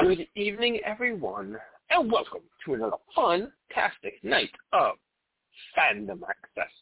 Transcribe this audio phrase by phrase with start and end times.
[0.00, 1.58] Good evening, everyone,
[1.90, 4.94] and welcome to another fantastic night of
[5.76, 6.72] Fandom Access.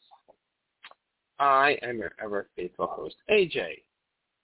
[1.41, 3.83] I am your ever faithful host, AJ.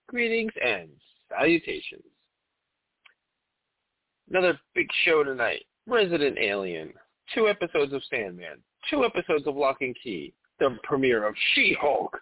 [0.09, 0.89] Greetings and
[1.29, 2.03] salutations.
[4.29, 5.65] Another big show tonight.
[5.87, 6.93] Resident Alien,
[7.33, 8.59] two episodes of Sandman,
[8.91, 12.19] two episodes of Locke and Key, the premiere of She-Hulk.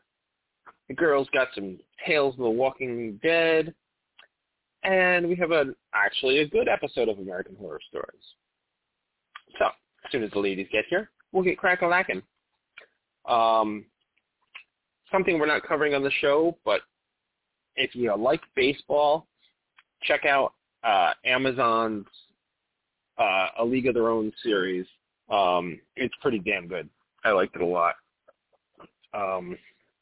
[0.89, 3.75] The girls got some Tales of the Walking Dead,
[4.85, 8.23] and we have a actually a good episode of American Horror Stories.
[9.59, 12.23] So, as soon as the ladies get here, we'll get crack a lacking.
[13.27, 13.85] Um,
[15.11, 16.81] something we're not covering on the show, but
[17.77, 19.27] if you like baseball,
[20.03, 22.07] check out uh, Amazon's
[23.19, 24.87] uh, A League of Their Own series.
[25.31, 26.89] Um, it's pretty damn good.
[27.25, 27.95] I liked it a lot.
[29.15, 29.57] Um,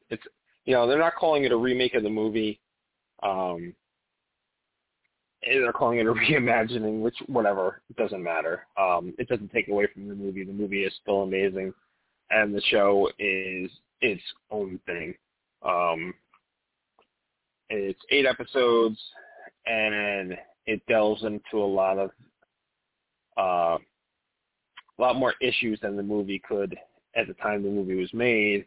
[0.09, 0.23] it's
[0.65, 2.61] you know they're not calling it a remake of the movie.
[3.23, 3.75] Um,
[5.43, 8.67] they're calling it a reimagining, which whatever, it doesn't matter.
[8.77, 10.45] Um, it doesn't take away from the movie.
[10.45, 11.73] The movie is still amazing,
[12.31, 15.15] and the show is its own thing.
[15.63, 16.15] Um,
[17.69, 18.99] it's eight episodes,
[19.67, 22.11] and it delves into a lot of
[23.39, 23.79] uh,
[24.99, 26.77] a lot more issues than the movie could
[27.17, 28.67] at the time the movie was made,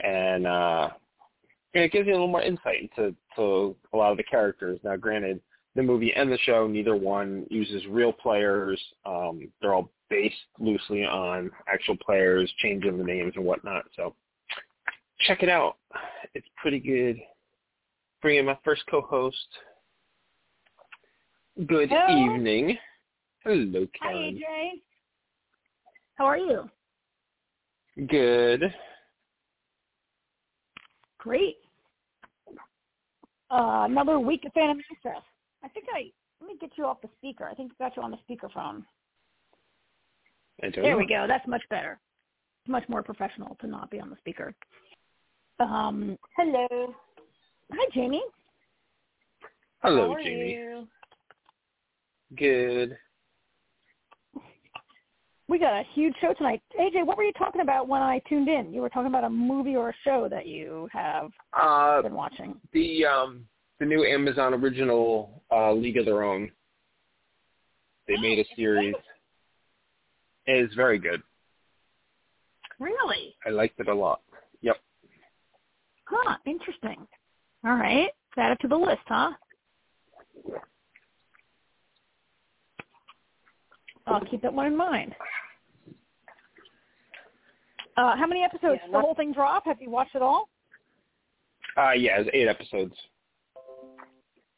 [0.00, 0.88] and uh,
[1.74, 4.80] it gives you a little more insight into to a lot of the characters.
[4.82, 5.40] Now, granted,
[5.74, 8.80] the movie and the show, neither one uses real players.
[9.06, 13.84] Um, they're all based loosely on actual players, changing the names and whatnot.
[13.94, 14.14] So
[15.26, 15.76] check it out.
[16.34, 17.20] It's pretty good.
[18.22, 19.36] Bringing my first co-host.
[21.66, 22.34] Good Hello.
[22.34, 22.76] evening.
[23.44, 24.82] Hello, Hi, AJ.
[26.16, 26.68] How are you?
[28.08, 28.74] Good.
[31.18, 31.56] Great.
[33.50, 35.22] Uh, another week of Fandom Access.
[35.62, 37.46] I think I let me get you off the speaker.
[37.50, 38.82] I think I got you on the speakerphone.
[40.60, 40.96] There know.
[40.98, 41.26] we go.
[41.28, 41.98] That's much better.
[42.64, 44.54] It's much more professional to not be on the speaker.
[45.58, 46.94] Um, hello.
[47.72, 48.22] Hi, Jamie.
[49.82, 50.52] Hello, How are Jamie.
[50.52, 50.88] you?
[52.36, 52.96] Good.
[55.48, 56.62] We got a huge show tonight.
[56.78, 58.72] AJ, what were you talking about when I tuned in?
[58.72, 62.54] You were talking about a movie or a show that you have Uh, been watching.
[62.72, 63.46] the um
[63.80, 66.52] the new Amazon original uh, League of Their Own.
[68.06, 68.94] They made a series.
[70.46, 71.22] It is very good.
[72.78, 73.34] Really?
[73.46, 74.20] I liked it a lot.
[74.60, 74.76] Yep.
[76.04, 77.06] Huh, interesting.
[77.64, 78.10] All right.
[78.36, 79.30] Add it to the list, huh?
[84.06, 85.14] I'll keep that one in mind.
[87.96, 88.80] Uh, how many episodes?
[88.86, 89.64] Yeah, the whole thing drop?
[89.66, 90.48] Have you watched it all?
[91.76, 92.94] Uh yeah, it's eight episodes.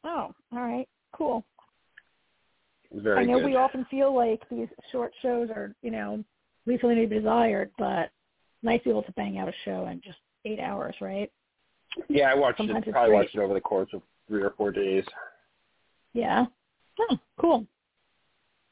[0.03, 0.87] Oh, all right.
[1.13, 1.45] Cool.
[2.93, 3.45] Very I know good.
[3.45, 6.23] we often feel like these short shows are, you know,
[6.65, 8.11] lethally to be desired, but
[8.61, 11.31] nice to be able to bang out a show in just eight hours, right?
[12.09, 12.91] yeah, I watched sometimes it.
[12.91, 13.17] Probably great.
[13.17, 15.03] watched it over the course of three or four days.
[16.13, 16.45] Yeah.
[16.99, 17.65] Oh, cool.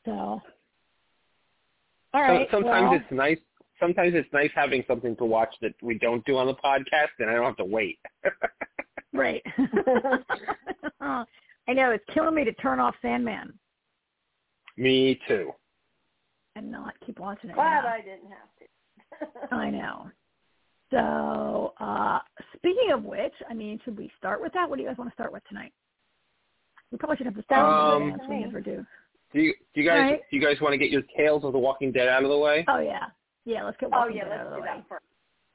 [0.06, 0.42] So, all
[2.14, 3.38] So- sometimes well, it's nice.
[3.80, 7.30] Sometimes it's nice having something to watch that we don't do on the podcast, and
[7.30, 7.98] I don't have to wait.
[9.14, 9.44] Right.
[11.02, 13.54] I know it's killing me to turn off Sandman
[14.78, 15.52] Me too.
[16.56, 17.54] and not keep watching it.
[17.56, 17.88] Glad now.
[17.90, 19.56] I didn't have to.
[19.56, 20.10] I know.
[20.92, 22.20] So, uh,
[22.56, 24.70] speaking of which, I mean, should we start with that?
[24.70, 25.72] What do you guys want to start with tonight?
[26.92, 28.86] We probably should have the start Um, with we never do.
[29.34, 30.22] Do you, do you guys Alright.
[30.30, 32.38] do you guys want to get your Tales of the Walking Dead out of the
[32.38, 32.66] way?
[32.68, 33.06] Oh yeah,
[33.46, 33.64] yeah.
[33.64, 34.68] Let's get Oh Walking yeah, Dead out let's of the do way.
[34.76, 35.06] that first.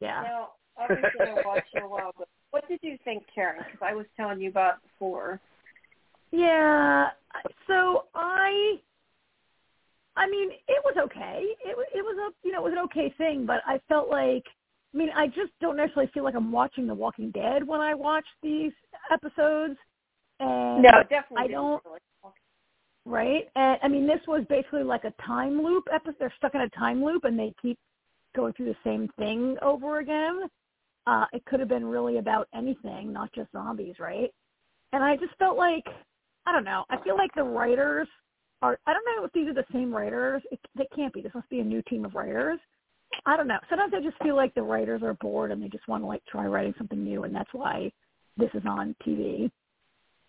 [0.00, 0.22] Yeah.
[0.22, 2.24] Now, obviously I watched it a while ago.
[2.50, 3.62] What did you think, Karen?
[3.64, 5.40] Because I was telling you about before.
[6.30, 7.08] Yeah.
[7.66, 8.76] So I,
[10.16, 11.44] I mean, it was okay.
[11.64, 14.08] It was it was a you know it was an okay thing, but I felt
[14.08, 14.44] like,
[14.94, 17.94] I mean, I just don't necessarily feel like I'm watching The Walking Dead when I
[17.94, 18.72] watch these
[19.12, 19.76] episodes.
[20.40, 21.44] And No, definitely.
[21.44, 22.02] I don't- like-
[23.04, 23.48] right?
[23.54, 26.16] And I mean, this was basically like a time loop episode.
[26.18, 27.78] They're stuck in a time loop, and they keep
[28.34, 30.48] going through the same thing over again.
[31.06, 34.30] Uh, it could have been really about anything, not just zombies, right?
[34.92, 35.84] And I just felt like,
[36.46, 36.84] I don't know.
[36.90, 38.08] I feel like the writers
[38.62, 38.78] are.
[38.86, 40.42] I don't know if these are the same writers.
[40.50, 41.20] It, they can't be.
[41.20, 42.58] This must be a new team of writers.
[43.24, 43.58] I don't know.
[43.68, 46.24] Sometimes I just feel like the writers are bored and they just want to like
[46.26, 47.90] try writing something new, and that's why
[48.36, 49.50] this is on TV.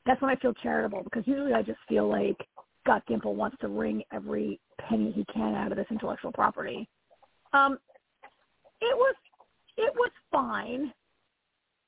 [0.06, 2.38] That's when I feel charitable because usually I just feel like
[2.84, 6.88] Scott Gimple wants to wring every penny he can out of this intellectual property.
[7.52, 7.78] Um,
[8.80, 9.16] it was
[9.78, 10.92] it was fine.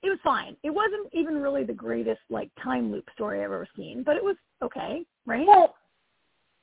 [0.01, 0.55] It was fine.
[0.63, 4.23] It wasn't even really the greatest like time loop story I've ever seen, but it
[4.23, 5.45] was okay, right?
[5.45, 5.75] Well,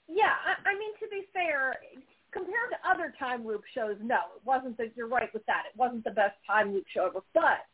[0.08, 1.76] yeah, I, I mean to be fair,
[2.32, 4.76] compared to other time loop shows, no, it wasn't.
[4.78, 5.64] The, you're right with that.
[5.73, 7.67] It wasn't the best time loop show ever, but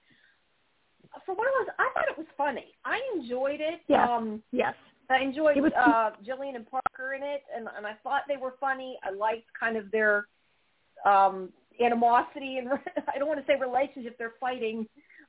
[1.26, 2.74] for what it was, I thought it was funny.
[2.84, 3.80] I enjoyed it.
[3.88, 4.08] Yes.
[4.10, 4.74] Um, yes.
[5.10, 8.54] I enjoyed was- uh, Jillian and Parker in it, and, and I thought they were
[8.58, 8.98] funny.
[9.04, 10.26] I liked kind of their
[11.04, 11.50] um,
[11.84, 12.68] animosity, and
[13.14, 14.18] I don't want to say relationship.
[14.18, 14.86] They're fighting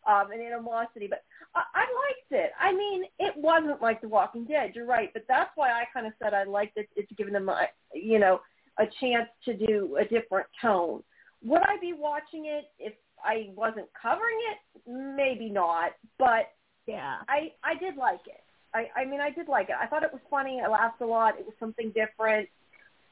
[0.10, 1.24] um, and animosity, but
[1.56, 2.52] I, I liked it.
[2.60, 4.72] I mean, it wasn't like The Walking Dead.
[4.76, 6.90] You're right, but that's why I kind of said I liked it.
[6.96, 8.42] It's given them, a, you know,
[8.80, 11.04] a chance to do a different tone.
[11.44, 12.94] Would I be watching it if
[13.24, 14.82] I wasn't covering it?
[14.88, 16.52] Maybe not, but
[16.88, 17.18] Yeah.
[17.30, 18.44] I I did like it.
[18.74, 19.76] I I mean I did like it.
[19.80, 20.62] I thought it was funny.
[20.66, 21.38] I laughed a lot.
[21.40, 22.50] It was something different.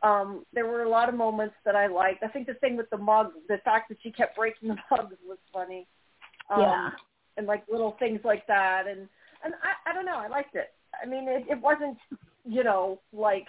[0.04, 2.24] Um, there were a lot of moments that I liked.
[2.24, 5.16] I think the thing with the mug, the fact that she kept breaking the mugs
[5.28, 5.88] was funny.
[6.50, 6.90] Um, Yeah.
[7.38, 9.08] And like little things like that, and
[9.44, 10.18] and I I don't know.
[10.18, 10.74] I liked it.
[11.02, 11.98] I mean, it, it wasn't
[12.44, 13.48] you know like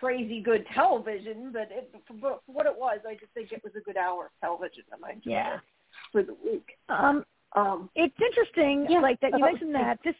[0.00, 3.74] crazy good television, but it, for, for what it was, I just think it was
[3.76, 5.54] a good hour of television, and I enjoyed Yeah.
[5.56, 5.60] it
[6.12, 6.66] for the week.
[6.88, 9.00] Um, Um, it's interesting, Yeah.
[9.00, 9.52] like that you Uh-huh.
[9.52, 9.98] mentioned that.
[10.02, 10.14] This,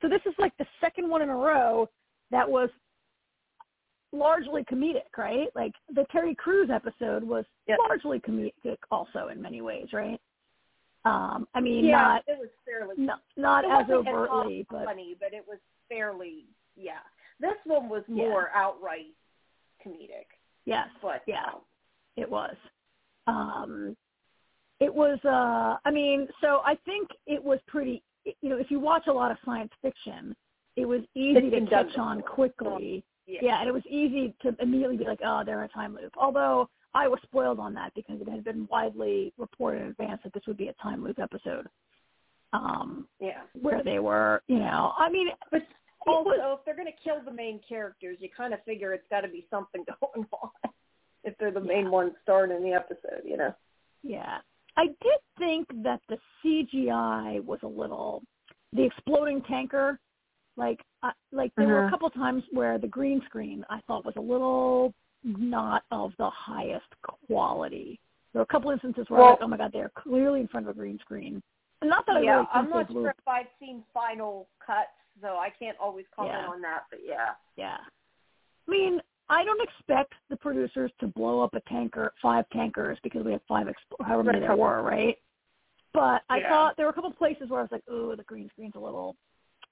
[0.00, 1.88] so this is like the second one in a row
[2.30, 2.70] that was
[4.12, 5.48] largely comedic, right?
[5.54, 7.76] Like the Terry Crews episode was Yeah.
[7.78, 10.20] largely comedic, also in many ways, right?
[11.04, 12.96] Um, I mean, yeah, not it was fairly
[13.36, 15.58] not, as overtly, but funny, but it was
[15.88, 16.46] fairly
[16.76, 17.00] yeah.
[17.40, 18.28] This one was Yeah.
[18.28, 19.14] more outright
[19.84, 20.26] comedic,
[20.64, 21.46] yes, but yeah.
[21.46, 21.60] um,
[22.16, 22.56] It was.
[23.26, 23.96] Um
[24.80, 28.02] it was uh I mean, so I think it was pretty
[28.42, 30.36] you know, if you watch a lot of science fiction,
[30.76, 33.04] it was easy to catch on quickly.
[33.28, 33.40] Yeah.
[33.42, 36.12] Yeah, and it was easy to immediately be like, oh, they're in a time loop.
[36.16, 40.32] Although I was spoiled on that because it had been widely reported in advance that
[40.32, 41.68] this would be a time loop episode.
[42.54, 43.42] Um, yeah.
[43.60, 45.60] where they were, you know, I mean, But
[46.06, 49.06] also, was, if they're going to kill the main characters, you kind of figure it's
[49.10, 50.50] got to be something going on
[51.24, 51.90] if they're the main Yeah.
[51.90, 53.54] ones starring in the episode, you know.
[54.02, 54.38] yeah.
[54.78, 58.22] I did think that the CGI was a little,
[58.72, 59.98] the exploding tanker,
[60.58, 61.90] like, uh, like there were a Mhm.
[61.90, 66.88] couple times where the green screen I thought was a little not of the highest
[67.02, 67.98] quality.
[68.32, 70.48] There were a couple instances where I was like, oh my god, they're clearly in
[70.48, 71.42] front of a green screen.
[71.80, 74.90] And not that I really I'm not sure if I've seen final cuts,
[75.22, 76.48] so I can't always comment Yeah.
[76.48, 76.86] on that.
[76.90, 77.78] But yeah, Yeah.
[78.66, 79.00] I mean,
[79.30, 83.42] I don't expect the producers to blow up a tanker, five tankers, because we have
[83.44, 85.18] five, exp- however many there were, right?
[85.92, 86.48] But I Yeah.
[86.50, 88.80] thought there were a couple places where I was like, oh, the green screen's a
[88.80, 89.16] little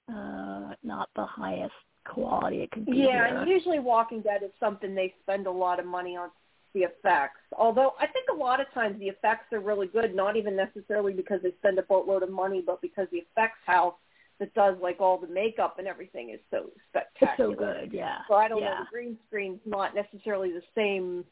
[0.09, 0.46] uh
[0.87, 1.75] not the highest
[2.05, 2.99] quality it could be.
[2.99, 3.25] Yeah, here.
[3.25, 6.31] and usually Walking Dead is something they spend a lot of money on
[6.75, 7.41] the effects.
[7.59, 11.13] Although I think a lot of times the effects are really good, not even necessarily
[11.13, 13.95] because they spend a boatload of money, but because the effects house
[14.39, 17.55] that does like all the makeup and everything is so it's spectacular.
[17.55, 18.19] so good, yeah.
[18.29, 18.71] So I don't yeah.
[18.71, 21.25] know, the green screen's not necessarily the same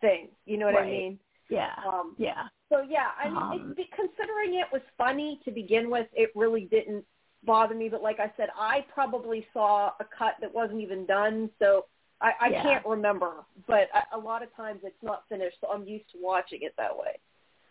[0.00, 0.28] thing.
[0.44, 1.18] You know what I mean?
[1.48, 1.70] Yeah.
[1.86, 2.44] Um, yeah.
[2.70, 6.66] so yeah, I mean, Um, it, considering it was funny to begin with, it really
[6.70, 7.04] didn't
[7.44, 7.88] bother me.
[7.88, 11.86] But like I said, I probably saw a cut that wasn't even done, so
[12.20, 12.62] I, I Yeah.
[12.62, 13.44] can't remember.
[13.66, 16.74] But a, a lot of times it's not finished, so I'm used to watching it
[16.78, 17.18] that way.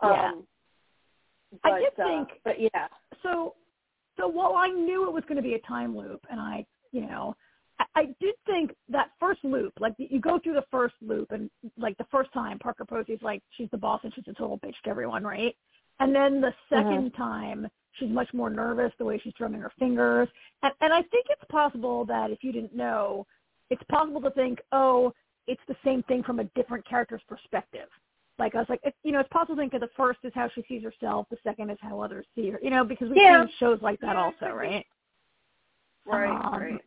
[0.01, 0.31] Yeah.
[0.31, 0.47] Um,
[1.63, 2.87] I but, did uh, think- but yeah,
[3.21, 3.55] so
[4.17, 7.01] so while I knew it was going to be a time loop, and I, you
[7.01, 7.35] know,
[7.79, 11.49] I, I did think that first loop, like you go through the first loop, and
[11.77, 14.75] like the first time Parker Posey's like she's the boss and she's a total bitch
[14.83, 15.55] to everyone, right?
[15.99, 20.27] And then the 2nd time she's much more nervous the way she's drumming her fingers,
[20.63, 23.25] and and I think it's possible that if you didn't know,
[23.69, 25.13] it's possible to think, oh,
[25.47, 27.89] it's the same thing from a different character's perspective
[28.39, 30.31] like I was like, it, you know, it's possible to think that the first is
[30.35, 33.21] how she sees herself, the second is how others see her, you know, because we've
[33.21, 33.43] Yeah.
[33.45, 34.85] seen shows like that Yeah, also, right?
[36.05, 36.81] right, Um, right.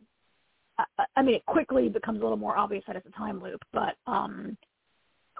[0.99, 3.63] I, I mean, it quickly becomes a little more obvious that it's a time loop,
[3.73, 4.57] but um,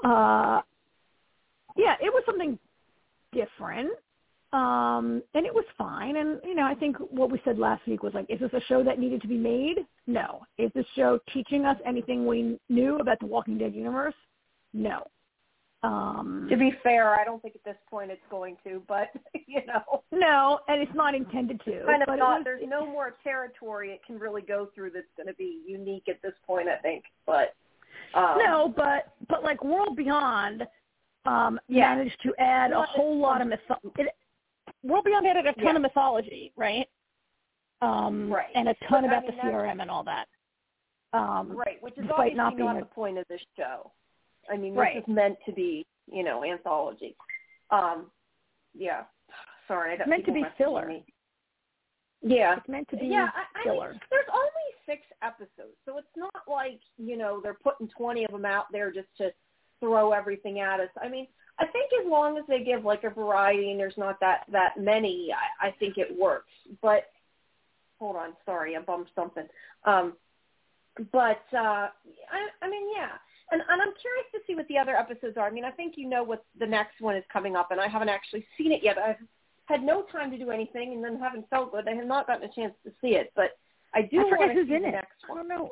[0.03, 0.61] uh,
[1.77, 2.59] yeah, it was something
[3.39, 3.91] different,
[4.53, 6.15] um, and it was fine.
[6.17, 8.61] And you know, I think what we said last week was like, is this a
[8.69, 9.77] show that needed to be made?
[10.07, 10.41] No.
[10.57, 14.15] Is this show teaching us anything we knew about the Walking Dead universe?
[14.73, 14.97] No.
[15.83, 19.09] Um, To be fair, I don't think at this point it's going to, but
[19.47, 21.83] you know, no, and it's not intended to.
[21.85, 22.37] kind of but not.
[22.39, 26.05] was- There's no more territory it can really go through that's going to be unique
[26.09, 26.67] at this point.
[26.67, 27.53] I think, but
[28.15, 30.63] um, No, but but like World Beyond
[31.27, 33.59] um managed to add a whole lot of myth.
[33.97, 34.07] It,
[34.83, 36.87] World Beyond added a ton of mythology, right?
[37.81, 38.47] Um, Right.
[38.55, 40.27] and a ton But, I about mean, the CRM and all that.
[41.13, 43.91] Um, right, which is obviously not not, being the point of this show.
[44.49, 44.97] I mean, this Right.
[44.97, 47.15] is meant to be, you know, anthology.
[47.69, 48.11] Um,
[48.73, 49.03] yeah.
[49.67, 50.87] Sorry, I got Meant to be filler.
[50.87, 51.05] Me.
[52.21, 53.89] Yeah, it's meant to be yeah, I, filler.
[53.89, 58.23] I mean, there's only six episodes, so it's not like you know they're putting twenty
[58.25, 59.31] of them out there just to
[59.79, 60.89] throw everything at us.
[61.01, 61.27] I mean,
[61.59, 64.79] I think as long as they give like a variety and there's not that that
[64.79, 66.51] many, I, I think it works.
[66.81, 67.09] But
[67.99, 69.45] hold on, sorry, I bumped something.
[69.85, 70.13] Um,
[71.11, 73.11] but uh, I, I mean, yeah,
[73.51, 75.47] and, and I'm curious to see what the other episodes are.
[75.47, 77.87] I mean, I think you know what the next one is coming up, and I
[77.87, 78.97] haven't actually seen it yet.
[78.97, 79.15] I've
[79.65, 81.87] had no time to do anything, and then haven't felt good.
[81.87, 83.57] I have not gotten a chance to see it, but
[83.93, 84.91] I do I want to who's see in the it.
[84.91, 85.39] next one.
[85.39, 85.71] I don't know.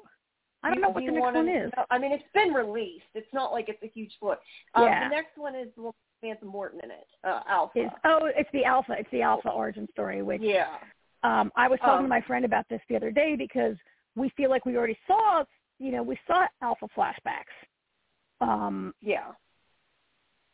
[0.66, 1.72] I don't You- know what do the next wanna one is.
[1.92, 3.06] I mean, it's been released.
[3.14, 4.40] It's not like it's a huge flood.
[4.74, 5.08] Um, Yeah.
[5.08, 7.80] The next one is the one with Samantha Morton in it, uh, Alpha.
[7.86, 8.96] Is oh, it's the alpha.
[8.98, 10.80] It's the alpha origin story, which yeah.
[11.22, 13.78] um, I was talking Um, to my friend about this the other day because
[14.16, 15.44] we feel like we already saw,
[15.78, 17.54] you know, we saw alpha flashbacks
[18.42, 19.34] um, Yeah.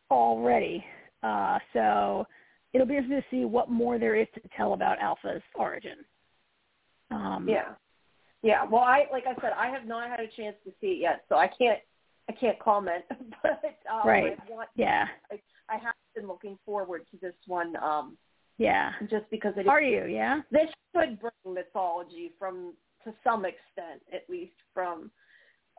[0.09, 0.85] already.
[1.23, 2.27] Uh, so
[2.73, 6.03] it'll be interesting to see what more there is to tell about alpha's origin.
[7.11, 7.75] Um, Yeah.
[8.43, 8.65] Yeah.
[8.65, 11.23] Well, I like I said, I have not had a chance to see it yet,
[11.29, 11.79] so I can't
[12.29, 13.03] I can't comment.
[13.43, 14.37] but um, Right.
[14.47, 15.07] I want Yeah.
[15.31, 18.17] I I have been looking forward to this one um
[18.57, 18.93] Yeah.
[19.09, 20.05] just because it Are you?
[20.05, 20.41] Yeah.
[20.51, 25.11] this should bring mythology from to some extent, at least from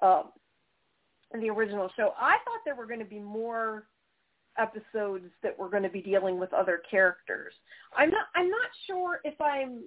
[0.03, 0.33] um
[1.41, 2.13] the original show.
[2.19, 3.87] I thought there were going to be more
[4.59, 7.55] episodes that were going to be dealing with other characters.
[7.97, 9.85] I'm not I'm not sure if I'm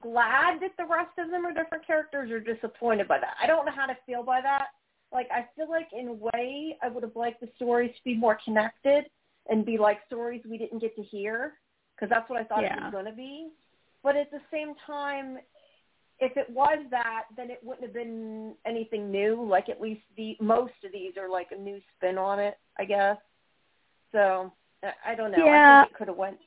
[0.00, 3.34] glad that the rest of them are different characters or disappointed by that.
[3.42, 4.68] I don't know how to feel by that.
[5.12, 8.14] Like I feel like in a way I would have liked the stories to be
[8.14, 9.04] more connected
[9.48, 11.54] and be like stories we didn't get to hear
[11.94, 13.48] because that's what I thought it was going to be.
[14.02, 15.38] But at the same time,
[16.20, 19.42] if it was that, then it wouldn't have been anything new.
[19.48, 22.84] Like at least the most of these are like a new spin on it, I
[22.84, 23.16] guess.
[24.12, 24.52] So
[24.82, 25.44] I- I don't know.
[25.44, 25.80] Yeah.
[25.80, 26.38] I think it could have went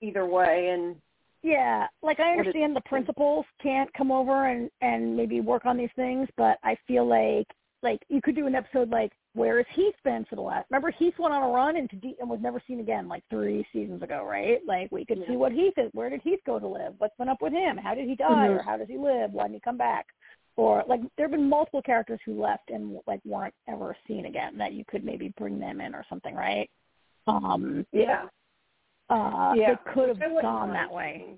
[0.00, 1.00] either way, and
[1.42, 5.90] Yeah, like I understand the principals can't come over and and maybe work on these
[5.96, 7.46] things, but I feel like
[7.82, 10.66] like you could do an episode like where has Heath been for the last?
[10.70, 13.66] Remember Heath went on a run into de- and was never seen again like three
[13.72, 14.60] seasons ago, right?
[14.66, 15.90] Like we could see what Heath is.
[15.94, 16.94] Where did Heath go to live?
[16.98, 17.76] What's been up with him?
[17.76, 18.28] How did he die?
[18.48, 18.58] Mhm.
[18.58, 19.32] Or how does he live?
[19.32, 20.06] Why didn't he come back?
[20.56, 24.56] Or like there have been multiple characters who left and like weren't ever seen again
[24.58, 26.70] that you could maybe bring them in or something, right?
[27.26, 28.26] Um, yeah,
[29.10, 31.34] uh, yeah, they could have gone that way.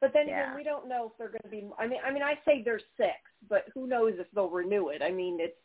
[0.00, 0.42] But then Yeah.
[0.44, 1.68] again, we don't know if they're going to be.
[1.78, 3.14] I mean, I mean, I say there's six,
[3.48, 5.00] but who knows if they'll renew it?
[5.02, 5.56] I mean, it's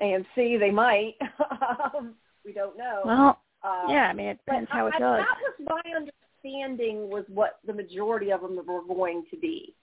[0.00, 0.58] AMC.
[0.60, 1.14] They might.
[1.94, 3.02] um, we don't know.
[3.04, 5.18] Well, uh, yeah, I mean it depends how it I, goes.
[5.18, 9.74] That was my understanding was what the majority of them were going to be.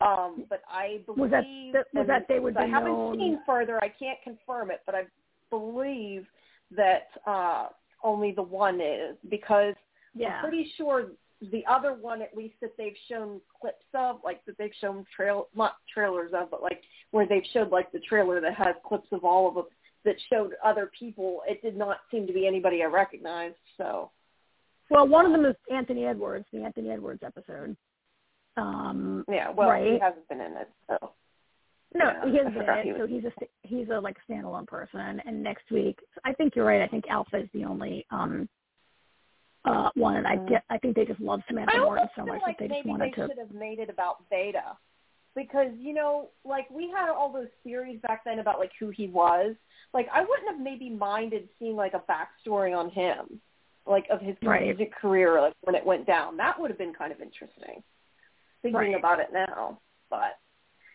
[0.00, 3.16] Um, but I believe Was that- that- was that they would I be haven't known-
[3.18, 3.82] seen further.
[3.82, 5.04] I can't confirm it, but I
[5.50, 6.26] believe
[6.72, 7.68] that uh,
[8.04, 9.74] only the one is because
[10.14, 10.36] Yeah.
[10.36, 11.10] I'm pretty sure
[11.50, 15.48] the other one, at least that they've shown clips of, like that they've shown trail
[15.54, 19.24] not trailers of, but like where they've showed like the trailer that has clips of
[19.24, 19.64] all of them
[20.04, 21.42] that showed other people.
[21.46, 23.56] It did not seem to be anybody I recognized.
[23.76, 24.10] So
[24.90, 27.76] Well, one of them is Anthony Edwards, the Anthony Edwards episode.
[28.56, 30.68] Um, yeah, well, he hasn't been in it.
[30.88, 31.10] So
[31.94, 33.32] no, Yeah, he I hasn't been forgot he was- so he's a
[33.62, 35.20] he's a like standalone person.
[35.24, 36.82] And next week, I think you're right.
[36.82, 38.48] I think Alpha is the only um
[39.64, 40.48] uh one, and I Mhm.
[40.48, 42.90] get I think they just love Samantha Morton so much like that they just maybe
[42.90, 43.28] wanted they to.
[43.28, 44.76] should have made it about Beta.
[45.36, 49.08] Because, you know, like we had all those theories back then about like who he
[49.08, 49.56] was.
[49.92, 53.40] Like I wouldn't have maybe minded seeing like a backstory on him.
[53.86, 54.62] Like of his Right.
[54.62, 56.36] music career like when it went down.
[56.36, 57.82] That would have been kind of interesting.
[58.62, 58.94] Thinking Right.
[58.96, 59.80] about it now.
[60.08, 60.38] But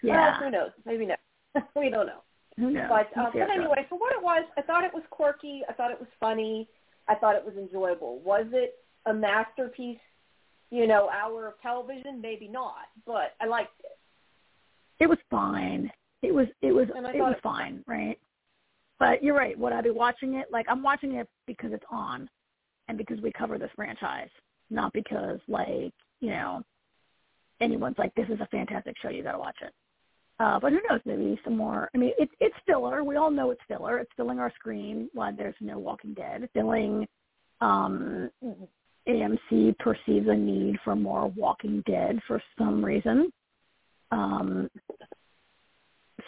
[0.04, 0.72] well, Yeah, who knows?
[0.86, 1.16] Maybe no.
[1.76, 2.22] we don't know.
[2.58, 2.86] who knows?
[2.90, 3.50] But uh, but how it goes.
[3.56, 5.62] anyway, for what it was, I thought it was quirky.
[5.70, 6.68] I thought it was funny.
[7.08, 8.20] I thought it was enjoyable.
[8.20, 8.76] Was it
[9.06, 9.98] a masterpiece?
[10.72, 12.22] You know, hour of television?
[12.22, 12.76] Maybe not,
[13.06, 13.98] but I liked it.
[15.04, 15.92] it was fine.
[16.22, 18.20] It was it was it was it- fine, right?
[19.00, 19.58] But you're right.
[19.58, 20.48] Would I be watching it?
[20.52, 22.30] Like I'm watching it because it's on,
[22.90, 24.30] and because we cover this franchise,
[24.70, 26.62] not because like you know
[27.62, 29.10] anyone's like this is a fantastic show.
[29.10, 29.74] You got to watch it.
[30.40, 31.02] Uh, but who knows?
[31.06, 31.90] Maybe some more.
[31.94, 33.04] I mean, it's it's filler.
[33.04, 34.00] We all know it's filler.
[34.00, 36.50] It's filling our screen while there's no Walking Dead.
[36.54, 37.06] Filling
[37.60, 38.30] um,
[39.08, 43.32] AMC perceives a need for more Walking Dead for some reason.
[44.12, 44.70] Um,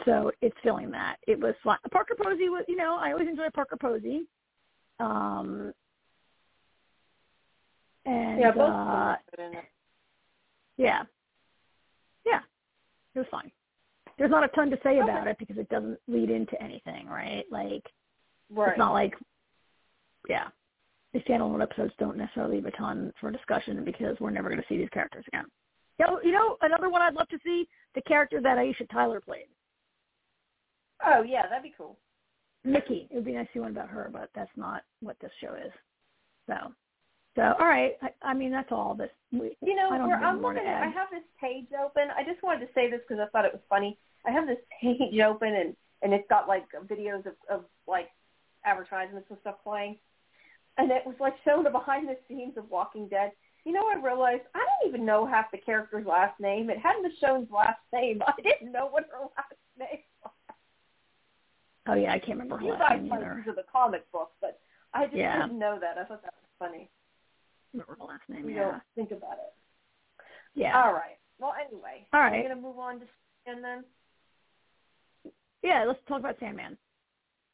[0.06, 1.18] so it's filling that.
[1.28, 1.78] It was fun.
[1.92, 4.28] Parker Posey was, you know, I always enjoy Parker Posey.
[5.00, 5.74] Um,
[8.06, 9.66] and yeah, both uh, of them in it.
[10.78, 11.04] yeah,
[12.26, 12.40] yeah,
[13.16, 13.52] it was fine.
[14.18, 15.00] There's not a ton to say Okay.
[15.00, 17.46] about it because it doesn't lead into anything, right?
[17.52, 17.84] Like
[18.50, 18.70] Right.
[18.70, 19.14] it's not like,
[20.30, 20.50] yeah,
[21.14, 24.68] these standalone episodes don't necessarily leave a ton for discussion because we're never going to
[24.68, 25.46] see these characters again.
[26.00, 29.48] So, you know, another one I'd love to see the character that Aisha Tyler played.
[31.06, 31.98] Oh yeah, that'd be cool.
[32.64, 33.08] Mickey.
[33.10, 35.56] It would be nice to see one about her, but that's not what this show
[35.56, 35.72] is.
[36.48, 36.74] So,
[37.36, 37.98] so all right.
[38.02, 38.94] I, I mean, that's all.
[38.96, 40.66] This we, You know, I I'm looking.
[40.66, 42.10] At, I have this page open.
[42.16, 43.98] I just wanted to say this because I thought it was funny.
[44.26, 48.10] I have this page open and and it's got like videos of of like
[48.66, 49.98] advertisements and stuff playing,
[50.78, 53.32] and it was like showing the behind the scenes of Walking Dead.
[53.66, 56.70] You know, I realized I don't even know half the character's last name.
[56.70, 58.22] It had Michonne's last name.
[58.28, 60.00] I didn't know what her last name.
[60.24, 60.32] was.
[61.88, 64.32] Oh yeah, I can't remember her You last guys name because of the comic book,
[64.42, 64.60] but
[64.94, 65.42] I just Yeah.
[65.44, 65.98] didn't know that.
[65.98, 66.90] I thought that was funny.
[67.74, 68.48] Remember her last name.
[68.50, 68.72] You Yeah.
[68.72, 69.54] don't think about it.
[70.54, 70.82] Yeah.
[70.82, 71.18] All right.
[71.40, 72.44] Well, anyway, All right.
[72.44, 73.08] we're gonna move on to
[73.48, 73.86] and then.
[75.64, 75.84] Yeah.
[75.86, 76.78] Let's talk about Sandman.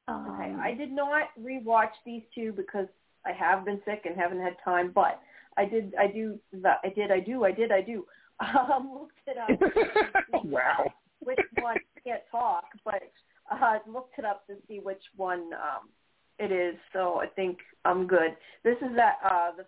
[0.07, 2.87] Um, Okay, I did not rewatch these two because
[3.25, 5.21] I have been sick and haven't had time, but
[5.57, 8.05] I did, I do, that I did, I do, I did, I do.
[8.39, 10.43] Um, looked it up.
[10.45, 10.85] wow.
[11.21, 13.01] which one can't talk, but
[13.51, 15.89] uh, looked it up to see which one um,
[16.37, 16.75] it is.
[16.93, 18.37] So I think I'm good.
[18.63, 19.65] This is that uh, the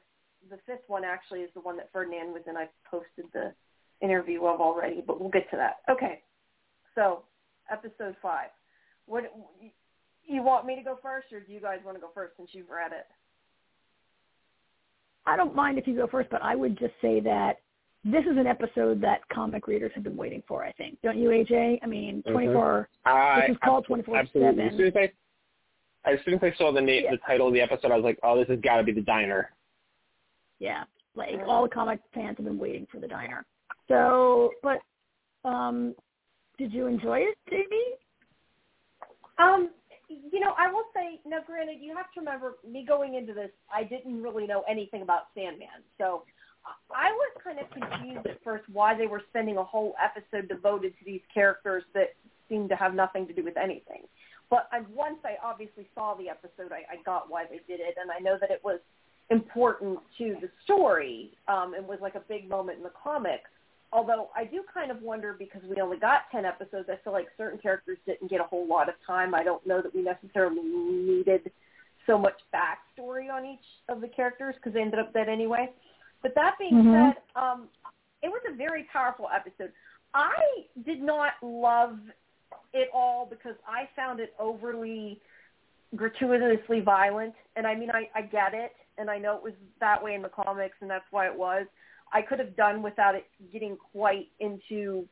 [0.49, 2.55] the fifth one actually is the one that Ferdinand was in.
[2.57, 3.53] I've posted the
[4.01, 5.77] interview of already, but we'll get to that.
[5.89, 6.21] Okay,
[6.95, 7.23] so
[7.71, 8.49] episode five.
[9.05, 9.25] What
[10.25, 12.49] you want me to go first, or do you guys want to go first since
[12.53, 13.07] you've read it?
[15.25, 17.59] I don't mind if you go first, but I would just say that
[18.05, 20.63] this is an episode that comic readers have been waiting for.
[20.63, 21.79] I think, don't you, AJ?
[21.83, 22.31] I mean, Mhm.
[22.31, 22.87] 24.
[23.05, 24.15] I, This is called 24/7.
[24.15, 24.63] Absolutely.
[24.63, 25.11] As soon as I,
[26.09, 27.11] as soon as I saw the name, Yeah.
[27.11, 29.01] the title of the episode, I was like, oh, this has got to be the
[29.01, 29.51] diner.
[30.59, 30.83] Yeah,
[31.15, 33.45] like all the comic fans have been waiting for the diner.
[33.87, 34.79] So, but
[35.47, 35.95] um,
[36.57, 39.43] did you enjoy it, JB?
[39.43, 39.69] Um,
[40.09, 43.51] you know, I will say, now granted, you have to remember me going into this,
[43.73, 45.67] I didn't really know anything about Sandman.
[45.97, 46.23] So
[46.91, 50.93] I was kind of confused at first why they were spending a whole episode devoted
[50.99, 52.15] to these characters that
[52.49, 54.03] seemed to have nothing to do with anything.
[54.49, 57.95] But I, once I obviously saw the episode, I, I got why they did it,
[58.01, 58.79] and I know that it was
[59.29, 63.49] important to the story um, and was like a big moment in the comics.
[63.91, 67.27] Although I do kind of wonder because we only got 10 episodes, I feel like
[67.37, 69.33] certain characters didn't get a whole lot of time.
[69.33, 71.51] I don't know that we necessarily needed
[72.05, 75.69] so much backstory on each of the characters because they ended up dead anyway.
[76.21, 77.13] But that being Mhm.
[77.13, 77.69] said, um,
[78.21, 79.71] it was a very powerful episode.
[80.13, 81.99] I did not love
[82.73, 85.19] it all because I found it overly
[85.95, 87.35] gratuitously violent.
[87.55, 90.21] And I mean, I, I get it, and I know it was that way in
[90.21, 91.65] the comics, and that's why it was.
[92.11, 95.05] I could have done without it getting quite into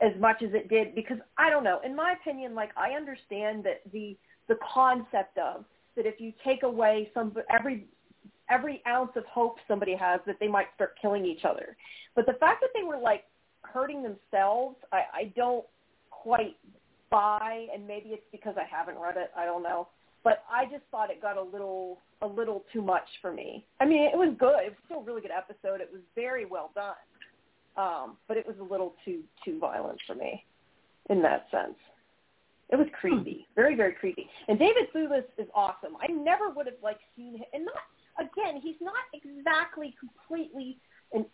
[0.00, 1.80] as much as it did because I don't know.
[1.84, 4.16] In my opinion, like I understand that the
[4.48, 5.64] the concept of
[5.96, 7.86] that if you take away some every
[8.48, 11.76] every ounce of hope somebody has that they might start killing each other.
[12.16, 13.24] But the fact that they were like
[13.62, 15.64] hurting themselves, I, I don't
[16.10, 16.56] quite
[17.10, 19.88] buy and maybe it's because I haven't read it, I don't know.
[20.22, 23.64] But I just thought it got a little a little too much for me.
[23.80, 24.58] I mean, it was good.
[24.60, 25.80] It was still a really good episode.
[25.80, 26.94] It was very well done.
[27.76, 30.44] Um, but it was a little too too violent for me
[31.08, 31.76] in that sense.
[32.68, 34.28] It was creepy, very very creepy.
[34.48, 35.96] And David Thewlis is awesome.
[36.00, 38.60] I never would have like seen him, and not again.
[38.62, 40.76] He's not exactly completely
[41.12, 41.24] an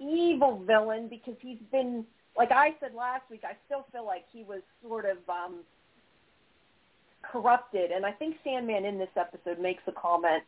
[0.00, 2.04] evil villain because he's been
[2.36, 3.42] like I said last week.
[3.44, 5.60] I still feel like he was sort of um,
[7.22, 10.42] corrupted, and I think Sandman in this episode makes a comment,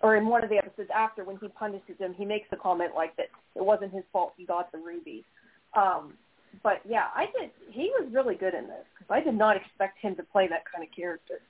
[0.00, 2.92] or in one of the episodes after when he punishes him, he makes a comment
[2.94, 5.24] like that it wasn't his fault he got the ruby.
[5.74, 6.14] Um,
[6.62, 7.50] but yeah, I did.
[7.70, 10.62] He was really good in this because I did not expect him to play that
[10.70, 11.40] kind of character.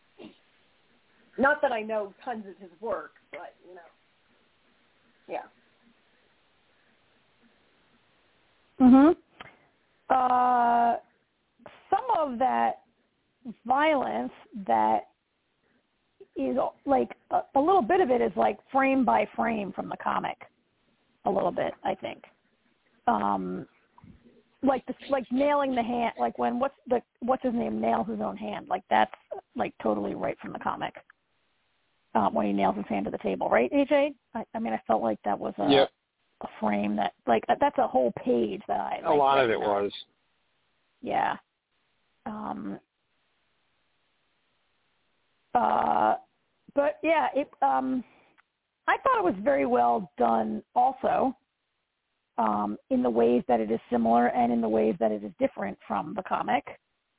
[1.37, 3.81] Not that I know tons of his work, but you know,
[5.29, 5.43] yeah.
[8.81, 9.17] Mhm.
[10.11, 10.99] Uh,
[11.91, 12.84] some of that
[13.67, 14.33] violence
[14.67, 15.09] that
[16.37, 19.97] is like a, a little bit of it is like frame by frame from the
[20.03, 20.37] comic,
[21.25, 22.25] a little bit I think.
[23.07, 23.67] Um,
[24.63, 28.21] like the like nailing the hand, like when what's the what's his name nails his
[28.21, 29.13] own hand, like that's
[29.55, 30.95] like totally right from the comic.
[32.15, 34.15] Um, when he nails his hand to the table, right, AJ?
[34.35, 35.91] I, I mean, I felt like that was a Yep.
[36.43, 39.61] a frame that like that's a whole page that I A like, lot of it
[39.61, 39.93] was.
[41.03, 41.37] Yeah.
[42.27, 42.79] Um
[45.55, 46.17] uh
[46.75, 48.05] but yeah, it um
[48.87, 51.37] I thought it was very well done also.
[52.37, 55.31] Um, in the ways that it is similar and in the ways that it is
[55.39, 56.65] different from the comic.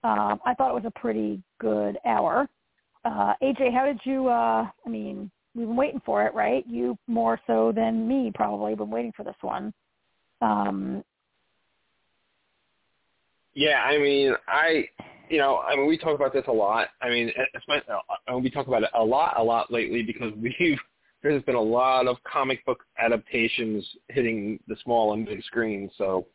[0.04, 2.50] Um, I thought it was a pretty good hour.
[3.06, 6.66] Uh, AJ, how did you uh I mean, we've been waiting for it, right?
[6.68, 9.74] You more so than me probably been waiting for this one.
[10.42, 11.04] Um,
[13.54, 14.86] yeah, I mean, I,
[15.30, 16.90] you know, I mean, we talk about this a lot.
[17.02, 17.94] I mean, especially,
[18.32, 20.80] uh, we talk about it a lot, a lot lately because we've
[21.24, 25.90] there's been a lot of comic book adaptations hitting the small and big screen.
[25.98, 26.28] So,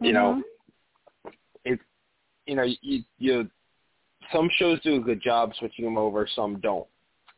[0.00, 0.14] you mm-hmm.
[0.14, 1.32] know,
[1.66, 1.78] it,
[2.46, 3.50] you know, you, you,
[4.32, 6.86] some shows do a good job switching them over, some don't.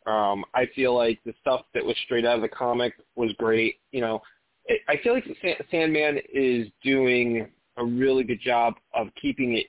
[0.06, 3.76] Um, I feel like the stuff that was straight out of the comic was great.
[3.90, 4.22] You know,
[4.66, 5.24] it, I feel like
[5.70, 9.66] Sandman is doing a really good job of keeping it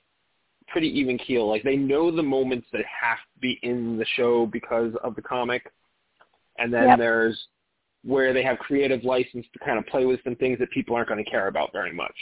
[0.70, 1.48] pretty even keel.
[1.48, 5.22] Like they know the moments that have to be in the show because of the
[5.22, 5.72] comic,
[6.58, 6.98] and then Yep.
[6.98, 7.48] there's
[8.02, 11.08] where they have creative license to kind of play with some things that people aren't
[11.08, 12.14] going to care about very much.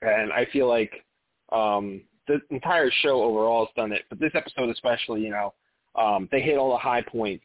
[0.00, 1.04] And I feel like
[1.52, 5.54] um, the entire show overall has done it, but this episode especially, you know,
[5.94, 7.44] um, they hit all the high points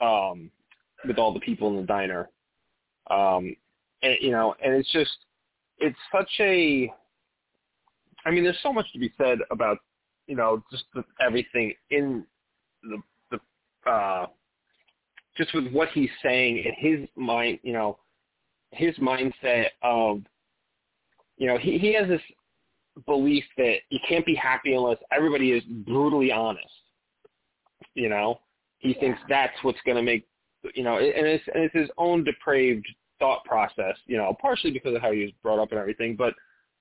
[0.00, 0.50] um,
[1.06, 2.28] with all the people in the diner.
[3.10, 3.56] Um,
[4.02, 5.16] and, you know, and it's just
[5.78, 6.92] it's such a
[8.24, 9.78] I mean, there's so much to be said about,
[10.26, 12.24] you know, just the, everything in
[12.82, 12.98] the
[13.30, 14.26] the uh
[15.36, 17.98] just with what he's saying and his mind, you know,
[18.70, 20.22] his mindset of
[21.36, 22.20] you know, he he has this
[23.06, 26.66] belief that you can't be happy unless everybody is brutally honest.
[27.94, 28.40] You know,
[28.78, 30.26] he thinks that's what's going to make
[30.74, 32.86] you know, and it's and it's his own depraved
[33.18, 33.96] thought process.
[34.06, 36.34] You know, partially because of how he was brought up and everything, but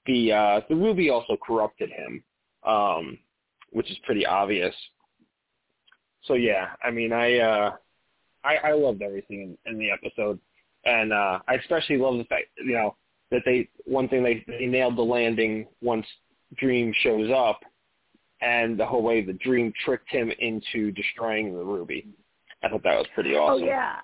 [0.06, 2.24] the uh, the Ruby also corrupted him,
[2.66, 3.18] um,
[3.72, 4.76] which is pretty obvious.
[6.24, 7.72] So yeah, I mean, I uh,
[8.44, 10.40] I, I loved everything in, in the episode,
[10.86, 12.96] and uh, I especially love the fact you know
[13.32, 16.06] that they one thing they they nailed the landing once
[16.58, 17.62] Dream shows up,
[18.42, 22.08] and the whole way the Dream tricked him into destroying the Ruby.
[22.64, 23.96] I thought that was pretty awesome Oh yeah,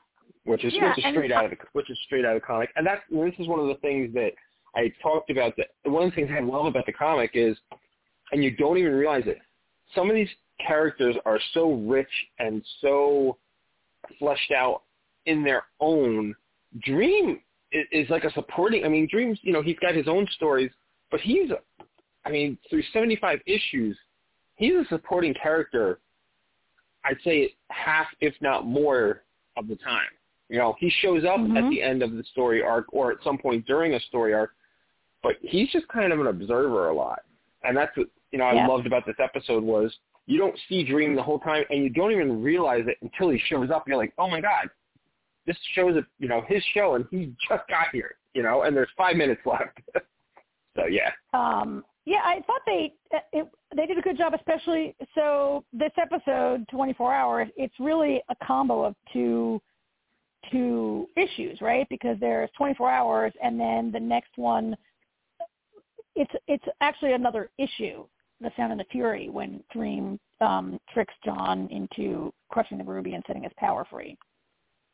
[0.45, 2.45] which is Yeah, which is straight out of the which is straight out of the
[2.47, 2.69] comic.
[2.75, 4.31] And that's this is one of the things that
[4.75, 5.53] I talked about.
[5.57, 7.57] That one of the things I love about the comic is,
[8.31, 9.39] and you don't even realize it.
[9.95, 10.29] Some of these
[10.65, 13.37] characters are so rich and so
[14.19, 14.83] fleshed out
[15.25, 16.35] in their own.
[16.79, 17.39] Dream
[17.71, 18.85] is, is like a supporting.
[18.85, 20.71] I mean, Dream's you know he's got his own stories,
[21.11, 21.49] but he's,
[22.25, 23.97] I mean, through seventy five issues,
[24.55, 25.99] he's a supporting character.
[27.05, 29.23] I'd say half, if not more,
[29.55, 30.09] of the time.
[30.49, 31.69] You know, he shows up at Mhm.
[31.69, 34.55] the end of the story arc or at some point during a story arc,
[35.23, 37.19] but he's just kind of an observer a lot.
[37.63, 38.67] And that's what, you know, I Yeah.
[38.67, 42.11] loved about this episode was you don't see Dream the whole time and you don't
[42.11, 44.69] even realize it until he shows up and you're like, oh my God,
[45.45, 48.75] this shows it, you know, his show and he just got here, you know, and
[48.75, 49.79] there's five minutes left.
[50.75, 51.11] so yeah.
[51.33, 52.93] Um, yeah, I thought they
[53.33, 57.49] it, they did a good job, especially so this episode, 24 hours.
[57.57, 59.61] It's really a combo of two
[60.51, 61.87] two issues, right?
[61.89, 64.77] Because there's 24 hours, and then the next one,
[66.17, 68.05] it's it's actually another issue,
[68.41, 73.23] the Sound and the Fury, when Dream um, tricks John into crushing the ruby and
[73.27, 74.17] setting his power free.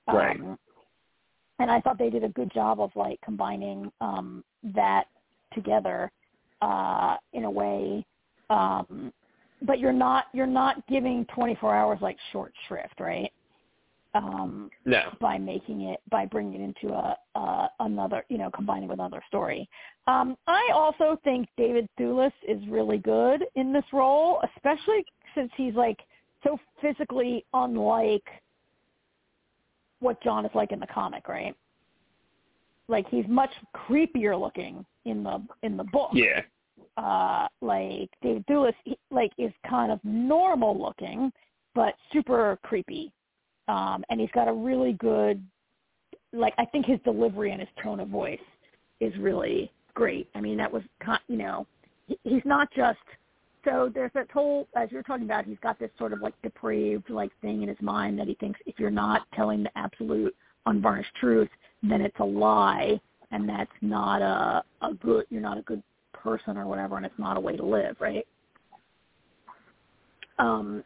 [0.08, 0.40] Right.
[0.40, 0.60] Um,
[1.60, 4.44] and I thought they did a good job of like combining um,
[4.76, 5.06] that
[5.54, 6.12] together
[6.62, 8.06] uh, in a way.
[8.50, 9.14] Um,
[9.62, 13.32] but you're not you're not giving 24 hours like short shrift, right?
[14.16, 15.12] Um, No.
[15.20, 19.24] by making it by bringing it into a uh, another you know combining with another
[19.28, 19.68] story.
[20.06, 25.74] Um, I also think David Thewlis is really good in this role, especially since he's
[25.74, 26.00] like
[26.44, 28.26] so physically unlike
[30.00, 31.56] what John is like in the comic, right?
[32.88, 36.42] Like he's much creepier looking in the in the book Yeah.
[36.98, 41.32] uh like David Thewlis he, like is kind of normal looking
[41.74, 43.12] but super creepy.
[43.68, 45.44] Um and he's got a really good
[46.32, 48.40] like I think his delivery and his tone of voice
[49.00, 50.30] is really great.
[50.36, 50.84] I mean that was
[51.28, 51.68] you know
[52.24, 53.00] he's not just
[53.66, 57.10] so there's that whole as you're talking about he's got this sort of like depraved
[57.10, 61.14] like thing in his mind that he thinks if you're not telling the absolute unvarnished
[61.20, 61.50] truth
[61.82, 63.00] then it's a lie
[63.32, 65.82] and that's not a a good you're not a good
[66.14, 68.28] person or whatever and it's not a way to live right
[70.40, 70.84] um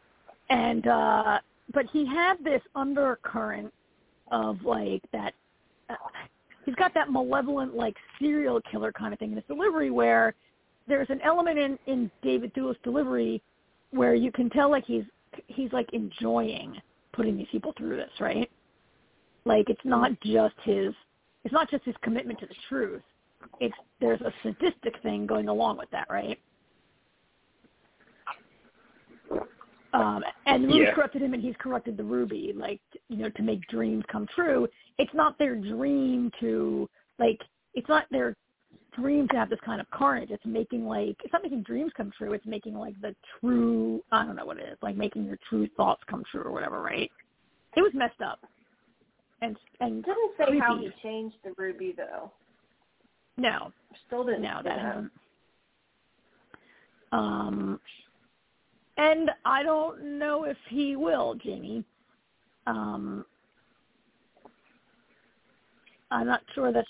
[0.50, 1.38] and uh
[1.72, 3.72] but he had this undercurrent
[4.30, 5.34] of like that
[5.90, 5.94] uh,
[6.64, 10.34] he's got that malevolent like serial killer kind of thing in his delivery where
[10.86, 13.42] there's an element in in David Thewlis delivery
[13.90, 15.04] where you can tell like he's
[15.46, 16.76] he's like enjoying
[17.12, 18.50] putting these people through this right
[19.44, 20.92] like it's not just his
[21.44, 23.02] it's not just his commitment to the truth
[23.60, 26.38] it's there's a sadistic thing going along with that, right?
[29.94, 30.94] Um, and the Ruby Yeah.
[30.94, 34.68] corrupted him, and he's corrupted the Ruby, like you know, to make dreams come true.
[34.98, 37.40] It's not their dream to like.
[37.74, 38.36] it's not their
[38.92, 40.30] dream to have this kind of carnage.
[40.30, 42.32] It's making like it's not making dreams come true.
[42.32, 45.68] It's making like the true I don't know what it is like making your true
[45.76, 46.82] thoughts come true or whatever.
[46.82, 47.10] Right?
[47.76, 48.40] It was messed up.
[49.40, 50.58] And and It doesn't say creepy.
[50.60, 52.30] how he changed the ruby though.
[53.36, 53.72] no,
[54.06, 54.42] Still didn't.
[54.42, 55.12] no, that hasn't.
[57.12, 57.80] Um,
[58.98, 61.84] and I don't know if he will, Jamie.
[62.66, 63.24] Um,
[66.10, 66.84] I'm not sure that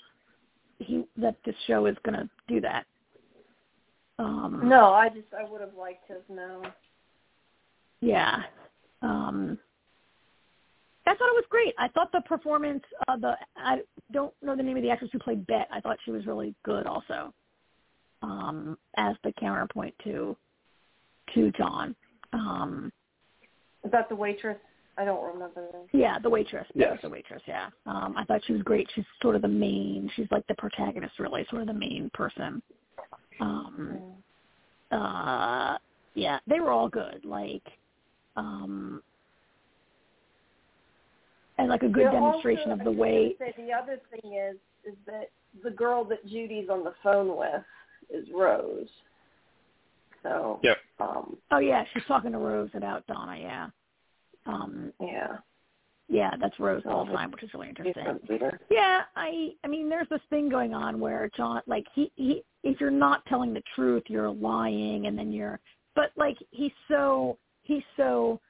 [0.79, 2.87] he that this show is going to do that.
[4.19, 6.73] Um, No, I just I would have liked to have known.
[8.01, 8.43] Yeah.
[9.03, 9.59] Um,
[11.07, 11.75] I thought it was great.
[11.79, 13.79] I thought the performance, uh, the I
[14.13, 15.69] don't know the name of the actress who played Bette.
[15.73, 17.33] I thought she was really good also,
[18.23, 20.37] um, as the counterpoint to
[21.35, 21.95] to John.
[22.33, 22.93] Um,
[23.85, 24.59] Is that the waitress?
[24.97, 25.69] I don't remember.
[25.93, 26.67] yeah, the waitress.
[26.75, 26.89] Yes.
[26.93, 27.03] Yes.
[27.03, 27.43] the waitress.
[27.47, 27.69] Yeah.
[27.87, 28.89] Um, I thought she was great.
[28.95, 30.11] She's sort of the main.
[30.17, 32.61] She's like the protagonist, really, sort of the main person.
[33.41, 34.01] Um,
[34.91, 35.79] uh,
[36.15, 37.25] yeah, they were all good.
[37.25, 37.63] Like,
[38.37, 39.03] um,
[41.59, 43.37] and like a good Yeah, demonstration also, of the I way.
[43.39, 45.31] Say the other thing is is that
[45.63, 47.63] the girl that Judy's on the phone with
[48.11, 48.89] is Rose.
[50.29, 50.77] So Yep.
[51.01, 53.39] um Oh yeah, she's talking to Rose about Donna.
[53.39, 53.69] Yeah.
[54.47, 55.37] Um, yeah.
[56.09, 58.05] yeah, that's Rose all the time, which is really interesting.
[58.05, 58.21] from
[58.71, 62.81] Yeah, I I mean there's this thing going on where John like he he if
[62.81, 65.61] you're not telling the truth, you're lying and then you're
[65.95, 68.41] but like he's so he's so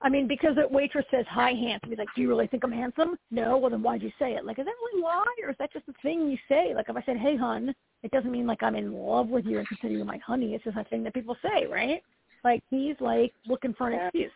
[0.00, 2.70] I mean, because the waitress says hi handsome, he's like, Do you really think I'm
[2.70, 3.16] handsome?
[3.30, 4.44] No, well then why'd you say it?
[4.44, 6.72] Like, is that really lie or is that just a thing you say?
[6.74, 9.58] Like if I said, Hey hun, it doesn't mean like I'm in love with you
[9.58, 10.54] and consider you my honey.
[10.54, 12.02] It's just a thing that people say, right?
[12.44, 14.06] Like he's like looking for an Yeah.
[14.06, 14.32] excuse.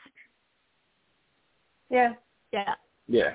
[1.91, 2.15] Yeah.
[2.53, 2.75] Yeah.
[3.09, 3.35] Yeah.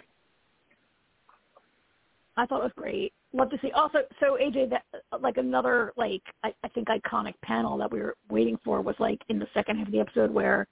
[2.36, 3.14] I thought it was great.
[3.34, 3.72] Love to see.
[3.72, 4.84] Also, so AJ, that
[5.22, 9.22] like another like I, I think iconic panel that we were waiting for was like
[9.30, 10.68] in the second half of the episode where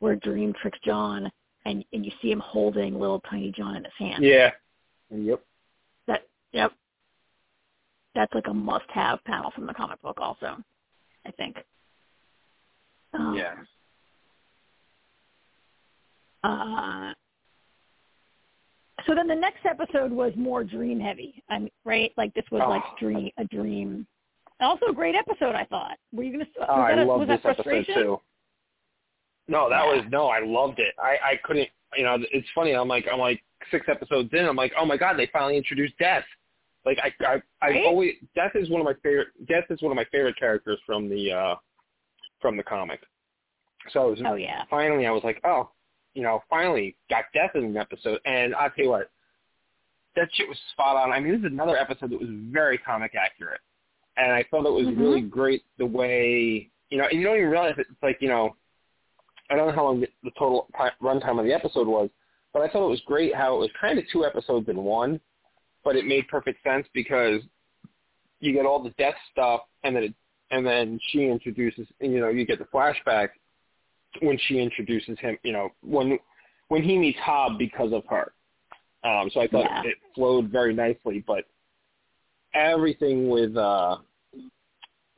[0.00, 1.30] where Dream tricks John
[1.64, 4.24] and and you see him holding little tiny John in his hand.
[4.24, 4.50] Yeah.
[5.10, 5.40] Yep.
[6.06, 6.72] That yep.
[8.18, 10.56] That's like a must-have panel from the comic book, also.
[11.24, 11.56] I think.
[13.14, 13.54] Um, Yeah.
[16.42, 17.12] Uh,
[19.06, 21.40] so then the next episode was more dream heavy.
[21.48, 22.12] I mean, right?
[22.16, 22.96] Like this was like Oh.
[22.98, 24.04] dream a dream.
[24.58, 25.96] Also a great episode, I thought.
[26.12, 26.46] Were you gonna?
[26.58, 27.94] Was Oh, I that a, love was this that episode frustration?
[28.02, 28.20] too.
[29.46, 29.94] No, that Yeah.
[29.94, 30.26] was no.
[30.26, 30.92] I loved it.
[30.98, 31.68] I I couldn't.
[31.96, 32.72] You know, it's funny.
[32.72, 34.44] I'm like I'm like six episodes in.
[34.44, 36.24] I'm like, oh my god, they finally introduced Death.
[36.86, 37.84] Like I I I Right?
[37.86, 39.28] always Death is one of my favorite.
[39.46, 41.54] Death is one of my favorite characters from the uh
[42.40, 43.00] from the comic.
[43.92, 44.64] So I was Oh yeah.
[44.70, 45.70] finally I was like, oh,
[46.14, 48.20] you know, finally got Death in an episode.
[48.24, 49.10] And I'll tell you what,
[50.16, 51.12] that shit was spot on.
[51.12, 53.60] I mean, this is another episode that was very comic accurate.
[54.16, 54.98] And I thought it was Mhm.
[54.98, 57.86] really great the way, you know, and you don't even realize it.
[57.90, 58.56] it's like, you know,
[59.50, 60.68] I don't know how long the the total
[61.00, 62.10] runtime of the episode was,
[62.52, 65.20] but I thought it was great how it was kind of two episodes in one,
[65.88, 67.40] but it made perfect sense because
[68.40, 70.14] you get all the death stuff and then it,
[70.50, 73.28] and then she introduces, you know, you get the flashback
[74.20, 76.18] when she introduces him, you know, when
[76.68, 78.32] when he meets Hob because of her.
[79.02, 79.82] Um, so I thought Yeah.
[79.84, 81.46] it flowed very nicely, but
[82.52, 83.96] everything with uh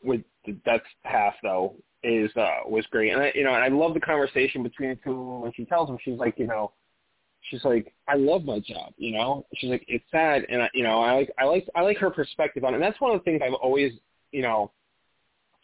[0.04, 3.10] with the that's half though is uh was great.
[3.10, 5.52] And I you know, and I love the conversation between the two of them when
[5.52, 6.70] she tells him she's like, you know,
[7.48, 9.46] she's like, I love my job, you know?
[9.56, 12.10] She's like, it's sad and I you know, I like I like I like her
[12.10, 12.76] perspective on it.
[12.76, 13.92] And that's one of the things I've always,
[14.32, 14.72] you know,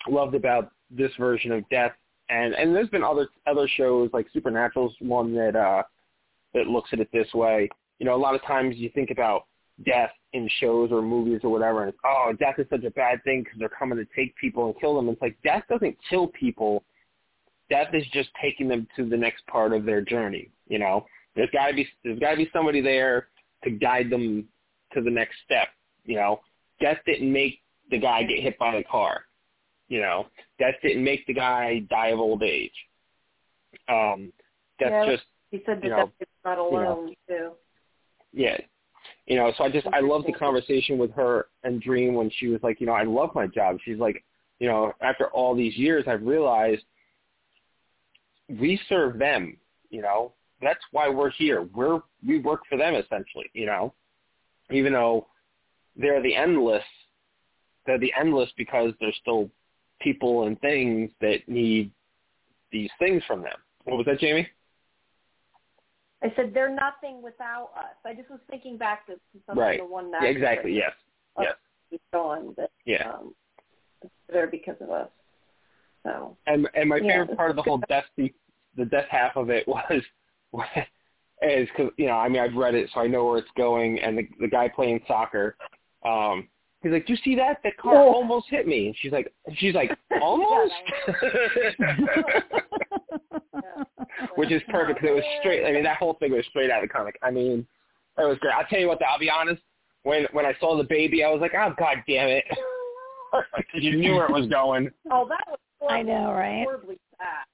[0.09, 1.93] loved about this version of Death
[2.29, 5.83] and and there's been other other shows like Supernatural's one that uh
[6.55, 7.69] that looks at it this way.
[7.99, 9.47] You know, a lot of times you think about
[9.85, 13.23] death in shows or movies or whatever, and it's, oh, death is such a bad
[13.25, 15.09] thing because they're coming to take people and kill them.
[15.09, 16.85] It's like death doesn't kill people.
[17.69, 20.51] Death is just taking them to the next part of their journey.
[20.69, 23.29] You know, there's got to be there's got to be somebody there
[23.65, 24.49] to guide them
[24.93, 25.69] to the next step.
[26.05, 26.41] You know,
[26.81, 29.25] death didn't make the guy get hit by a car.
[29.89, 30.27] You know,
[30.59, 32.73] death didn't make the guy die of old age.
[33.89, 34.33] Um,
[34.81, 35.07] that's Yeah.
[35.07, 36.93] just He said that You know, that's not you know.
[36.93, 37.51] alone too.
[38.33, 38.59] yeah.
[39.27, 42.49] You know, so I just I love the conversation with her and Dream when she
[42.49, 43.79] was like, you know, I love my job.
[43.85, 44.25] She's like,
[44.59, 46.83] you know, after all these years I've realized
[48.49, 49.57] we serve them,
[49.91, 50.33] you know.
[50.61, 51.63] That's why we're here.
[51.75, 53.93] We're we work for them essentially, you know.
[54.71, 55.27] Even though
[55.97, 56.83] they're the endless
[57.87, 59.49] they're the endless because there's still
[60.01, 61.91] people and things that need
[62.73, 63.57] these things from them.
[63.85, 64.49] What was that, Jamie?
[66.23, 67.95] I said they're nothing without us.
[68.05, 69.15] I just was thinking back to
[69.47, 69.79] something Right.
[69.79, 70.93] the one Yeah, exactly, yes.
[71.39, 71.55] Yes.
[71.91, 73.11] He's gone, but Yeah.
[73.11, 73.35] um,
[74.03, 75.11] it's there because of us.
[76.03, 78.33] So And and my Yeah, favorite part of the whole death the,
[78.77, 80.03] the death half of it was
[81.43, 83.99] is because you know I mean I've read it so I know where it's going
[84.01, 85.57] and the the guy playing soccer,
[86.05, 86.49] um,
[86.83, 87.59] he's like, "Do you see that?
[87.65, 88.13] That car Oh.
[88.15, 89.91] almost hit me." And she's like, she's like,
[90.23, 90.73] almost,
[94.37, 95.65] which is perfect because it was straight.
[95.67, 97.19] I mean that whole thing was straight out of the comic.
[97.23, 97.67] I mean,
[98.19, 98.55] it was great.
[98.55, 99.63] I'll tell you what, though, I'll be honest.
[100.05, 102.45] When when I saw the baby, I was like, "Oh God damn it!"
[103.57, 104.89] Because you knew where it was going.
[105.11, 106.63] oh, that was horribly, I know, right?
[106.65, 107.45] horribly sad.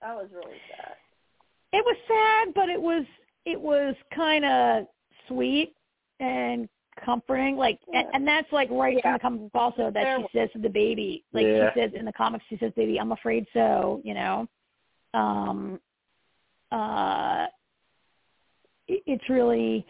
[0.00, 0.94] That was really sad.
[1.72, 3.04] It was sad, but it was
[3.44, 4.86] it was kind of
[5.26, 5.74] sweet
[6.20, 6.68] and
[7.04, 7.56] comforting.
[7.56, 8.10] Like, and, Yeah.
[8.14, 9.14] and that's like right in Yeah.
[9.14, 11.24] the comic book also that There she says to the baby.
[11.32, 11.72] Like Yeah.
[11.74, 14.48] she says in the comics, she says, "Baby, I'm afraid so." You know,
[15.14, 15.80] um,
[16.70, 17.46] uh,
[18.88, 19.86] it, it's really.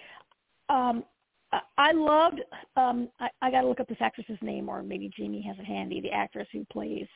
[0.69, 1.05] Um,
[1.53, 2.41] I- I loved.
[2.77, 5.65] Um, I, I got to look up this actress's name, or maybe Jamie has it
[5.67, 6.01] handy.
[6.01, 7.07] The actress who plays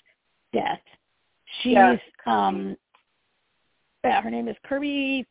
[0.52, 0.82] Death.
[1.62, 2.36] She's Yes, Kirby.
[2.36, 2.76] um,
[4.06, 5.26] yeah, her name is Kirby.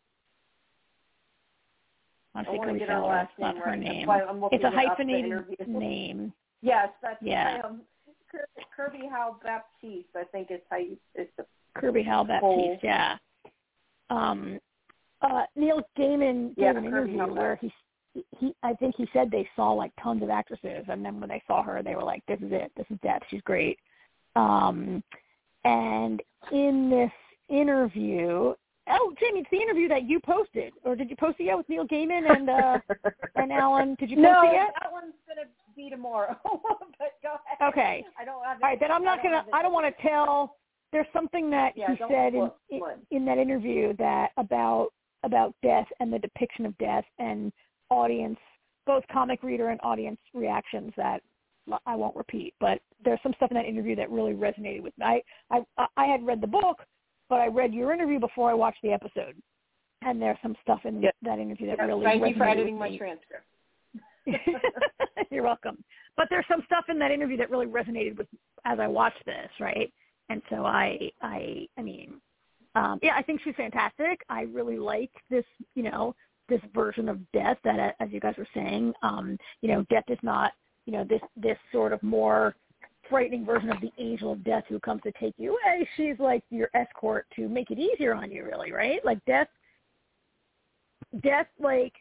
[2.33, 3.07] I want to say Kirby get her Fowler.
[3.07, 3.79] last It's not name her right.
[3.79, 4.07] name.
[4.07, 6.33] That's why I'm looking It's a it up, the hyphenated name.
[6.61, 7.61] Yes, that's Yeah.
[7.63, 7.81] um,
[8.75, 10.09] Kirby Howell Baptiste.
[10.15, 10.97] I think is how you.
[11.13, 12.83] It's the Kirby Howell Baptiste.
[12.83, 13.17] Yeah.
[14.09, 14.59] Um,
[15.21, 17.71] uh, Neil Gaiman Yeah, gave an interview Hal where he
[18.39, 21.41] he I think he said they saw like tons of actresses and then when they
[21.47, 23.77] saw her they were like this is it this is Death she's great
[24.37, 25.03] um
[25.65, 27.11] and in this
[27.49, 28.53] interview
[28.89, 31.67] oh Jamie it's the interview that you posted or did you post it yet with
[31.69, 32.79] Neil Gaiman and uh
[33.35, 36.35] and Alan did you post no, it yet that one's gonna be tomorrow.
[36.43, 37.73] but go ahead.
[37.73, 38.05] Okay.
[38.19, 38.57] I don't have.
[38.61, 39.45] all right then I'm not I gonna.
[39.53, 40.55] I don't want to tell
[40.91, 44.89] there's something that Yeah, he don't said in, look, in in that interview that about
[45.23, 47.51] about death and the depiction of death and
[47.89, 48.39] audience
[48.85, 51.21] both comic reader and audience reactions that
[51.87, 55.05] I won't repeat, but there's some stuff in that interview that really resonated with me.
[55.05, 55.21] I
[55.77, 56.79] I, I had read the book,
[57.29, 59.35] but I read your interview before I watched the episode,
[60.01, 62.77] and there's some stuff in that interview that Yes, really thank resonated you for editing
[62.77, 63.45] my transcript.
[65.31, 65.83] You're welcome.
[66.17, 68.27] But there's some stuff in that interview that really resonated with
[68.65, 69.91] as I watched this, right?
[70.29, 72.21] And so I I I mean,
[72.75, 74.21] um yeah, I think she's fantastic.
[74.29, 76.15] I really like this, you know,
[76.49, 80.05] this version of death that uh, as you guys were saying, um, you know, death
[80.09, 80.53] is not,
[80.85, 82.55] you know, this this sort of more
[83.09, 85.87] frightening version of the angel of death who comes to take you away.
[85.97, 89.03] She's like your escort to make it easier on you really, right?
[89.05, 89.47] Like death
[91.21, 91.93] death like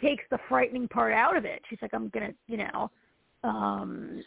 [0.00, 1.62] takes the frightening part out of it.
[1.68, 2.90] She's like, I'm gonna, you know,
[3.44, 4.22] um,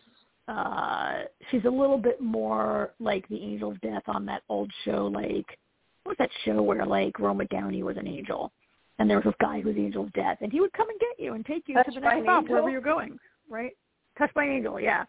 [0.48, 5.08] uh, she's a little bit more like the angel of death on that old show.
[5.08, 5.58] Like,
[6.04, 8.52] what was that show where like Roma Downey was an angel,
[9.00, 10.90] and there was this guy who was the angel of death, and he would come
[10.90, 12.54] and get you and take you Touched to the next an stop Angel?
[12.54, 13.18] wherever you're going,
[13.50, 13.72] right?
[14.18, 15.06] Touched by an angel, yeah.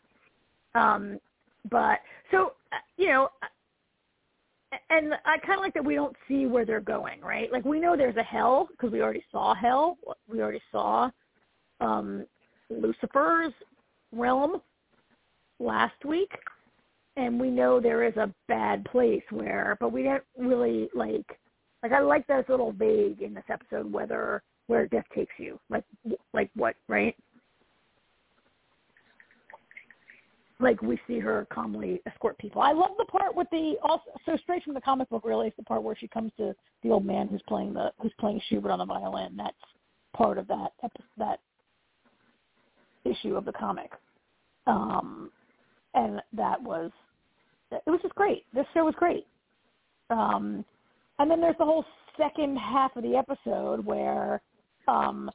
[0.76, 1.18] Um,
[1.70, 3.28] but so uh, you know,
[4.90, 7.50] and I kind of like that we don't see where they're going, right?
[7.50, 9.98] Like we know there's a hell because we already saw hell.
[10.28, 11.10] We already saw
[11.80, 12.26] um,
[12.70, 13.52] Lucifer's
[14.12, 14.60] realm
[15.58, 16.30] last week,
[17.16, 21.26] and we know there is a bad place where, but we didn't really like.
[21.82, 25.34] Like I like that it's a little vague in this episode whether where death takes
[25.38, 25.84] you, like
[26.32, 27.14] like what, right?
[30.58, 32.62] Like we see her calmly escort people.
[32.62, 35.52] I love the part with the also so straight from the comic book really is
[35.56, 38.70] the part where she comes to the old man who's playing the who's playing Schubert
[38.70, 39.36] on the violin.
[39.36, 39.56] That's
[40.14, 40.72] part of that
[41.18, 41.40] that
[43.04, 43.90] issue of the comic.
[44.66, 45.30] Um
[45.94, 46.90] and that was
[47.70, 48.44] it was just great.
[48.54, 49.26] This show was great.
[50.08, 50.64] Um
[51.18, 51.84] and then there's the whole
[52.16, 54.40] second half of the episode where
[54.88, 55.30] um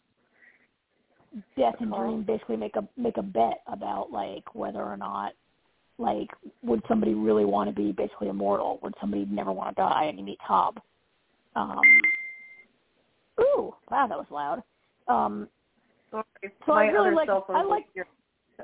[1.58, 5.34] Death and Dream basically make a make a bet about like whether or not
[5.98, 6.30] like
[6.64, 8.80] would somebody really want to be basically immortal?
[8.84, 10.06] Would somebody never want to die?
[10.10, 10.80] And you meet Hob.
[11.56, 11.80] Um,
[13.40, 14.64] ooh, wow, that was loud.
[15.08, 15.48] Um,
[16.10, 16.24] Sorry.
[16.66, 17.86] So my I really like- I like-.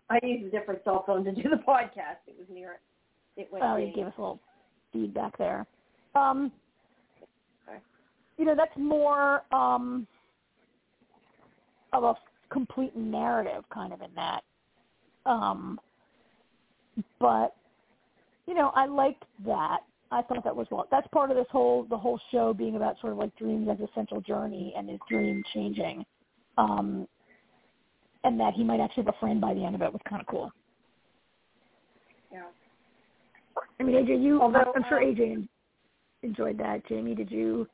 [0.09, 2.19] I used a different cell phone to do the podcast.
[2.27, 3.41] It was near it.
[3.41, 3.63] It went.
[3.63, 4.39] oh, you gave us a little
[4.91, 5.65] feedback there.
[6.15, 6.51] Um,
[8.37, 10.07] you know, that's more um,
[11.93, 12.13] of a
[12.51, 14.41] complete narrative kind of in that.
[15.25, 15.79] Um,
[17.19, 17.55] but
[18.47, 19.79] you know, I liked that.
[20.09, 20.87] I thought that was well.
[20.89, 24.21] That's part of this whole the whole show being about sort of like dreams existential
[24.21, 26.05] journey and his dream changing,
[26.57, 27.07] um,
[28.23, 30.21] and that he might actually have a friend by the end of it was kind
[30.21, 30.51] of cool.
[32.31, 32.43] Yeah.
[33.79, 35.47] I mean, AJ, you Although, I'm sure um, AJ
[36.23, 36.87] enjoyed that.
[36.87, 37.67] Jamie, did you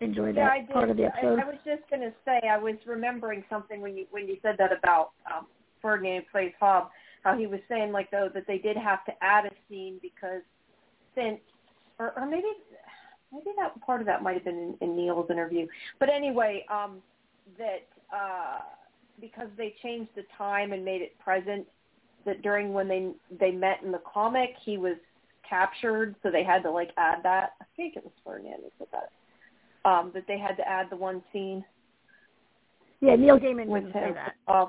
[0.00, 0.70] enjoy Yeah, that I did.
[0.70, 1.38] part of the I, episode?
[1.40, 4.56] I was just going to say I was remembering something when you when you said
[4.58, 5.46] that about um,
[5.80, 6.90] Ferdinand plays Hob,
[7.22, 10.42] how he was saying like though that they did have to add a scene because
[11.14, 11.40] since
[11.98, 12.48] or, or maybe
[13.32, 15.66] maybe that part of that might have been in, in Neil's interview.
[15.98, 16.98] But anyway, um,
[17.58, 18.60] that uh,
[19.20, 21.66] because they changed the time and made it present,
[22.24, 24.96] that during when they they met in the comic, he was
[25.48, 27.52] captured, so they had to like add that.
[27.60, 29.10] I think it was Ferdinand that said that.
[29.84, 31.64] Um, that they had to add the one scene
[33.00, 34.14] Yeah, Neil Gaiman with didn't say him.
[34.14, 34.34] that.
[34.46, 34.66] Uh,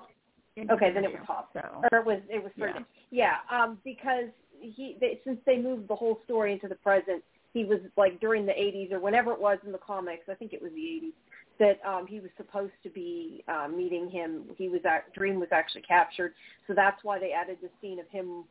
[0.72, 1.46] okay, then it was interview, Hob.
[1.54, 2.86] So or it was it was Ferdinand.
[3.10, 4.30] Yeah, um, because
[4.62, 8.46] he they, since they moved the whole story into the present, he was like during
[8.46, 10.24] the 80s or whenever it was in the comics.
[10.30, 11.14] I think it was the 80s
[11.60, 14.44] that um, he was supposed to be uh, meeting him.
[14.58, 16.34] He was at, Dream was actually captured,
[16.68, 18.46] so that's why they added the scene of him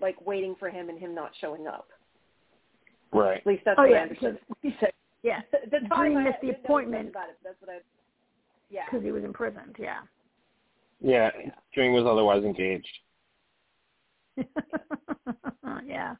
[0.00, 1.88] like waiting for him and him not showing up.
[3.12, 3.38] Right.
[3.38, 4.38] At least that's Oh, what yeah, I understood.
[4.62, 4.90] He said
[5.26, 7.08] yeah, the time Dream I missed the appointment.
[7.10, 7.36] about it.
[7.42, 7.78] That's what I.
[8.70, 8.82] Yeah.
[8.90, 9.76] because he was imprisoned.
[9.78, 10.00] Yeah.
[11.00, 11.30] Yeah.
[11.74, 12.86] Dream was otherwise engaged.
[15.86, 16.14] yeah.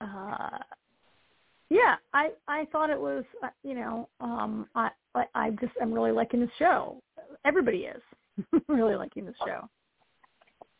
[0.00, 0.58] Uh,
[1.70, 5.92] yeah, I I thought it was uh, you know um I I, I just I'm
[5.92, 7.02] really liking this show.
[7.44, 8.02] Everybody is
[8.68, 9.68] really liking this show.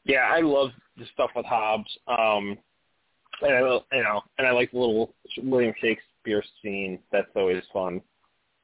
[0.04, 1.90] Yeah, I love the stuff with Hobbs.
[2.08, 2.58] Um,
[3.42, 6.13] and I, you know, and I like the little William Shakespeare
[6.62, 6.98] scene.
[7.12, 8.00] That's always fun.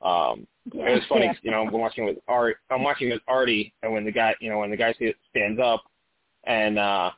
[0.02, 0.88] Um, Yeah.
[0.88, 1.34] it was funny, Yeah.
[1.42, 2.58] you know, I'm watching with Art.
[2.70, 4.92] I'm watching with Artie, and when the guy, you know, when the guy
[5.30, 5.84] stands up,
[6.44, 7.10] and uh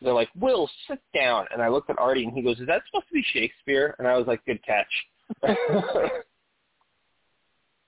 [0.00, 2.82] they're like, "Will, sit down." And I looked at Artie, and he goes, "Is that
[2.86, 5.06] supposed to be Shakespeare?" And I was like, "Good catch."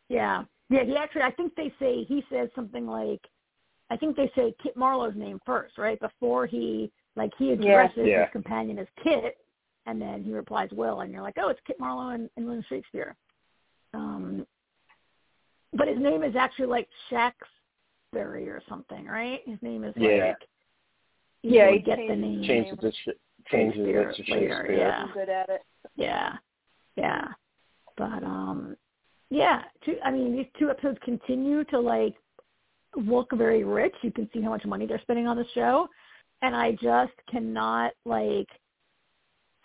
[0.09, 0.45] Yeah.
[0.69, 3.21] Yeah, he actually I think they say he says something like
[3.91, 5.99] I think they say Kit Marlowe's name first, right?
[6.01, 8.23] Before he like he addresses Yeah.
[8.25, 9.37] his companion as Kit
[9.87, 12.65] and then he replies Will and you're like, Oh, it's Kit Marlowe and, and William
[12.69, 13.17] Shakespeare.
[13.95, 14.47] Um
[15.73, 19.41] but his name is actually like Shaxbury or something, right?
[19.47, 20.29] His name is Yeah.
[20.29, 20.37] like
[21.43, 22.43] Yeah, you he get the name.
[22.43, 22.95] changes it.
[23.05, 23.15] to-
[23.51, 24.79] Changes it to Shakespeare later, Shakespeare.
[24.79, 25.07] yeah.
[25.15, 25.63] Good at it.
[25.95, 26.33] Yeah,
[26.97, 27.29] yeah,
[27.97, 28.77] but um,
[29.31, 29.63] yeah.
[29.85, 32.15] Two, I mean, these two episodes continue to like
[32.97, 33.95] look very rich.
[34.03, 35.87] You can see how much money they're spending on the show,
[36.43, 38.49] and I just cannot like.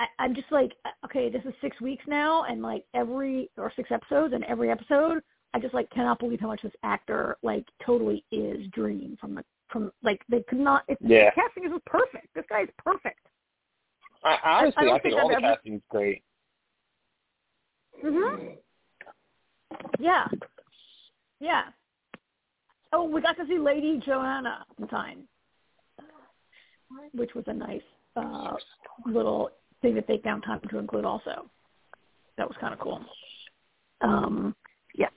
[0.01, 0.71] I, I'm just like,
[1.05, 5.21] okay, this is six weeks now, and like every or six episodes, and every episode,
[5.53, 9.43] I just like cannot believe how much this actor like totally is Dream from the
[9.69, 10.83] from like they could not.
[10.87, 11.29] It's, Yeah.
[11.35, 12.27] the casting is perfect.
[12.33, 13.19] This guy is perfect.
[14.23, 16.23] I, honestly, I I, think think all I've the ever- casting's great.
[18.03, 18.57] Mhm.
[19.99, 20.27] Yeah.
[21.39, 21.63] Yeah.
[22.93, 25.27] Oh, we got to see Lady Joanna Time,
[27.13, 27.81] which was a nice
[28.15, 28.53] uh,
[29.05, 29.49] little
[29.81, 31.45] thing that they found time to include also.
[32.37, 33.03] That was kind of cool.
[34.01, 34.55] Um,
[34.95, 35.07] yeah.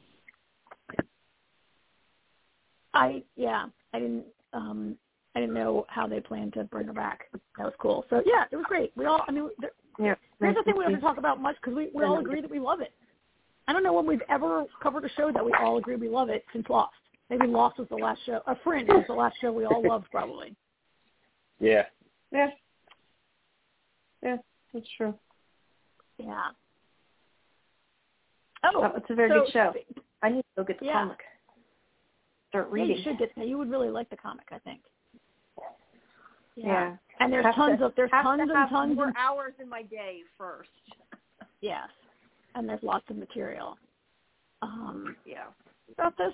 [2.93, 4.97] I yeah, I didn't um
[5.35, 7.25] I didn't know how they planned to bring her back.
[7.59, 8.05] That was cool.
[8.11, 8.93] So yeah, it was great.
[8.97, 10.15] We all I mean there, Yeah.
[10.41, 12.41] there's the thing we don't have to talk about much because we, we all agree
[12.41, 12.93] that we love it.
[13.67, 16.29] I don't know when we've ever covered a show that we all agree we love
[16.29, 16.95] it since Lost.
[17.31, 18.43] Maybe Lost was the last show.
[18.47, 20.55] A Fringe was the last show we all loved probably.
[21.59, 21.85] Yeah.
[22.31, 22.51] Yeah.
[24.23, 24.37] Yeah,
[24.75, 25.15] that's true.
[26.19, 26.51] Yeah.
[28.65, 29.75] Oh, Oh, it's a very so- good show.
[30.23, 30.93] I need to go get the Yeah.
[30.95, 31.21] comic.
[32.49, 32.97] Start Yeah, reading.
[32.97, 33.37] you should get.
[33.37, 34.83] You would really like the comic, I think.
[36.57, 36.97] Yeah.
[37.21, 39.55] And there's Have tons to- of there's have tons to and tons more and hours
[39.59, 40.71] in my day first.
[41.61, 41.89] yes,
[42.55, 43.77] and there's lots of material
[44.63, 45.47] um, Yeah.
[45.93, 46.33] about this.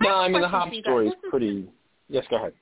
[0.00, 0.90] No, I a I mean the question Hobbs for you guys.
[0.90, 1.72] story is pretty.
[2.08, 2.54] Yes, go ahead.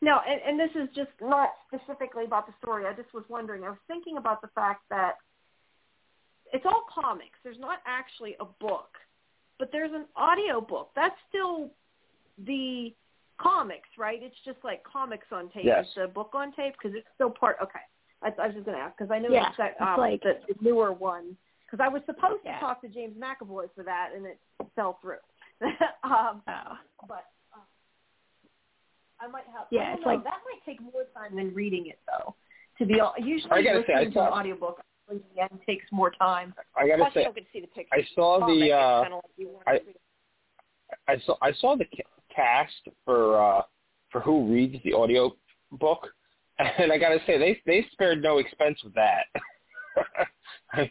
[0.00, 2.86] No, and, and this is just not specifically about the story.
[2.86, 3.64] I just was wondering.
[3.64, 5.14] I was thinking about the fact that
[6.52, 7.38] it's all comics.
[7.44, 8.90] There's not actually a book,
[9.58, 10.90] but there's an audio book.
[10.96, 11.70] That's still
[12.46, 12.92] the
[13.40, 14.18] comics, right?
[14.22, 15.64] It's just like comics on tape.
[15.64, 15.86] Yes.
[15.88, 17.56] It's a book on tape because it's still part.
[17.62, 17.80] Okay,
[18.22, 20.22] I, I was just going to ask because I know Yeah, that it's um, like-
[20.22, 21.36] the, the newer one.
[21.70, 22.54] Because I was supposed Yeah.
[22.54, 24.38] to talk to James McAvoy for that, and it
[24.74, 25.20] fell through.
[26.02, 26.78] um, Oh.
[27.06, 27.26] but
[29.20, 29.66] I might have.
[29.70, 30.12] Yeah, I don't it's know.
[30.14, 32.34] like- that might take more time than reading it, though.
[32.78, 35.42] To be all, usually I gotta say, listening I to saw- an audiobook in the
[35.42, 36.54] end takes more time.
[36.76, 37.94] I gotta Plus, you say, don't get to see the picture.
[37.96, 38.72] I saw the.
[38.72, 39.24] uh kinda like
[39.66, 40.00] I- to read it.
[41.08, 42.04] I saw I saw the ca-
[42.34, 43.62] cast for uh
[44.10, 45.36] for who reads the audio
[45.72, 46.14] book,
[46.58, 49.26] and I gotta say they they spared no expense with that.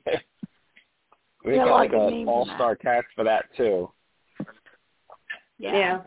[1.45, 3.91] we Yeah, a got like an all star cast for that too.
[5.57, 6.01] Yeah.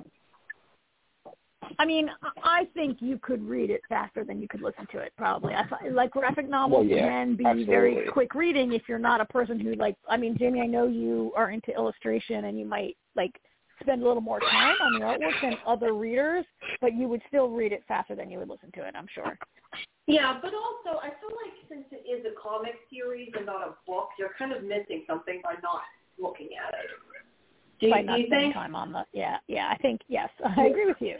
[1.79, 4.99] I mean, I- I think you could read it faster than you could listen to
[4.99, 5.13] it.
[5.17, 8.99] Probably, I thought, like graphic novels Well, yeah, can be very quick reading if you're
[8.99, 9.97] not a person who like.
[10.09, 13.41] I mean, Jamie, I know you are into illustration and you might like
[13.81, 16.45] spend a little more time on the artwork than other readers,
[16.81, 19.39] but you would still read it faster than you would listen to it, I'm sure.
[20.07, 23.75] Yeah, but also I feel like since it is a comic series and not a
[23.87, 25.83] book, you're kind of missing something by not
[26.19, 26.91] looking at it.
[27.81, 28.55] Do you, by do not you spending think?
[28.55, 31.17] time on the yeah yeah I think yes I agree with you.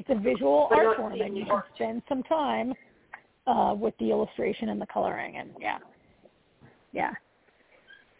[0.00, 2.72] It's a visual But art form, and you can spend some time
[3.46, 5.76] uh, with the illustration and the coloring, and yeah,
[6.92, 7.10] yeah,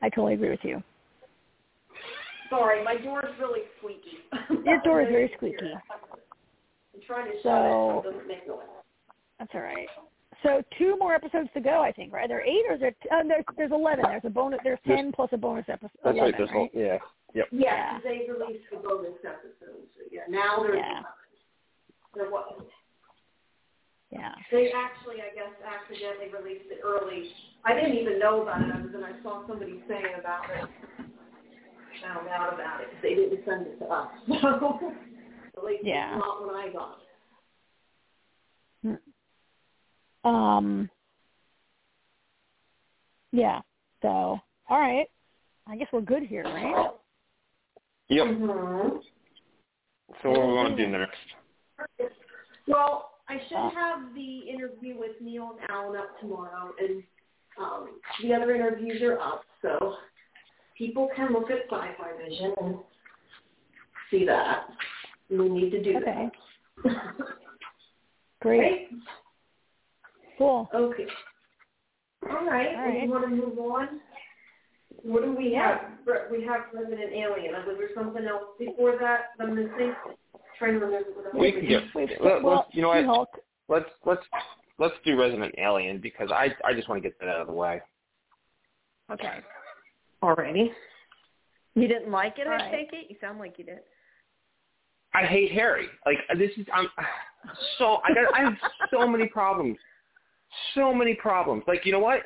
[0.02, 0.82] I totally agree with you.
[2.50, 4.18] Sorry, my door is really squeaky.
[4.66, 5.72] Your door is very squeaky.
[5.72, 8.58] I'm trying to shut it so it doesn't make noise.
[9.38, 9.88] That's all right.
[10.42, 12.28] So two more episodes to go, I think, right?
[12.28, 12.94] There are eight, or is there?
[13.10, 14.04] Uh, there's there's eleven.
[14.06, 14.60] There's a bonus.
[14.64, 15.90] There's There's- ten plus a bonus episode.
[16.04, 16.34] That's 11, right.
[16.36, 16.98] There's whole, yeah.
[17.32, 17.46] Yep.
[17.52, 17.92] Yeah, Yeah.
[17.94, 19.88] 'cause they released the bonus episodes.
[19.96, 21.02] So yeah, now there's Yeah.
[22.14, 22.68] There wasn't.
[24.11, 24.32] Yeah.
[24.50, 27.30] They actually, I guess, accidentally released it early.
[27.64, 30.68] I didn't even know about it other than I saw somebody saying about it.
[32.02, 32.88] Found out about it.
[32.90, 34.08] because They didn't send it to us.
[35.52, 36.16] So at least Yeah.
[36.16, 36.98] not when I got
[38.84, 39.00] it.
[40.24, 40.88] Um.
[43.32, 43.61] Yeah.
[44.00, 45.06] So, all right.
[45.66, 46.90] I guess we're good here, right?
[48.08, 48.26] Yep.
[48.26, 48.96] Mm-hmm.
[50.22, 51.16] So what do we want to do next?
[52.66, 53.70] Well, I should Uh.
[53.70, 57.02] have the interview with Neil and Alan up tomorrow, and
[57.58, 59.96] um, the other interviews are up, so
[60.76, 62.78] people can look at Sci-Fi Vision and
[64.10, 64.68] see that.
[65.28, 66.30] We need to do Okay.
[66.84, 66.92] that.
[68.40, 68.60] Great.
[68.60, 68.88] Right?
[70.38, 70.68] Cool.
[70.74, 71.06] Okay.
[72.30, 72.76] All right.
[72.76, 74.00] All And you want to move on?
[75.03, 75.80] What do we have?
[76.30, 77.53] We have Resident Alien.
[77.53, 79.94] Was there something else before that I'm missing?
[80.59, 81.82] Trying to remember what I We can get.
[81.94, 83.28] We've, Let, well, let's, you know what?
[83.68, 84.22] Let's let's
[84.78, 87.53] let's do Resident Alien because I I just want to get that out of the
[87.53, 87.80] way.
[89.11, 89.38] Okay.
[90.22, 90.68] Alrighty.
[91.74, 92.72] You didn't like it, All I right.
[92.72, 93.07] take it?
[93.09, 93.78] You sound like you did.
[95.14, 95.86] I hate Harry.
[96.05, 96.88] Like this is I'm
[97.78, 98.57] so I got I have
[98.90, 99.76] so many problems.
[100.74, 101.62] So many problems.
[101.66, 102.20] Like you know what?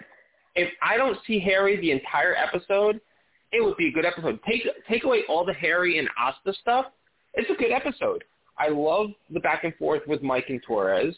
[0.57, 3.01] If I don't see Harry the entire episode,
[3.53, 4.39] it would be a good episode.
[4.49, 6.87] Take take away all the Harry and Asta stuff.
[7.35, 8.25] It's a good episode.
[8.59, 11.15] I love the back and forth with Mike and Torres.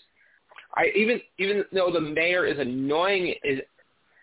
[0.74, 3.60] I even even though the mayor is annoying is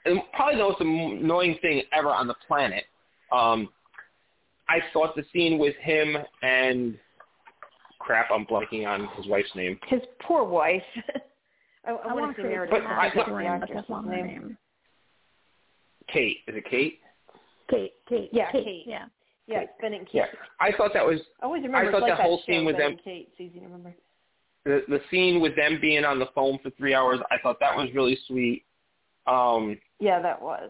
[0.05, 2.85] and probably the most annoying thing ever on the planet.
[3.31, 3.69] Um,
[4.67, 6.97] I thought the scene with him and
[7.99, 9.79] crap, I'm blanking on his wife's name.
[9.87, 10.83] His poor wife.
[11.85, 12.71] I, I, I want want to to say say Meredith.
[12.71, 12.97] But Monk.
[12.97, 14.57] I- not her name.
[16.15, 16.23] Name.
[16.23, 16.37] Kate.
[16.47, 16.99] Is it Kate?
[17.69, 17.93] Kate.
[18.07, 18.29] Kate.
[18.31, 18.63] Yeah, Kate.
[18.63, 18.83] Kate.
[18.87, 19.05] Yeah.
[19.47, 20.13] Yeah, it's Ben and Kate.
[20.15, 20.25] Yeah.
[20.59, 22.83] I thought that was I always remember I thought like that whole scene with Ben
[22.83, 23.29] them- and Kate.
[23.31, 23.93] It's easy to remember.
[24.65, 27.19] the the scene with them being on the phone for three hours.
[27.31, 28.63] I thought that was really sweet.
[29.27, 30.69] Um, Yeah, that was.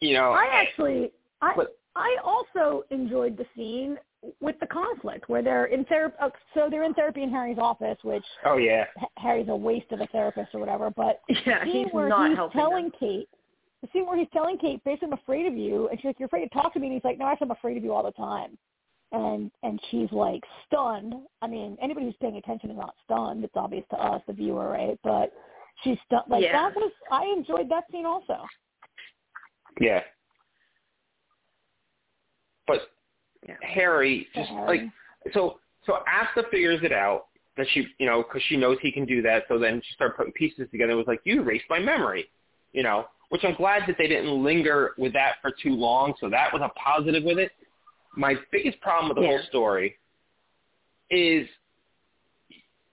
[0.00, 3.98] you know, I actually, I But- I also enjoyed the scene
[4.40, 6.14] with the conflict where they're in therapy.
[6.20, 8.84] Uh, so they're in therapy in Harry's office, which oh yeah,
[9.16, 10.90] Harry's a waste of a therapist or whatever.
[10.90, 12.92] But Yeah, the scene he's where not he's helping telling them.
[13.00, 13.28] Kate,
[13.82, 16.26] the scene where he's telling Kate, basically, I'm afraid of you, and she's like, "You're
[16.26, 18.04] afraid to talk to me," and he's like, "No, actually, I'm afraid of you all
[18.04, 18.56] the time."
[19.10, 21.14] And and she's like stunned.
[21.42, 23.42] I mean, anybody who's paying attention is not stunned.
[23.44, 24.98] It's obvious to us, the viewer, right?
[25.02, 25.32] But
[25.82, 26.24] she's stunned.
[26.28, 26.52] Like Yeah.
[26.52, 26.92] that was.
[27.10, 28.46] I enjoyed that scene also.
[29.80, 30.00] yeah.
[32.68, 32.82] But
[33.46, 33.56] Yeah.
[33.62, 34.82] Harry just like
[35.34, 37.26] so so Asta figures it out
[37.56, 39.44] that she you know because she knows he can do that.
[39.48, 40.92] So then she started putting pieces together.
[40.92, 42.28] It was like you erased my memory,
[42.72, 43.06] you know.
[43.30, 46.12] Which I'm glad that they didn't linger with that for too long.
[46.20, 47.52] So that was a positive with it.
[48.14, 49.38] My biggest problem with the Yeah.
[49.38, 49.96] whole story
[51.10, 51.48] is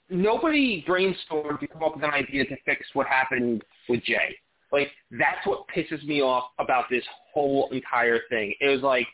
[0.09, 4.35] nobody brainstormed to come up with an idea to fix what happened with Jay.
[4.71, 8.53] Like that's what pisses me off about this whole entire thing.
[8.61, 9.07] It was like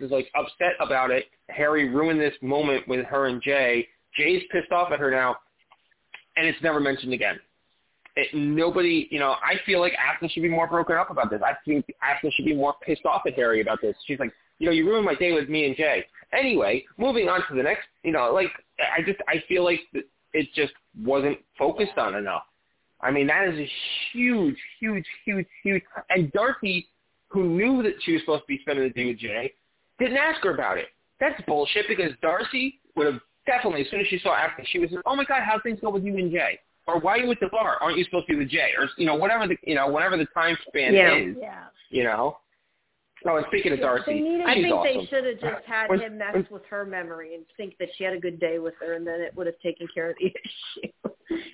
[0.00, 1.26] Was like upset about it.
[1.48, 3.86] Harry ruined this moment with her and Jay.
[4.16, 5.36] Jay's pissed off at her now,
[6.36, 7.38] and it's never mentioned again.
[8.16, 11.42] It, nobody, you know, I feel like Ashley should be more broken up about this.
[11.44, 13.94] I think Ashley should be more pissed off at Harry about this.
[14.06, 16.06] She's like, you know, you ruined my day with me and Jay.
[16.32, 19.80] Anyway, moving on to the next, you know, like I just I feel like
[20.32, 20.72] it just
[21.02, 22.42] wasn't focused on enough.
[23.00, 23.70] I mean, that is a
[24.12, 25.82] huge, huge, huge, huge.
[26.08, 26.88] And Darcy,
[27.28, 29.52] who knew that she was supposed to be spending the day with Jay,
[29.98, 30.86] didn't ask her about it.
[31.20, 34.90] That's bullshit because Darcy would have definitely, as soon as she saw Ashley, she was
[34.90, 36.58] like, oh my God, how things go with you and Jay?
[36.86, 37.78] Or why are you at the bar?
[37.80, 38.70] Aren't you supposed to be with Jay?
[38.78, 41.16] Or, you know, whatever the, you know, whatever the time span Yeah.
[41.16, 41.64] is, Yeah.
[41.90, 42.38] you know?
[43.24, 44.98] Oh, and speaking of Darcy, they needed- I think awesome.
[45.00, 47.88] they should have just had When- him mess when- with her memory and think that
[47.96, 50.16] she had a good day with her, and then it would have taken care of
[50.18, 50.92] the issue.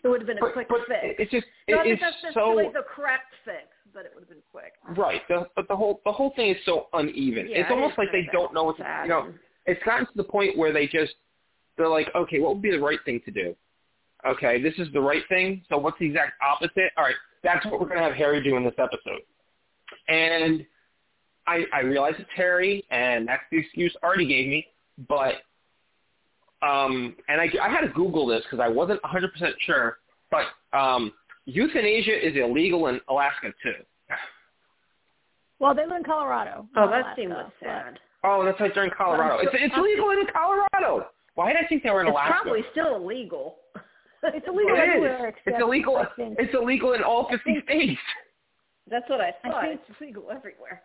[0.05, 1.15] it would have been a but, quick but fix.
[1.19, 4.23] it's just, Not it is that that's so, necessarily the correct fix, but it would
[4.23, 4.73] have been quick.
[4.97, 5.23] Right.
[5.29, 7.49] The, but the whole the whole thing is so uneven.
[7.49, 9.33] Yeah, it's almost like they don't know what to, you know.
[9.67, 11.15] It's gotten to the point where they just
[11.77, 13.55] they're like, okay, what would be the right thing to do?
[14.27, 15.63] Okay, this is the right thing.
[15.69, 16.93] So what's the exact opposite?
[16.97, 19.21] All right, that's what we're gonna have Harry do in this episode.
[20.09, 20.65] And
[21.47, 24.67] I I realize it's Harry, and that's the excuse Artie gave me,
[25.09, 25.35] but
[26.63, 29.29] um, and I I had to Google this because I wasn't 100%
[29.61, 29.99] sure,
[30.31, 31.13] but um,
[31.47, 33.73] euthanasia is illegal in Alaska too.
[35.59, 36.67] Well, they live in Colorado.
[36.77, 37.99] Oh, not that Alaska, seems but- sad.
[38.25, 38.71] Oh, that's right.
[38.73, 39.39] They're in Colorado.
[39.43, 41.09] It's it's illegal in Colorado.
[41.35, 42.39] Why did I think they were in It's Alaska?
[42.43, 43.57] probably still illegal.
[44.25, 44.89] It's illegal It is.
[44.89, 46.07] everywhere except It's illegal.
[46.15, 48.01] Think, It's illegal in all 50 think- states.
[48.89, 49.63] That's what I I thought.
[49.65, 50.83] think- it's legal everywhere.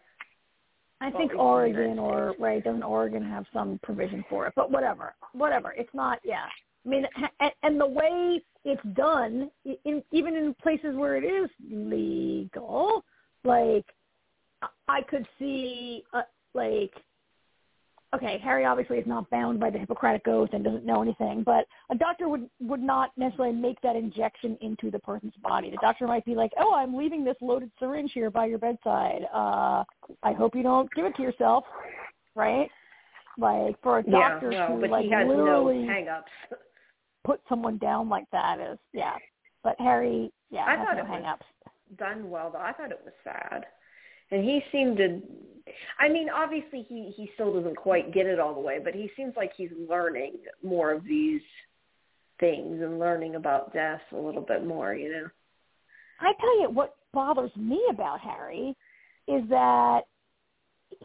[1.01, 4.47] I think at least in the Oregon or right doesn't Oregon have some provision for
[4.47, 4.53] it?
[4.55, 5.71] But whatever, whatever.
[5.73, 6.17] It's not.
[6.23, 6.45] Yeah.
[6.83, 7.05] I mean,
[7.39, 9.49] and, and the way it's done,
[9.85, 13.03] in, even in places where it is legal,
[13.45, 13.85] like
[14.89, 16.91] I could see, uh, like,
[18.13, 21.65] okay, Harry obviously is not bound by the Hippocratic Oath and doesn't know anything, but
[21.91, 25.69] a doctor would would not necessarily make that injection into the person's body.
[25.69, 29.27] The doctor might be like, "Oh, I'm leaving this loaded syringe here by your bedside.
[29.33, 29.85] Uh,
[30.23, 31.63] I hope you don't give it to yourself."
[32.35, 32.69] Right?
[33.37, 36.31] Like for a doctor yeah, to well, but like he has no literally hang-ups.
[37.27, 39.15] Put someone down like that is yeah.
[39.63, 41.45] But Harry, yeah, I thought no it was- hang-ups.
[41.97, 42.59] done well though.
[42.69, 43.65] I thought it was sad.
[44.31, 45.21] And he seemed to
[45.99, 49.11] I mean, obviously he he still doesn't quite get it all the way, but he
[49.17, 51.41] seems like he's learning more of these
[52.39, 55.27] things and learning about death a little bit more, you know.
[56.21, 58.75] I tell you what bothers me about Harry
[59.27, 60.01] is that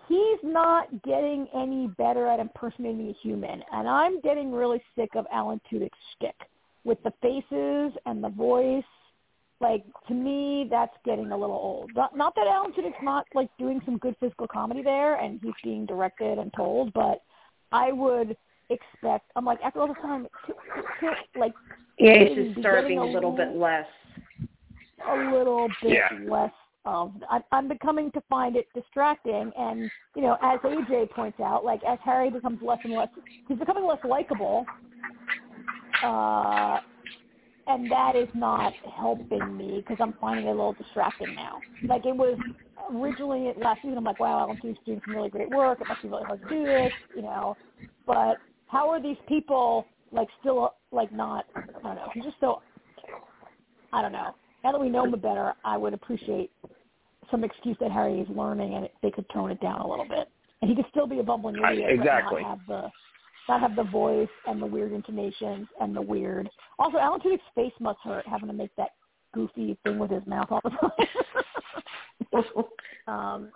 [0.08, 5.26] he's not getting any better at impersonating a human, and I'm getting really sick of
[5.32, 6.36] Alan Tudyk's shtick
[6.84, 8.84] with the faces and the voice.
[9.60, 11.90] Like to me, that's getting a little old.
[11.94, 15.52] Not, not that Alan Tudyk's not like doing some good physical comedy there, and he's
[15.62, 17.22] being directed and told, but
[17.70, 18.36] I would
[18.70, 19.30] expect.
[19.36, 21.52] I'm like after all this time, t- t- t- like
[21.98, 23.86] Yeah, he's he's just just start getting a a little bit less.
[25.08, 26.08] a little bit Yeah.
[26.28, 26.52] less
[26.84, 27.12] of.
[27.50, 31.98] I'm, becoming to find it distracting, and you know, as AJ points out, like as
[32.04, 33.08] Harry becomes less and less,
[33.48, 34.64] he's becoming less likable,
[36.02, 36.78] uh,
[37.66, 41.60] and that is not helping me because I'm finding it a little distracting now.
[41.86, 42.38] Like it was
[42.92, 45.80] originally last season, I'm like, wow, Alan Tudyk's doing some really great work.
[45.80, 47.56] It must be really hard to do this, you know.
[48.06, 51.44] But how are these people like still like not?
[51.56, 52.08] I don't know.
[52.14, 52.60] He's just so.
[53.92, 54.34] I don't know
[54.64, 56.50] now that we know him better, I would appreciate
[57.30, 60.28] some excuse that Harry is learning and they could tone it down a little bit.
[60.60, 62.42] And he could still be a bumbling I- idiot, exactly.
[62.42, 62.90] but not have the
[63.48, 66.48] not have the voice and the weird intonations and the weird.
[66.78, 68.90] Also, Alan Tudyk's face must hurt having to make that
[69.34, 70.70] goofy thing with his mouth all the
[72.30, 72.64] time.
[73.08, 73.48] um,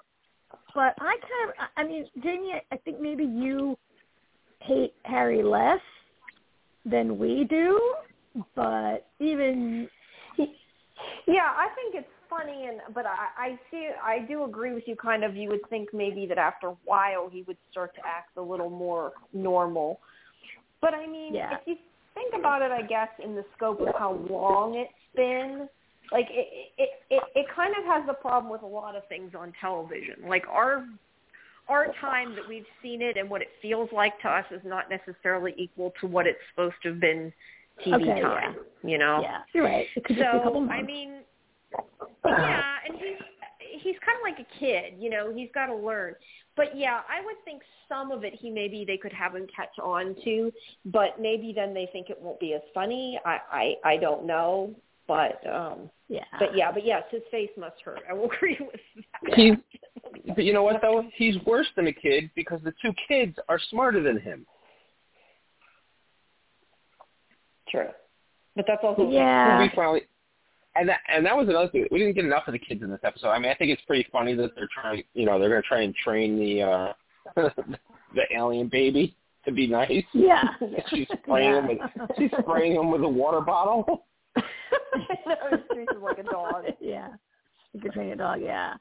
[0.74, 3.78] but I kind of, I I mean, Jamie, I think maybe you
[4.60, 5.80] hate Harry less
[6.84, 7.80] than we do,
[8.56, 9.88] but even
[11.26, 14.96] Yeah, I think it's funny, and but I, I see, I do agree with you.
[14.96, 18.36] Kind of, you would think maybe that after a while he would start to act
[18.36, 20.00] a little more normal.
[20.80, 21.54] But I mean, Yeah.
[21.54, 21.76] if you
[22.14, 25.68] think about it, I guess in the scope of how long it's been,
[26.12, 29.32] like it, it, it, it kind of has the problem with a lot of things
[29.38, 30.28] on television.
[30.28, 30.86] Like our
[31.68, 34.84] our time that we've seen it and what it feels like to us is not
[34.88, 37.32] necessarily equal to what it's supposed to have been
[37.84, 38.56] TV Okay, time.
[38.84, 39.20] You know.
[39.22, 39.86] yeah, you're right.
[39.96, 40.74] It could just be a couple So months.
[40.78, 41.14] I mean,
[42.24, 45.32] yeah, and he's he's kind of like a kid, you know.
[45.34, 46.14] He's got to learn.
[46.56, 49.78] But yeah, I would think some of it he maybe they could have him catch
[49.82, 50.52] on to,
[50.86, 53.18] but maybe then they think it won't be as funny.
[53.24, 54.74] I I I don't know,
[55.06, 58.00] but um yeah, but yeah, but yes, his face must hurt.
[58.08, 58.80] I will agree with
[59.24, 59.34] that.
[59.34, 59.54] He's,
[60.34, 61.04] but you know what though?
[61.14, 64.46] He's worse than a kid because the two kids are smarter than him.
[67.68, 67.88] True.
[68.54, 69.60] But that's also Yeah.
[69.60, 70.02] We finally,
[70.74, 71.86] and that and that was another thing.
[71.90, 73.28] We didn't get enough of the kids in this episode.
[73.28, 75.02] I mean, I think it's pretty funny that they're trying.
[75.14, 76.92] You know, they're going to try and train the uh
[78.14, 80.04] the alien baby to be nice.
[80.12, 80.42] yeah.
[80.90, 81.78] she's spraying him with
[82.18, 84.06] she's spraying him with a water bottle.
[84.36, 84.42] no,
[85.50, 86.64] he treats like a dog.
[86.80, 87.08] yeah,
[87.72, 88.40] you could train a dog.
[88.42, 88.74] Yeah,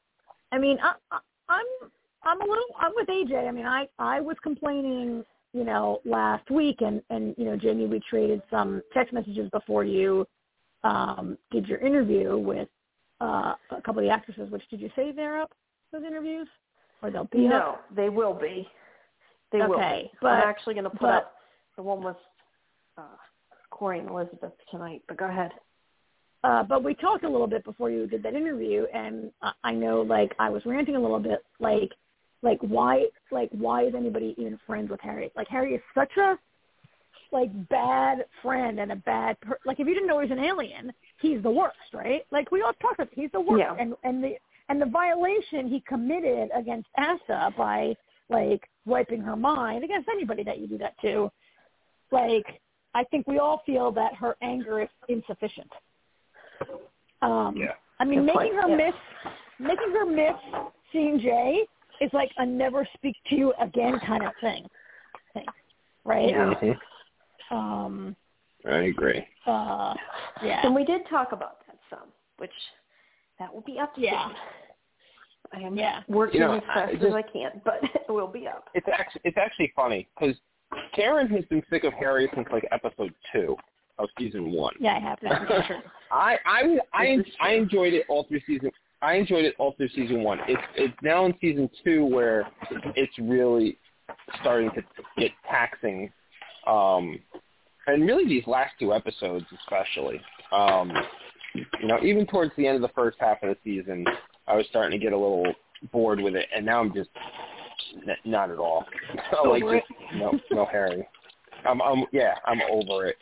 [0.52, 1.20] I mean, I, I,
[1.50, 1.90] I'm
[2.24, 3.48] I'm a little I'm with AJ.
[3.48, 5.24] I mean, I I was complaining,
[5.56, 9.86] you know, last week, and and you know, Jamie, we traded some text messages before
[9.86, 10.28] you
[10.84, 12.68] um did your interview with
[13.22, 14.52] uh a couple of the actresses.
[14.52, 15.54] Which did you say they're up
[15.94, 16.48] those interviews,
[17.02, 17.52] or they'll be up?
[17.52, 18.68] No, they will be.
[19.54, 20.18] They will Okay, be.
[20.22, 21.32] but- I'm actually going to put but- up
[21.78, 22.18] the one with
[22.98, 23.02] uh,
[23.70, 25.04] Corey and Elizabeth tonight.
[25.08, 25.52] But go ahead.
[26.44, 29.72] Uh, but we talked a little bit before you did that interview, and I, I
[29.74, 31.92] know like I was ranting a little bit, like
[32.46, 35.32] like why like why is anybody even friends with Harry?
[35.36, 36.38] Like Harry is such a
[37.32, 40.94] like bad friend and a bad per- like if you didn't know he's an alien,
[41.20, 42.22] he's the worst, right?
[42.32, 43.76] Like we all talked about, he's the worst, Yeah.
[43.78, 44.36] and and the
[44.70, 47.96] and the violation he committed against Asta by
[48.30, 51.32] like wiping her mind against anybody that you do that to,
[52.12, 52.46] like
[52.94, 55.72] I think we all feel that her anger is insufficient.
[57.22, 57.74] Um, Yeah.
[58.00, 58.76] I mean, Good making point, her yeah.
[58.76, 58.96] miss
[59.60, 60.36] making her miss
[60.92, 61.66] seeing Jay
[62.02, 64.66] is like a never speak to you again kind of thing,
[65.34, 65.46] thing,
[66.04, 66.30] right?
[66.30, 66.54] Yeah.
[66.62, 66.78] Mhm.
[67.52, 68.16] Um,
[68.66, 69.28] I agree.
[69.46, 69.94] uh,
[70.44, 70.62] yeah.
[70.66, 72.52] And we did talk about that some, which
[73.40, 74.06] that will be up soon.
[74.06, 74.32] Yeah.
[75.54, 76.02] I am Yeah.
[76.08, 78.70] working You know, as fast I as just- I can, but it will be up.
[78.74, 80.36] It's actually it's actually funny because
[80.94, 83.56] Karen has been sick of Harry since like episode two
[84.00, 84.74] of season one.
[84.80, 85.84] Yeah, I have to.
[86.12, 88.72] I I I, I enjoyed it all through season.
[89.02, 90.40] I enjoyed it all through season one.
[90.48, 92.48] It's it's now in season two where
[92.96, 93.78] it's really
[94.42, 94.82] starting to
[95.18, 96.12] get taxing,
[96.66, 97.20] um,
[97.88, 100.20] and really these last two episodes especially.
[100.52, 100.92] Um,
[101.54, 104.06] you know, even towards the end of the first half of the season,
[104.48, 105.54] I was starting to get a little
[105.92, 107.10] bored with it, and now I'm just
[108.08, 108.86] n- not at all.
[109.46, 109.86] like just
[110.16, 111.08] no no Harry.
[111.66, 113.18] I'm I'm yeah I'm over it.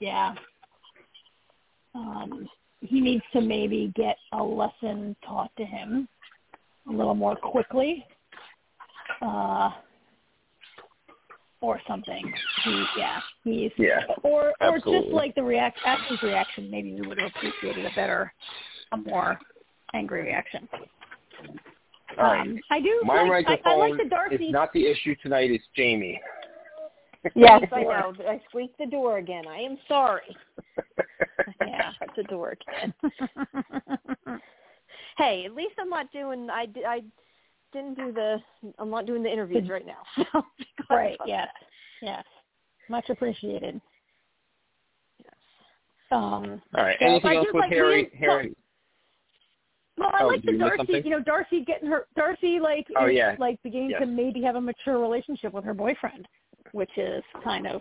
[0.00, 0.34] Yeah.
[1.94, 2.46] Um,
[2.86, 6.08] he needs to maybe get a lesson taught to him
[6.88, 8.06] a little more quickly,
[9.22, 9.70] uh,
[11.60, 12.32] or something.
[12.64, 14.00] He, yeah, he's Yeah.
[14.22, 15.02] or or Absolutely.
[15.02, 16.70] just like the react Ashley's reaction.
[16.70, 18.32] Maybe we would have appreciated a better,
[18.92, 19.38] a more
[19.94, 20.68] angry reaction.
[22.18, 22.40] All right.
[22.40, 23.00] Um, I do.
[23.04, 24.36] My like, I, I like the Darcy.
[24.36, 25.50] is not the issue tonight.
[25.50, 26.20] It's Jamie.
[27.34, 28.14] Yes, I know.
[28.28, 29.46] I squeaked the door again.
[29.48, 30.36] I am sorry.
[31.60, 31.92] Yeah.
[31.98, 32.94] Shut the door again.
[35.18, 36.48] Hey, at least I'm not doing.
[36.50, 37.00] I, di- I
[37.72, 38.36] didn't do the.
[38.78, 40.02] I'm not doing the interviews right now.
[40.88, 41.14] So right.
[41.16, 41.48] about Yes.
[42.02, 42.06] that.
[42.06, 42.24] Yes.
[42.88, 43.80] Much appreciated.
[45.18, 45.34] Yes.
[46.12, 46.96] Um, All right.
[47.00, 48.04] So, Anything I else just with like Harry?
[48.04, 48.54] being- Harry.
[49.98, 51.00] well, I Oh, like the you Darcy.
[51.04, 53.34] You know, Darcy getting her Darcy like Oh, is, yeah.
[53.40, 54.00] like beginning Yes.
[54.02, 56.28] to maybe have a mature relationship with her boyfriend,
[56.72, 57.80] which is kind of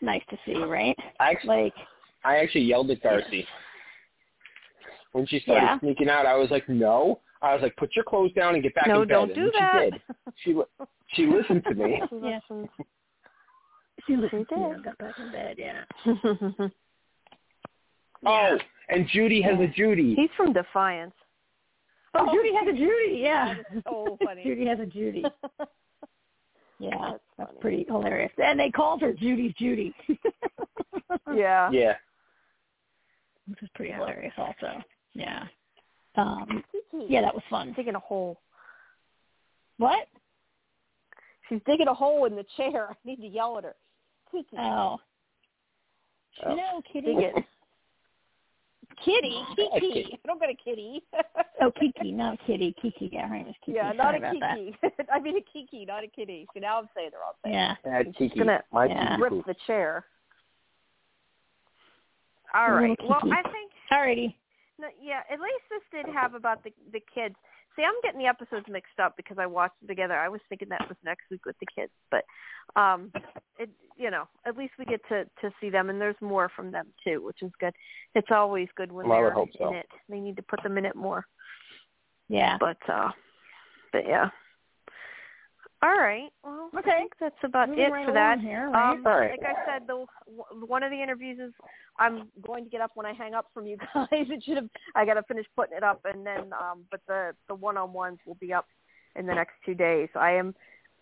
[0.00, 0.96] nice to see, right?
[1.20, 1.74] I actually, Like,
[2.24, 3.46] I actually yelled at Darcy
[5.12, 5.78] when she started Yeah.
[5.80, 6.26] sneaking out.
[6.26, 9.02] I was like, "No." I was like, "Put your clothes down and get back No,
[9.02, 9.82] in bed." No, don't and do then that.
[9.82, 10.00] She did.
[10.36, 12.00] She li- she listened to me.
[12.22, 12.40] Yeah.
[14.06, 14.74] She listened She to you did.
[14.76, 15.56] and got back in bed.
[15.58, 15.84] Yeah.
[18.24, 18.56] Oh,
[18.88, 20.14] and Judy has a Judy.
[20.14, 21.14] He's from Defiance.
[22.14, 23.18] Oh, oh Judy has a Judy.
[23.20, 23.54] Yeah.
[23.84, 24.44] so funny.
[24.44, 25.24] Judy has a Judy.
[26.78, 28.32] Yeah, That's that's pretty hilarious.
[28.42, 29.94] And they called her Judy's Judy.
[31.34, 31.70] Yeah.
[31.72, 31.94] Yeah.
[33.48, 33.98] Which is pretty Yeah.
[33.98, 34.82] hilarious also.
[35.14, 35.44] Yeah.
[36.16, 36.62] Um
[37.08, 37.72] yeah, that was fun.
[37.74, 38.38] digging a hole.
[39.78, 40.08] What?
[41.48, 42.90] She's digging a hole in the chair.
[42.92, 43.74] I need to yell at her.
[44.30, 44.98] Kiki, Oh.
[46.46, 46.54] Oh.
[46.54, 47.14] No, kitty.
[47.14, 47.44] dig it.
[49.04, 49.70] Kitty, Kiki.
[49.80, 50.10] kitty.
[50.24, 51.02] I don't got a kitty.
[51.60, 52.74] Oh, Kiki, not Kitty.
[52.80, 53.76] Kiki, yeah, her name is Kiki.
[53.76, 54.56] yeah, Sorry not a about that.
[54.56, 54.76] Kiki.
[55.12, 56.46] I mean a Kiki, not a kitty.
[56.54, 57.52] See, now I'm saying the wrong thing.
[57.54, 57.74] Yeah.
[57.84, 59.16] Bad She's gonna My Yeah.
[59.18, 60.04] Rip the chair.
[62.54, 62.96] All Little.
[63.08, 64.34] Well, I think Alrighty.
[64.78, 67.34] No, yeah, at least this did have about the the kids.
[67.76, 70.14] See, I'm getting the episodes mixed up because I watched them together.
[70.18, 72.24] I was thinking that was next week with the kids, but
[72.76, 73.10] um,
[73.58, 76.70] it you know at least we get to to see them, and there's more from
[76.72, 77.74] them too, which is good.
[78.14, 79.68] It's always good when Well, I would they're hope so.
[79.70, 79.86] in it.
[80.08, 81.26] They need to put them in it more,
[82.28, 82.56] Yeah.
[82.58, 83.10] but uh,
[83.92, 84.30] but yeah.
[85.82, 86.30] All right.
[86.44, 88.40] Well, I think that's about Moving it right for that.
[88.40, 88.92] Here, right?
[88.92, 89.30] Um, All right.
[89.30, 90.06] Like I said, the
[90.64, 91.52] one of the interviews is
[91.98, 94.06] I'm going to get up when I hang up from you guys.
[94.12, 97.34] It should have I got to finish putting it up, and then um, but the
[97.48, 98.66] the one on ones will be up
[99.16, 100.08] in the next two days.
[100.14, 100.54] I am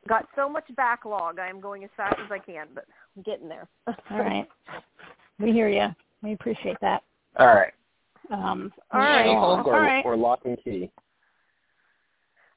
[0.08, 1.38] got so much backlog.
[1.38, 3.68] I am going as fast as I can, but I'm getting there.
[3.86, 4.48] All right.
[5.38, 5.88] We hear you.
[6.22, 7.02] We appreciate that.
[7.38, 7.72] All right.
[8.30, 9.26] Um, all right.
[9.26, 10.04] Or, all right.
[10.06, 10.90] or Locke and Key.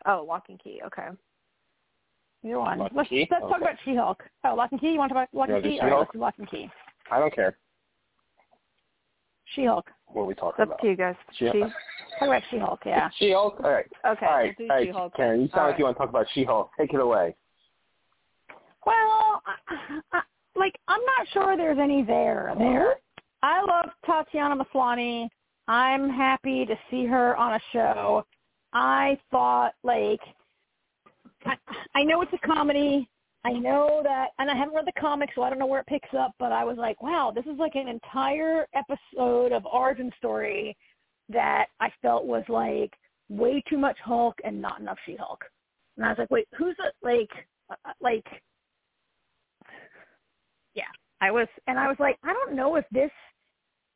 [0.06, 0.82] oh, Locke and Key.
[0.86, 1.08] Okay.
[2.44, 2.78] You're on.
[2.80, 4.22] Lock Let's, let's talk about She-Hulk.
[4.44, 4.90] Oh, Locke and Key.
[4.92, 5.80] You want to talk about Lock You and do Key?
[5.80, 6.00] All right, She-Hulk?
[6.02, 6.70] let's do Locke and Key.
[7.12, 7.58] I don't care
[9.56, 9.86] She-Hulk.
[10.08, 10.82] what are we talk It's up about.
[10.82, 11.16] to you guys.
[11.38, 11.60] She- She-
[12.20, 12.80] Talk about She-Hulk.
[12.86, 13.10] Yeah.
[13.18, 13.60] She-Hulk.
[13.64, 13.86] All right.
[14.06, 14.26] Okay.
[14.26, 14.56] All right.
[14.60, 14.88] we'll All do right.
[14.88, 15.16] She-Hulk.
[15.16, 16.70] Karen, you sound All like you want to talk about She-Hulk.
[16.80, 17.36] Take it away.
[18.86, 20.22] Well, I, I,
[20.56, 22.96] like I'm not sure there's any there there.
[23.42, 25.28] I love Tatiana Maslany.
[25.68, 28.26] I'm happy to see her on a show.
[28.74, 30.20] I thought like
[31.46, 31.56] I,
[31.96, 33.08] I know it's a comedy
[33.46, 35.88] I know that, and I haven't read the comics, so I don't know where it
[35.88, 36.34] picks up.
[36.40, 40.78] But I was like, wow, this is like an entire episode of origin story
[41.30, 42.94] that I felt was like
[43.30, 45.44] way too much Hulk and not enough She-Hulk.
[45.98, 46.94] And I was like, wait, who's it?
[47.04, 47.30] Like,
[47.70, 48.26] uh, like,
[50.74, 50.84] yeah.
[51.20, 53.12] I was, and I was like, I don't know if this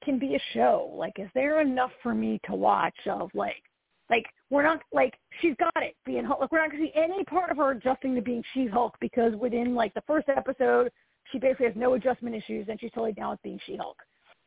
[0.03, 0.93] can be a show.
[0.93, 3.63] Like, is there enough for me to watch of like
[4.09, 6.39] like we're not like she's got it being Hulk.
[6.39, 9.75] Like we're not gonna see any part of her adjusting to being She-Hulk because within
[9.75, 10.91] like the first episode,
[11.31, 13.97] she basically has no adjustment issues and she's totally down with being She-Hulk.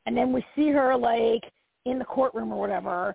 [0.06, 1.44] And then we see her like
[1.84, 3.14] in the courtroom or whatever.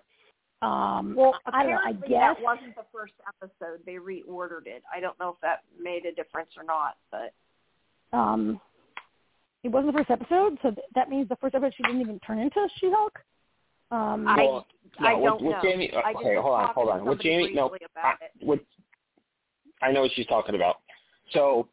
[0.62, 1.80] Um, well, I don't know.
[1.84, 3.80] I guess that wasn't the first episode.
[3.84, 4.82] They reordered it.
[4.94, 7.34] I don't know if that made a difference or not, but
[8.16, 8.60] um,
[9.64, 12.18] it wasn't the first episode, so th- that means the first episode she didn't even
[12.20, 13.18] turn into She-Hulk.
[13.90, 14.66] Um, I Well,
[14.98, 15.48] I no, don't with, know.
[15.48, 17.04] with Jamie, I just okay, was hold on, hold on.
[17.04, 18.46] With Jamie, no, briefly I, about it.
[18.46, 18.60] with,
[19.82, 20.76] I know what she's talking about.
[21.32, 21.68] So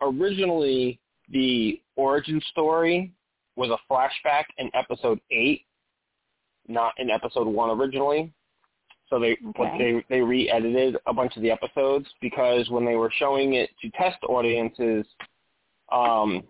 [0.00, 0.98] originally,
[1.30, 3.12] the origin story
[3.56, 5.62] was a flashback in episode eight,
[6.68, 8.32] not in episode one originally.
[9.08, 10.00] So they what Okay.
[10.08, 13.90] they they re-edited a bunch of the episodes because when they were showing it to
[13.90, 15.06] test audiences,
[15.92, 16.42] um,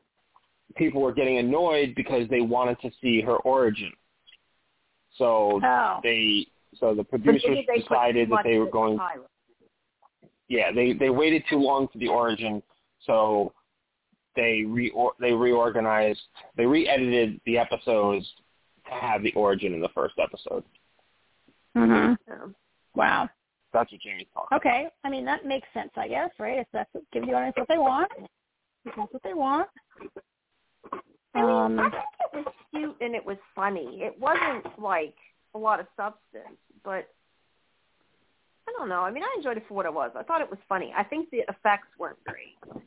[0.76, 3.92] people were getting annoyed because they wanted to see her origin.
[5.16, 6.46] So oh, they
[6.80, 9.24] so the producers they decided that they were going the
[10.48, 12.62] yeah they they waited too long for the origin
[13.06, 13.52] so
[14.36, 16.20] they re they reorganized
[16.56, 18.26] they re-edited the episodes
[18.88, 20.64] to have the origin in the first episode
[21.76, 22.16] Yeah.
[22.94, 23.28] wow.
[23.72, 26.58] that's what Jamie's talking Okay, I mean that makes sense, I guess, right?
[26.58, 28.10] If that's what, give the audience what they want,
[28.84, 29.68] if that's what they want.
[31.34, 34.00] I mean, I Um, think it was cute and it was funny.
[34.02, 35.14] It wasn't like
[35.54, 37.08] a lot of substance, but
[38.66, 39.00] I don't know.
[39.02, 40.10] I mean, I enjoyed it for what it was.
[40.16, 40.92] I thought it was funny.
[40.96, 42.82] I think the effects weren't great.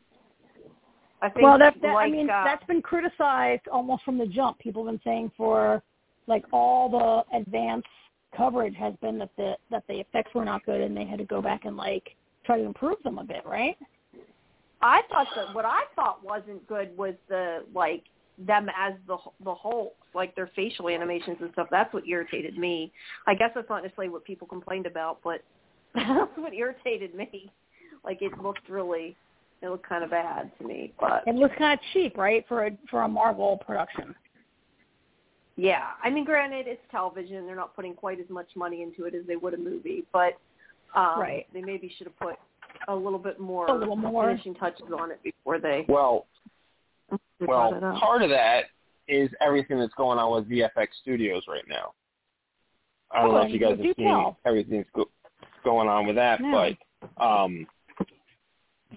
[1.21, 4.27] I think well, that, that like I mean, uh, that's been criticized almost from the
[4.27, 4.59] jump.
[4.59, 5.81] People have been saying for
[6.27, 7.87] like all the advanced
[8.35, 11.25] coverage has been that the that the effects were not good and they had to
[11.25, 13.77] go back and like try to improve them a bit, right?
[14.81, 18.03] I thought that what I thought wasn't good was the like
[18.45, 21.67] them as the the Hulks, like their facial animations and stuff.
[21.71, 22.91] That's what irritated me.
[23.25, 25.41] I guess that's not necessarily what people complained about, but
[25.95, 27.51] that's what irritated me.
[28.05, 29.15] Like it looked really,
[29.61, 30.93] it looked kind of bad to me.
[30.99, 34.13] But It looks kind of cheap, right, for a for a Marvel production.
[35.55, 37.45] yeah, I mean, granted, it's television.
[37.47, 40.33] They're not putting quite as much money into it as they would a movie, but
[40.95, 41.47] um, Right.
[41.53, 42.35] they maybe should have put
[42.87, 44.27] a little bit more, A little more.
[44.27, 45.85] finishing touches on it before they.
[45.89, 46.36] well they
[47.09, 47.95] well brought it up.
[47.99, 48.65] part of that
[49.07, 51.93] is everything that's going on with VFX Studios right now
[53.11, 54.37] I don't Oh, know if you guys have seen tell.
[54.45, 55.09] everything's go-
[55.63, 56.73] going on with that No.
[57.17, 57.67] but um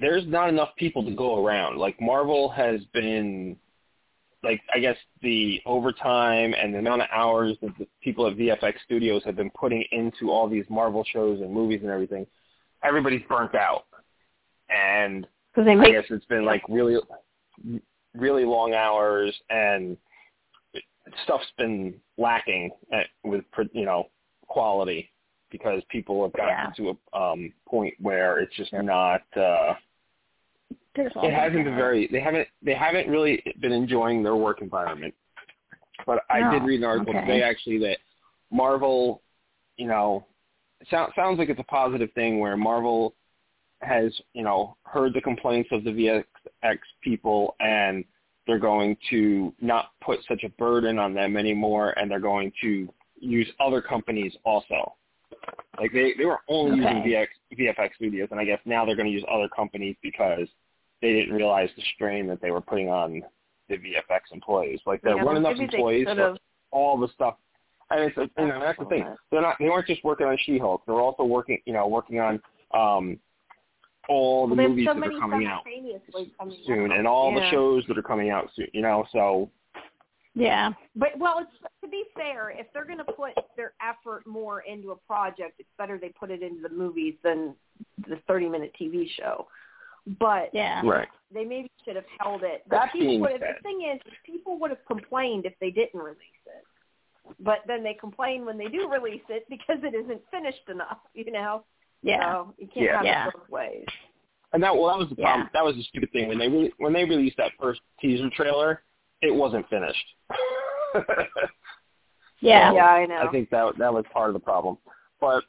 [0.00, 1.76] there's not enough people to go around.
[1.76, 3.56] Like Marvel has been
[4.42, 8.74] like I guess the overtime and the amount of hours that the people at VFX
[8.84, 12.26] Studios have been putting into all these Marvel shows and movies and everything,
[12.84, 13.84] everybody's burnt out.
[14.70, 16.96] And they I make guess it's been like really
[18.16, 19.96] really long hours and
[21.24, 24.08] stuff's been lacking at, with you know
[24.46, 25.10] quality
[25.50, 26.70] because people have gotten Yeah.
[26.76, 28.84] to a um point where it's just Yep.
[28.84, 29.74] not uh
[30.94, 35.14] There's it hasn't been very they haven't they haven't really been enjoying their work environment
[36.06, 37.26] but i did read an article okay.
[37.26, 37.98] today actually that
[38.50, 39.22] marvel
[39.76, 40.26] you know
[40.90, 43.14] sounds sounds like it's a positive thing where marvel
[43.82, 48.04] has you know heard the complaints of the vfx people and
[48.46, 52.88] they're going to not put such a burden on them anymore and they're going to
[53.20, 54.94] use other companies also
[55.78, 56.96] like they they were only Okay.
[56.96, 57.26] using VX,
[57.58, 60.46] VFX studios and I guess now they're going to use other companies because
[61.00, 63.22] they didn't realize the strain that they were putting on
[63.70, 64.80] the VFX employees.
[64.84, 66.38] Like there Yeah, weren't enough employees for have-
[66.72, 67.36] all the stuff.
[67.90, 69.06] And it's you know that's the thing.
[69.30, 70.82] They're not they weren't just working on She-Hulk.
[70.86, 72.40] They're also working you know working on
[72.72, 73.18] um
[74.10, 76.98] all the Well, movies so that are coming out coming soon out.
[76.98, 78.66] and all the shows that are coming out soon.
[78.72, 79.48] You know so
[80.34, 80.70] Yeah.
[80.96, 81.50] But well, it's
[81.82, 85.68] to be fair, if they're going to put their effort more into a project, it's
[85.78, 87.54] better they put it into the movies than
[88.08, 89.46] the 30-minute TV show.
[90.18, 90.82] But Yeah.
[90.84, 91.08] right.
[91.32, 92.62] they maybe should have held it.
[92.68, 95.54] But That people being would have, said- the thing is, people would have complained if
[95.60, 96.64] they didn't release it.
[97.38, 100.98] But then they complain when they do release it because it isn't finished enough.
[101.14, 101.64] You know,
[102.02, 102.32] Yeah.
[102.32, 102.96] so you can't Yeah.
[102.96, 103.28] have Yeah.
[103.28, 103.86] it both ways.
[104.52, 105.42] And that well, that was the problem.
[105.42, 105.48] Yeah.
[105.52, 108.82] That was the stupid thing when they re- when they released that first teaser trailer,
[109.22, 110.06] it wasn't finished.
[112.40, 112.72] Yeah.
[112.72, 113.16] Yeah, I know.
[113.16, 114.78] I think that that was part of the problem.
[115.20, 115.44] But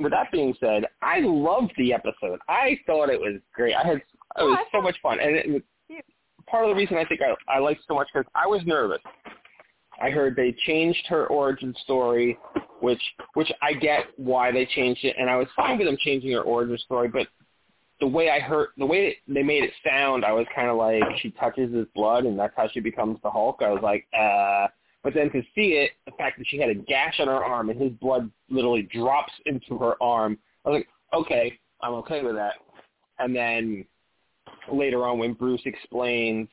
[0.00, 2.40] with that being said, I loved the episode.
[2.48, 3.74] I thought it was great.
[3.74, 4.02] I had it
[4.36, 5.64] oh, was so much fun, and it,
[6.46, 8.60] part of the reason I think I I liked it so much because I was
[8.66, 8.98] nervous.
[10.00, 12.38] I heard they changed her origin story,
[12.80, 13.02] which
[13.34, 16.42] which I get why they changed it, and I was fine with them changing her
[16.42, 17.26] origin story, but
[18.00, 21.02] the way I heard, the way they made it sound, I was kind of like
[21.20, 23.60] she touches his blood and that's how she becomes the Hulk.
[23.62, 24.68] I was like, uh.
[25.02, 27.70] But then to see it, the fact that she had a gash on her arm
[27.70, 32.34] and his blood literally drops into her arm, I was like, okay, I'm okay with
[32.34, 32.54] that.
[33.20, 33.84] And then
[34.72, 36.48] later on, when Bruce explains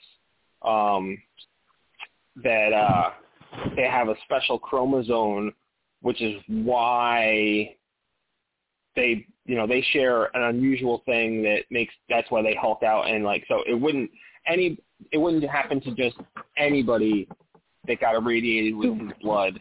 [0.61, 1.17] um,
[2.43, 3.09] that uh,
[3.75, 5.53] they have a special chromosome,
[6.01, 7.75] which is why
[8.95, 13.09] they you know they share an unusual thing that makes that's why they hulk out
[13.09, 14.09] and like so it wouldn't
[14.47, 14.77] any
[15.11, 16.15] it wouldn't happen to just
[16.57, 17.27] anybody
[17.87, 19.59] that got irradiated with his blood.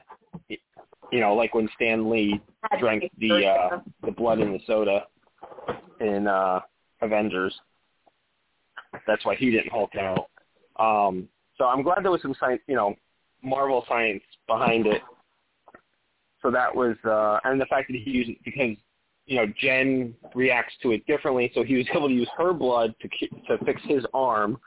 [0.49, 2.41] You know like when Stan Lee
[2.79, 5.07] drank the uh the blood in the soda
[6.01, 6.61] in uh
[7.01, 7.55] Avengers.
[9.07, 10.29] That's why he didn't hulk out.
[10.79, 12.95] Um so I'm glad there was some science you know
[13.43, 15.03] Marvel science behind it
[16.41, 18.77] so that was uh and the fact that he used it because
[19.27, 22.95] you know, Jen reacts to it differently, so he was able to use her blood
[23.01, 24.59] to to fix his arm.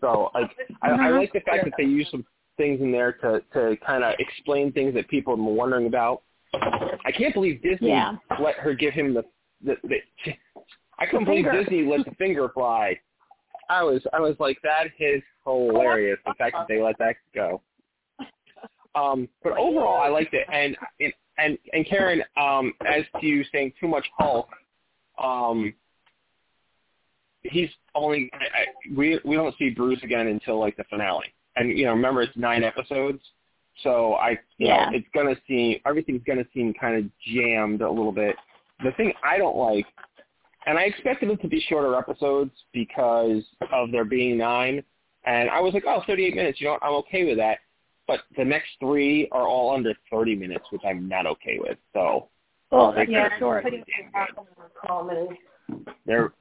[0.00, 0.50] So like,
[0.82, 1.18] I, I mm-hmm.
[1.18, 2.24] like the fact that they use some
[2.56, 6.22] things in there to to kind of explain things that people have been wondering about.
[6.52, 8.16] I can't believe Disney yeah.
[8.42, 9.22] let her give him the
[9.64, 9.76] the.
[9.84, 10.32] the
[10.98, 12.98] I couldn't believe Disney let the finger fly.
[13.70, 16.18] I was I was like that is hilarious.
[16.26, 17.62] The fact that they let that go.
[18.94, 20.76] Um, but overall, I liked it, and
[21.38, 24.48] and and Karen, um, as to you saying too much Hulk,
[25.22, 25.72] um,
[27.42, 31.76] he's only I, I, we we don't see Bruce again until like the finale, and
[31.76, 33.20] you know remember it's nine episodes,
[33.82, 34.90] so I you yeah.
[34.90, 38.34] know it's gonna seem everything's gonna seem kind of jammed a little bit.
[38.82, 39.86] The thing I don't like,
[40.66, 44.82] and I expected them to be shorter episodes because of there being nine,
[45.24, 47.58] and I was like, oh, 38 minutes, you know, I'm okay with that
[48.10, 51.78] but the next three are all under 30 minutes, which I'm not okay with.
[51.92, 52.28] So,
[52.72, 53.62] well, uh, yeah, sure.
[56.06, 56.32] There,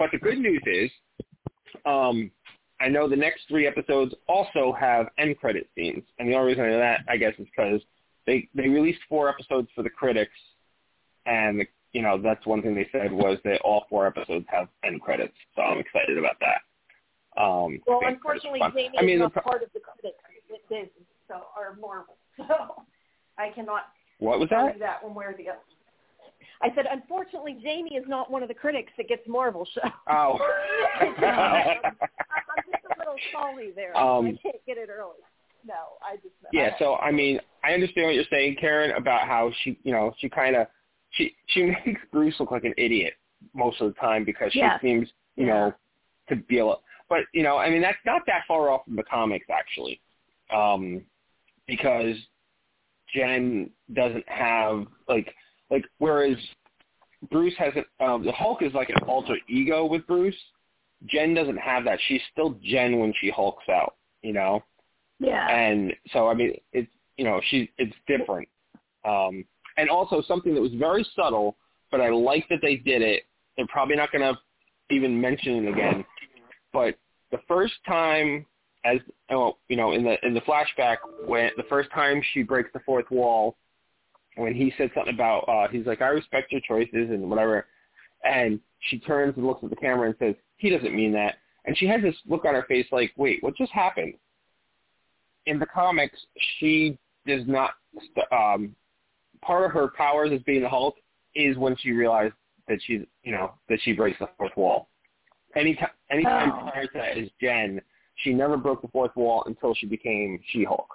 [0.00, 0.90] but the good news is,
[1.86, 2.28] um,
[2.80, 6.64] I know the next three episodes also have end credit scenes, and the only reason
[6.64, 7.80] I know that, I guess, is because
[8.26, 10.32] they they released four episodes for the critics,
[11.26, 15.00] and you know that's one thing they said was that all four episodes have end
[15.00, 15.34] credits.
[15.54, 17.40] So I'm excited about that.
[17.40, 20.18] Um, well, unfortunately, Jamie I mean, is not part of the critics.
[21.32, 22.16] So or Marvel.
[22.48, 22.82] So
[23.38, 23.84] I cannot
[24.18, 24.78] what was that?
[24.78, 25.58] that one way or the other.
[26.62, 29.80] I said, unfortunately, Jamie is not one of the critics that gets Marvel show.
[30.08, 30.38] Oh.
[31.00, 33.96] I'm, I'm just a little salty there.
[33.96, 35.16] Um, I can't get it early.
[35.66, 36.34] No, I just.
[36.52, 39.92] Yeah, I so I mean, I understand what you're saying, Karen, about how she, you
[39.92, 40.66] know, she kind of,
[41.10, 43.14] she she makes Bruce look like an idiot
[43.54, 45.52] most of the time because she seems, you yeah.
[45.52, 45.74] know,
[46.28, 46.82] to be able.
[47.08, 50.00] But you know, I mean, that's not that far off from the comics, actually.
[50.54, 51.02] Um,
[51.72, 52.16] because
[53.14, 55.34] Jen doesn't have like
[55.70, 56.36] like whereas
[57.30, 60.36] Bruce has a, um, the Hulk is like an alter ego with Bruce.
[61.06, 61.98] Jen doesn't have that.
[62.08, 64.62] She's still Jen when she hulks out, you know.
[65.18, 65.48] Yeah.
[65.48, 68.48] And so I mean, it's you know she it's different.
[69.04, 69.44] Um,
[69.78, 71.56] and also something that was very subtle,
[71.90, 73.22] but I like that they did it.
[73.56, 74.38] They're probably not going to
[74.94, 76.04] even mention it again.
[76.72, 76.98] But
[77.30, 78.46] the first time
[78.84, 78.98] as
[79.30, 82.80] oh, you know in the in the flashback when the first time she breaks the
[82.80, 83.56] fourth wall
[84.36, 87.66] when he said something about uh he's like I respect your choices and whatever
[88.24, 88.60] and
[88.90, 91.86] she turns and looks at the camera and says he doesn't mean that and she
[91.86, 94.14] has this look on her face like wait what just happened?
[95.46, 96.18] In the comics
[96.58, 97.74] she does not
[98.32, 98.74] um
[99.42, 100.96] part of her powers as being the Hulk
[101.34, 102.34] is when she realized
[102.68, 104.88] that she's you know that she breaks the fourth wall.
[105.54, 106.70] Anytime anytime oh.
[106.70, 107.80] prior to that is Jen
[108.22, 110.88] she never broke the fourth wall until she became She-Hulk.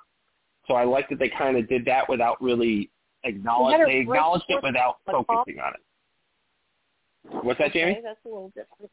[0.67, 2.89] So I like that they kind of did that without really
[3.23, 3.86] acknowledging.
[3.86, 7.43] They acknowledged it without focusing on it.
[7.43, 7.91] What's that, Jamie?
[7.91, 8.91] Okay, that's a little different.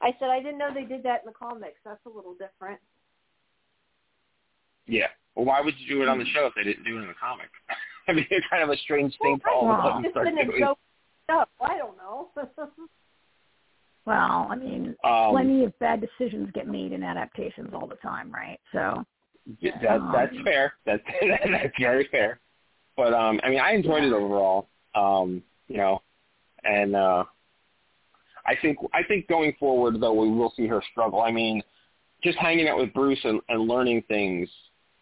[0.00, 1.78] I said I didn't know they did that in the comics.
[1.84, 2.80] That's a little different.
[4.86, 5.06] Yeah.
[5.34, 7.08] Well, why would you do it on the show if they didn't do it in
[7.08, 7.50] the comics?
[8.08, 10.74] I mean, it's kind of a strange thing to all of a sudden start doing.
[11.28, 12.30] I don't know.
[14.04, 18.32] Well, I mean, um, plenty of bad decisions get made in adaptations all the time,
[18.32, 18.58] right?
[18.72, 19.04] So
[19.62, 20.74] that, um, that's fair.
[20.84, 22.40] That's that's very fair.
[22.96, 24.68] But um, I mean, I enjoyed it overall.
[24.94, 26.02] Um, you know,
[26.64, 27.24] and uh,
[28.44, 31.20] I think I think going forward though we will see her struggle.
[31.20, 31.62] I mean,
[32.24, 34.48] just hanging out with Bruce and, and learning things,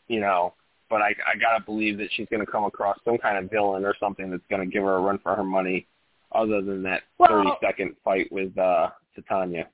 [0.08, 0.54] you know.
[0.90, 3.94] But I I gotta believe that she's gonna come across some kind of villain or
[3.98, 5.86] something that's gonna give her a run for her money
[6.32, 9.68] other than that Well- thirty second fight with uh Titania.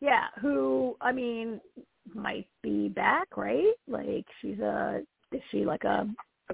[0.00, 1.60] Yeah, who I mean
[2.14, 3.72] might be back, right?
[3.86, 6.08] Like she's a is she like a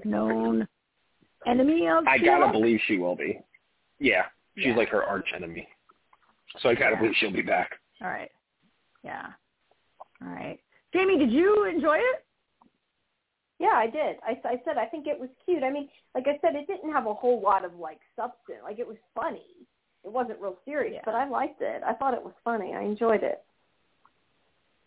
[0.05, 0.67] known
[1.47, 3.39] enemy of I gotta believe she will be.
[3.99, 4.75] Yeah, she's Yeah.
[4.75, 5.67] like her arch enemy.
[6.59, 7.01] So I gotta Yeah.
[7.01, 7.79] believe she'll be back.
[8.01, 8.31] All right.
[9.03, 9.27] Yeah.
[10.21, 10.59] All right.
[10.93, 12.25] Jamie, did you enjoy it?
[13.59, 14.15] Yeah, I did.
[14.25, 15.63] I, I said I think it was cute.
[15.63, 18.59] I mean, like I said, it didn't have a whole lot of like substance.
[18.63, 19.43] Like it was funny.
[20.05, 21.01] It wasn't real serious, Yeah.
[21.05, 21.83] but I liked it.
[21.85, 22.73] I thought it was funny.
[22.73, 23.43] I enjoyed it.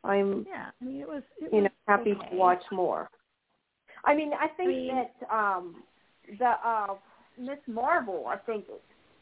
[0.05, 0.71] I'm Yeah.
[0.81, 1.23] I mean, it was.
[1.39, 2.31] It you know happy okay.
[2.31, 3.09] to watch more.
[4.05, 5.83] I mean, I think I mean- that um
[6.39, 6.95] the uh
[7.39, 8.65] Miss Marvel, I think,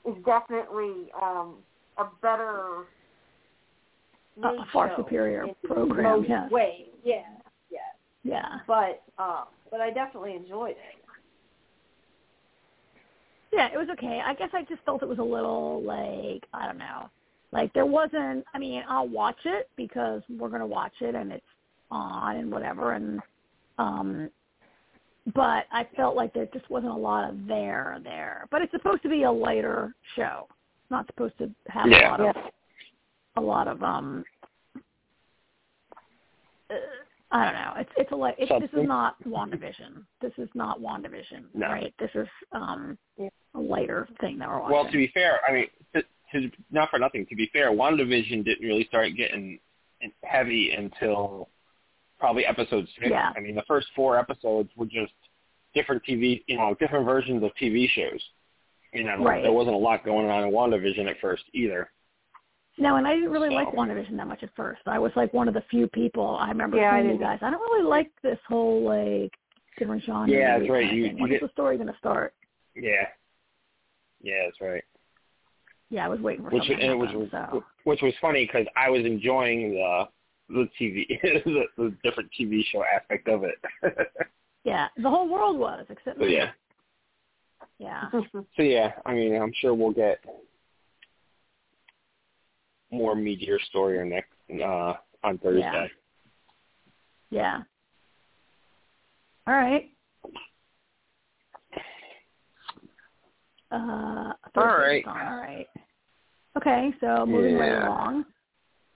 [0.07, 1.57] is definitely um
[1.99, 2.85] a better
[4.43, 6.51] A- far superior program, yes.
[6.51, 6.87] ways.
[7.05, 7.23] Yeah,
[8.25, 8.35] yeah.
[8.35, 8.59] Yeah.
[8.67, 11.01] But um, but I definitely enjoyed it.
[13.53, 14.21] Yeah, it was okay.
[14.25, 17.11] I guess I just felt it was a little like I don't know,
[17.53, 18.45] like there wasn't.
[18.55, 21.45] I mean, I'll watch it because we're gonna watch it and it's
[21.91, 23.21] on and whatever, and
[23.79, 24.31] um,
[25.35, 28.47] but I felt like there just wasn't a lot of there there.
[28.51, 30.47] But it's supposed to be a lighter show.
[30.49, 32.37] It's not supposed to have a lot of
[33.37, 34.25] a lot of um.
[37.33, 37.73] I don't know.
[37.79, 38.89] It's it's a li- it's, this is Substance?
[38.89, 40.05] not WandaVision.
[40.21, 41.69] This is not WandaVision, No.
[41.69, 41.95] right?
[41.99, 43.29] This is um Yeah.
[43.55, 44.75] a lighter thing that we're watching.
[44.75, 46.03] Well, to be fair, I mean, to,
[46.33, 47.27] to, not for nothing.
[47.27, 49.59] To be fair, WandaVision didn't really start getting
[50.25, 51.49] heavy until
[52.19, 53.09] probably episode six.
[53.11, 53.33] Yeah.
[53.37, 55.13] I mean, the first four episodes were just
[55.75, 58.21] different TV, you know, different versions of TV shows.
[58.93, 59.43] You know, Right.
[59.43, 61.91] there wasn't a lot going on in WandaVision at first either.
[62.79, 64.81] No, and I didn't really like WandaVision that much at first.
[64.87, 67.39] I was like one of the few people I remember Yeah, I saying you guys,
[67.43, 69.33] I don't really like this whole like
[69.79, 70.29] different genre.
[70.29, 70.93] Yeah, that's right.
[70.93, 72.35] You- you When is get- the story going to start?
[72.75, 73.09] Yeah.
[74.23, 74.85] Yeah, that's right.
[75.91, 77.65] Yeah, I was waiting for Which something and it was so.
[77.85, 80.09] which was funny because I was enjoying the
[80.49, 83.59] the TV the, the different TV show aspect of it.
[84.63, 86.51] Yeah, the whole world was except so yeah.
[87.79, 88.11] Yeah.
[88.57, 90.21] So yeah, I mean, I'm sure we'll get
[92.91, 94.33] more meteor story or next
[94.63, 95.91] uh, on Thursday.
[97.31, 97.63] Yeah.
[99.47, 99.91] All right.
[103.73, 105.05] Uh, Thursday's right.
[105.05, 105.67] gone, All right.
[106.57, 108.25] Okay, so moving right along.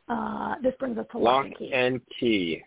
[0.09, 1.73] Uh, this brings us to lock, Locke and Key.
[1.73, 2.63] and key.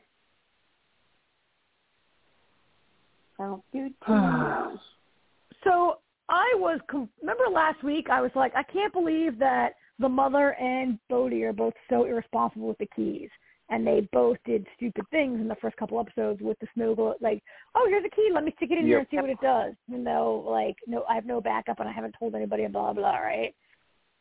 [5.64, 6.00] So
[6.30, 6.80] I was
[7.22, 11.54] remember last week I was like I can't believe that the mother and Bode are
[11.54, 13.30] both so irresponsible with the keys,
[13.70, 17.18] and they both did stupid things in the first couple episodes with the snow globe.
[17.20, 17.44] Like,
[17.76, 19.74] oh, here's a key, let me stick it in here and see what it does.
[19.90, 22.94] Even though like no, I have no backup and I haven't told anybody and blah
[22.94, 23.54] blah right.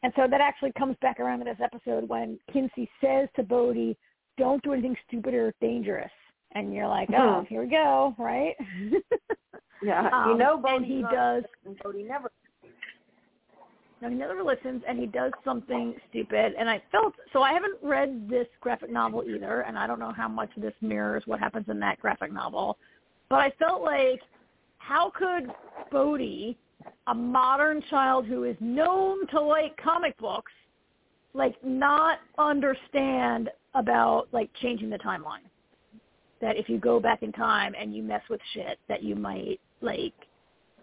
[0.03, 3.97] And so that actually comes back around to this episode when Kinsey says to Bode,
[4.39, 6.11] "Don't do anything stupid or dangerous."
[6.53, 7.49] And you're like, oh, Mhm.
[7.49, 8.55] here we go, right?
[9.83, 11.45] Yeah, Um, you know, and he not- does
[11.83, 12.31] Bode never.
[14.03, 16.53] No, he never listens, and he does something stupid.
[16.59, 17.43] And I felt so.
[17.43, 21.23] I haven't read this graphic novel either, and I don't know how much this mirrors
[21.27, 22.77] what happens in that graphic novel.
[23.31, 24.21] But I felt like,
[24.79, 25.51] how could
[25.91, 26.57] Bode,
[27.07, 30.53] a modern child who is known to like comic books,
[31.33, 35.49] like not understand about like changing the timeline?
[36.43, 39.59] That if you go back in time and you mess with shit, that you might
[39.81, 40.13] like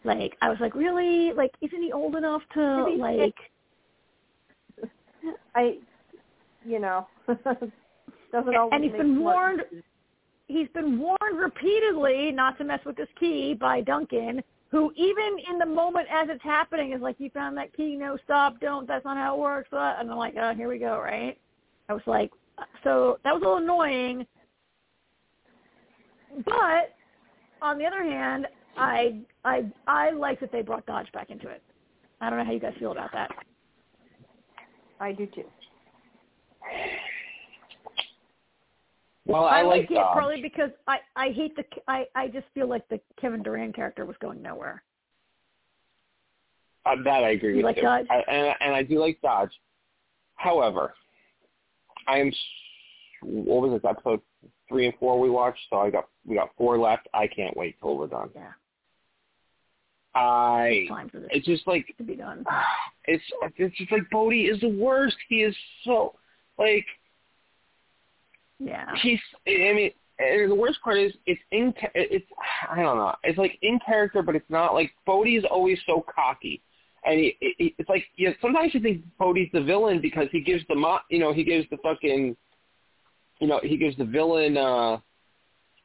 [0.03, 1.33] like I was like, really?
[1.33, 3.35] Like, isn't he old enough to Maybe- like?
[5.55, 5.77] I,
[6.65, 8.71] you know, doesn't always.
[8.71, 9.61] And he's been warned.
[10.47, 15.57] He's been warned repeatedly not to mess with this key by Duncan, who even in
[15.57, 17.95] the moment as it's happening is like, "You found that key?
[17.95, 18.59] No, stop!
[18.59, 18.87] Don't!
[18.87, 21.37] That's not how it works!" uh," And I'm like, "Oh, here we go!" Right?
[21.89, 22.31] I was like,
[22.83, 24.25] so that was a little annoying.
[26.45, 26.95] But
[27.61, 28.47] on the other hand,
[28.77, 31.61] I I I like that they brought Dodge back into it.
[32.21, 33.29] I don't know how you guys feel about that.
[34.99, 35.43] I do too.
[39.25, 40.15] Well, I, like it Dodge.
[40.15, 44.05] probably because I I hate the I I just feel like the Kevin Durand character
[44.05, 44.83] was going nowhere.
[46.85, 47.83] Uh, that I agree You with like you.
[47.83, 48.05] Dodge?
[48.09, 49.51] I, and, and I do like Dodge.
[50.35, 50.93] However,
[52.07, 52.31] I am.
[53.21, 54.19] What was this episode
[54.67, 55.61] three and four we watched?
[55.69, 57.07] So I got we got four left.
[57.13, 58.29] I can't wait till we're done.
[58.35, 58.51] Yeah,
[60.15, 60.85] I.
[60.89, 62.45] time for this It's just like to be done.
[63.05, 63.23] it's
[63.57, 65.17] it's just like Bode is the worst.
[65.29, 66.15] He is so
[66.57, 66.85] like
[68.59, 69.19] Yeah, he's.
[69.47, 71.73] I mean, and the worst part is it's in.
[71.95, 72.25] It's
[72.69, 73.15] I don't know.
[73.23, 76.61] It's like in character, but it's not like Bode is always so cocky,
[77.05, 80.41] and he, he it's like you know, sometimes you think Bode's the villain because he
[80.41, 82.35] gives the mo- you know he gives the fucking
[83.39, 84.97] you know he gives the villain uh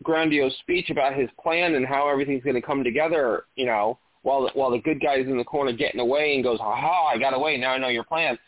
[0.05, 4.43] grandiose speech about his plan and how everything's going to come together you know while
[4.43, 7.35] the, while the good guy's in the corner getting away and goes aha I got
[7.35, 8.39] away now I know your plan.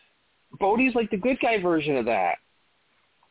[0.59, 2.39] Bode's like the good guy version of that.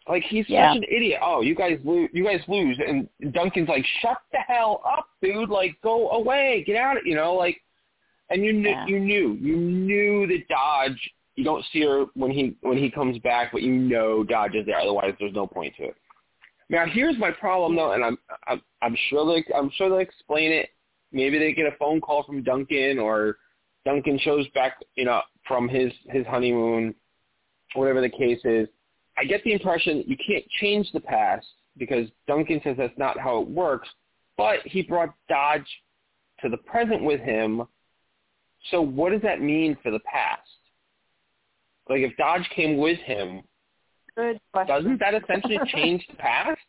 [0.07, 0.71] Like he's Yeah.
[0.73, 1.19] such an idiot.
[1.23, 2.09] Oh, you guys lose.
[2.13, 5.49] You guys lose, and Duncan's like, "Shut the hell up, dude!
[5.49, 7.61] Like, go away, get out!" Of you know, like,
[8.31, 8.87] and you knew, Yeah.
[8.87, 11.13] you knew, you knew that Dodge.
[11.35, 14.65] You don't see her when he when he comes back, but you know Dodge is
[14.65, 14.79] there.
[14.79, 15.95] Otherwise, there's no point to it.
[16.69, 18.17] Now, here's my problem though, and I'm
[18.47, 20.69] I'm, I'm sure they I'm sure they'll explain it.
[21.11, 23.37] Maybe they get a phone call from Duncan, or
[23.85, 26.93] Duncan shows back, you know, from his his honeymoon,
[27.73, 28.67] whatever the case is.
[29.17, 31.45] I get the impression that you can't change the past
[31.77, 33.89] because Duncan says that's not how it works,
[34.37, 35.67] but he brought Dodge
[36.41, 37.63] to the present with him.
[38.71, 40.41] So what does that mean for the past?
[41.89, 43.41] Like if Dodge came with him,
[44.15, 44.75] Good question.
[44.75, 46.59] doesn't that essentially change the past?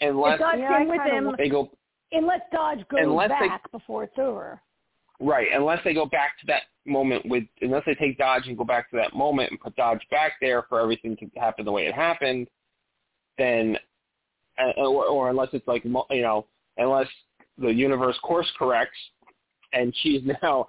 [0.00, 1.70] Unless if Dodge Yeah, came with him, they go
[2.16, 4.60] unless Dodge goes Unless they- back before it's over.
[5.18, 8.64] Right, unless they go back to that moment with, unless they take Dodge and go
[8.64, 11.86] back to that moment and put Dodge back there for everything to happen the way
[11.86, 12.48] it happened,
[13.38, 13.78] then,
[14.58, 16.44] uh, or, or unless it's like, mo- you know,
[16.76, 17.08] unless
[17.56, 18.98] the universe course corrects
[19.72, 20.68] and she's now,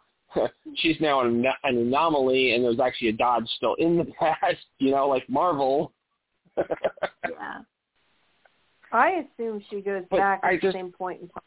[0.76, 4.92] she's now an, an anomaly and there's actually a Dodge still in the past, you
[4.92, 5.92] know, like Marvel.
[7.30, 7.60] Yeah.
[8.92, 11.44] I assume she goes But back I at just- the same point in time.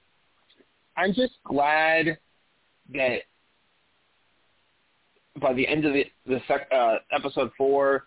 [0.96, 2.18] I'm just glad
[2.92, 3.22] that
[5.40, 8.06] by the end of the the sec, uh, episode four,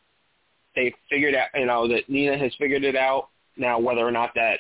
[0.76, 3.30] they figured out, you know, that Nina has figured it out.
[3.57, 4.60] Now, whether or not that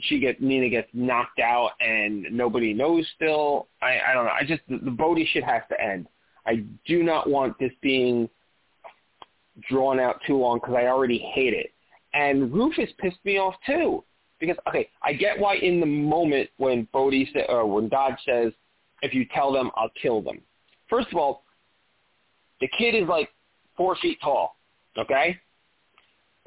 [0.00, 4.32] she gets Nina gets knocked out and nobody knows still, I I don't know.
[4.32, 6.08] I just the, the Bode shit has to end.
[6.44, 8.28] I do not want this being
[9.70, 11.71] drawn out too long because I already hate it.
[12.14, 14.04] And Rufus pissed me off too
[14.38, 18.52] because okay, I get why in the moment when Bode sa- or when Dodge says,
[19.00, 20.42] "If you tell them, I'll kill them."
[20.90, 21.44] First of all,
[22.60, 23.30] the kid is like
[23.76, 24.56] four feet tall.
[24.98, 25.38] Okay,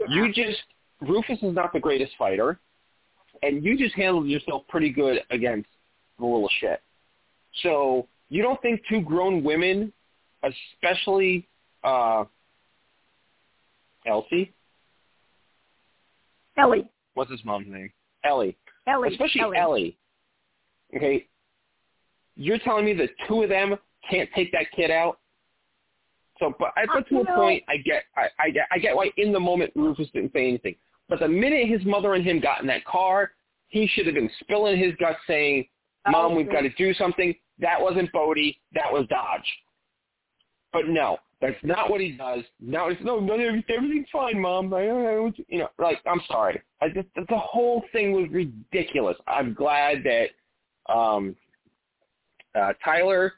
[0.09, 0.61] you just
[1.01, 2.59] Rufus is not the greatest fighter,
[3.43, 5.69] and you just handled yourself pretty good against
[6.19, 6.81] the little shit.
[7.63, 9.93] So you don't think two grown women,
[10.43, 11.47] especially
[11.83, 12.25] uh,
[14.05, 14.53] Elsie,
[16.57, 16.89] Ellie.
[17.13, 17.91] what's his mom's name?
[18.23, 18.57] Ellie.
[18.87, 19.09] Ellie.
[19.09, 19.57] especially Ellie.
[19.57, 19.97] Ellie.
[20.95, 21.27] Okay,
[22.35, 23.75] you're telling me the two of them
[24.09, 25.19] can't take that kid out?
[26.39, 29.09] So, but, I, but to a point, I get, I, I get, I get why
[29.17, 30.75] in the moment Rufus didn't say anything.
[31.07, 33.31] But the minute his mother and him got in that car,
[33.69, 35.67] he should have been spilling his guts, saying,
[36.07, 38.37] "Mom, Oh, we've got to do something." That wasn't Bode.
[38.73, 39.49] That was Dodge.
[40.73, 42.43] But no, that's not what he does.
[42.59, 44.73] No, it's no, no, everything's fine, Mom.
[44.73, 46.61] I, I, I, you know, like I'm sorry.
[46.81, 49.17] I just the whole thing was ridiculous.
[49.27, 51.35] I'm glad that um,
[52.55, 53.33] uh, Tyler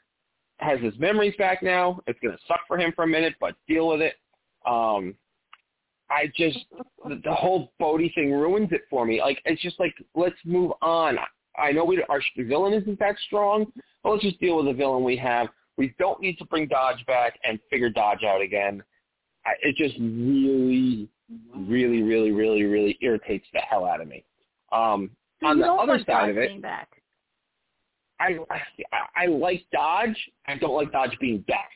[0.58, 2.00] has his memories back now.
[2.06, 4.14] It's gonna suck for him for a minute, but deal with it.
[4.64, 5.14] Um,
[6.10, 6.58] I just
[7.08, 9.20] the, the whole Bode thing ruins it for me.
[9.20, 11.18] Like it's just like let's move on.
[11.58, 13.72] I know we our villain isn't that strong,
[14.04, 15.48] but let's just deal with the villain we have.
[15.78, 18.82] We don't need to bring Dodge back and figure Dodge out again.
[19.46, 21.08] I, it just really,
[21.56, 24.24] really, really, really, really irritates the hell out of me.
[24.72, 25.10] Um,
[25.40, 26.88] So on the other side Dodge of it, back.
[28.20, 30.16] I, I I like Dodge.
[30.48, 31.70] I don't like Dodge being back.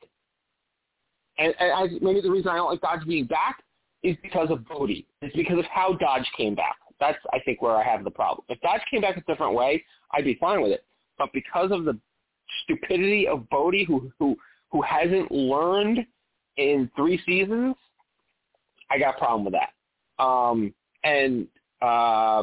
[1.39, 3.63] And, and I, maybe the reason I don't like Dodge being back
[4.03, 4.91] is because of Bode.
[4.91, 6.77] It's because of how Dodge came back.
[6.99, 8.45] That's I think where I have the problem.
[8.49, 10.85] If Dodge came back a different way, I'd be fine with it.
[11.19, 11.97] But because of the
[12.65, 14.37] stupidity of Bode, who who
[14.71, 16.07] who hasn't learned
[16.57, 17.77] in three seasons,
[18.91, 20.23] I got a problem with that.
[20.23, 20.75] Um,
[21.05, 21.47] and
[21.81, 22.43] uh,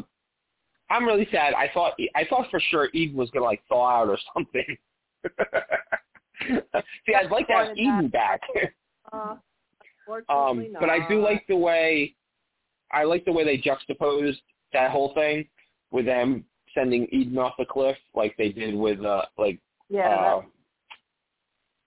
[0.90, 1.54] I'm really sad.
[1.54, 4.78] I thought I thought for sure Eden was gonna like thaw out or something.
[7.06, 8.42] See, I'd like to have Eden back.
[9.12, 9.34] Uh,
[10.30, 12.16] um, but I do like the way
[12.92, 14.40] I like the way they juxtaposed
[14.72, 15.48] that whole thing
[15.90, 16.46] with them
[16.76, 19.60] sending Eden off the cliff like they did with uh like
[19.90, 20.42] yeah, uh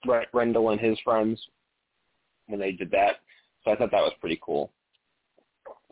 [0.07, 1.41] Re- Rendell and his friends
[2.49, 3.17] when they did that.
[3.65, 4.73] So I thought that was pretty cool.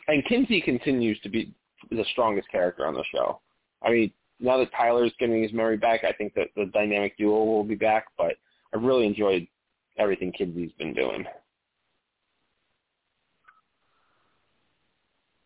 [0.08, 1.52] And Kinsey continues to be
[1.90, 3.40] the strongest character on the show.
[3.82, 7.44] I mean, now that Tyler's getting his memory back, I think that the dynamic duo
[7.44, 8.06] will be back.
[8.18, 8.34] But
[8.74, 9.46] I really enjoyed
[9.98, 11.24] everything Kinsey's been doing.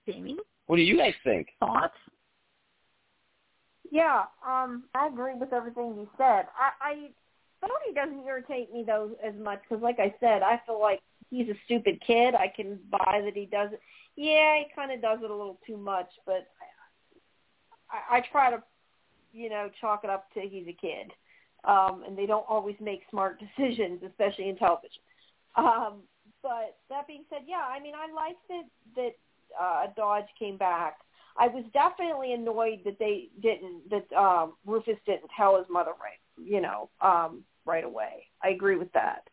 [0.06, 0.36] Jamie,
[0.66, 1.48] What do you guys think?
[1.60, 1.94] thoughts?
[3.90, 6.46] Yeah, um, I agree with everything you said.
[6.58, 7.08] I, I
[7.60, 11.00] Bode doesn't irritate me though as much because, like I said, I feel like
[11.30, 12.34] he's a stupid kid.
[12.34, 13.80] I can buy that he does it.
[14.16, 16.46] Yeah, he kind of does it a little too much, but
[17.90, 18.62] I, I try to,
[19.32, 21.10] you know, chalk it up to he's a kid,
[21.64, 25.02] um, and they don't always make smart decisions, especially in television.
[25.56, 26.02] Um,
[26.42, 28.64] but that being said, yeah, I mean, I liked that
[28.96, 29.14] that
[29.60, 30.98] uh, Dodge came back.
[31.36, 36.18] I was definitely annoyed that they didn't that um, Rufus didn't tell his mother right,
[36.36, 38.26] you know, um, right away.
[38.42, 39.28] I agree with that.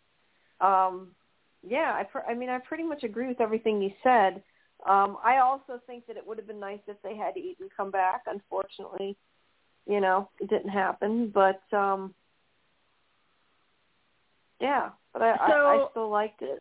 [0.66, 1.10] Um,
[1.68, 4.42] yeah, I, pr- I mean, I pretty much agree with everything you said.
[4.88, 7.92] Um, I also think that it would have been nice if they had Eden come
[7.92, 8.24] back.
[8.26, 9.16] Unfortunately,
[9.86, 11.32] you know, it didn't happen.
[11.32, 12.16] But um,
[14.60, 16.60] yeah, but I, So- I, I still liked it.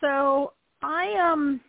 [0.00, 0.52] So
[0.82, 1.60] I um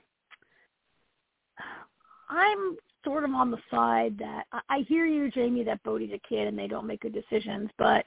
[2.31, 6.19] I'm sort of on the side that I, I hear you, Jamie, that Bode's a
[6.27, 8.05] kid and they don't make good decisions, but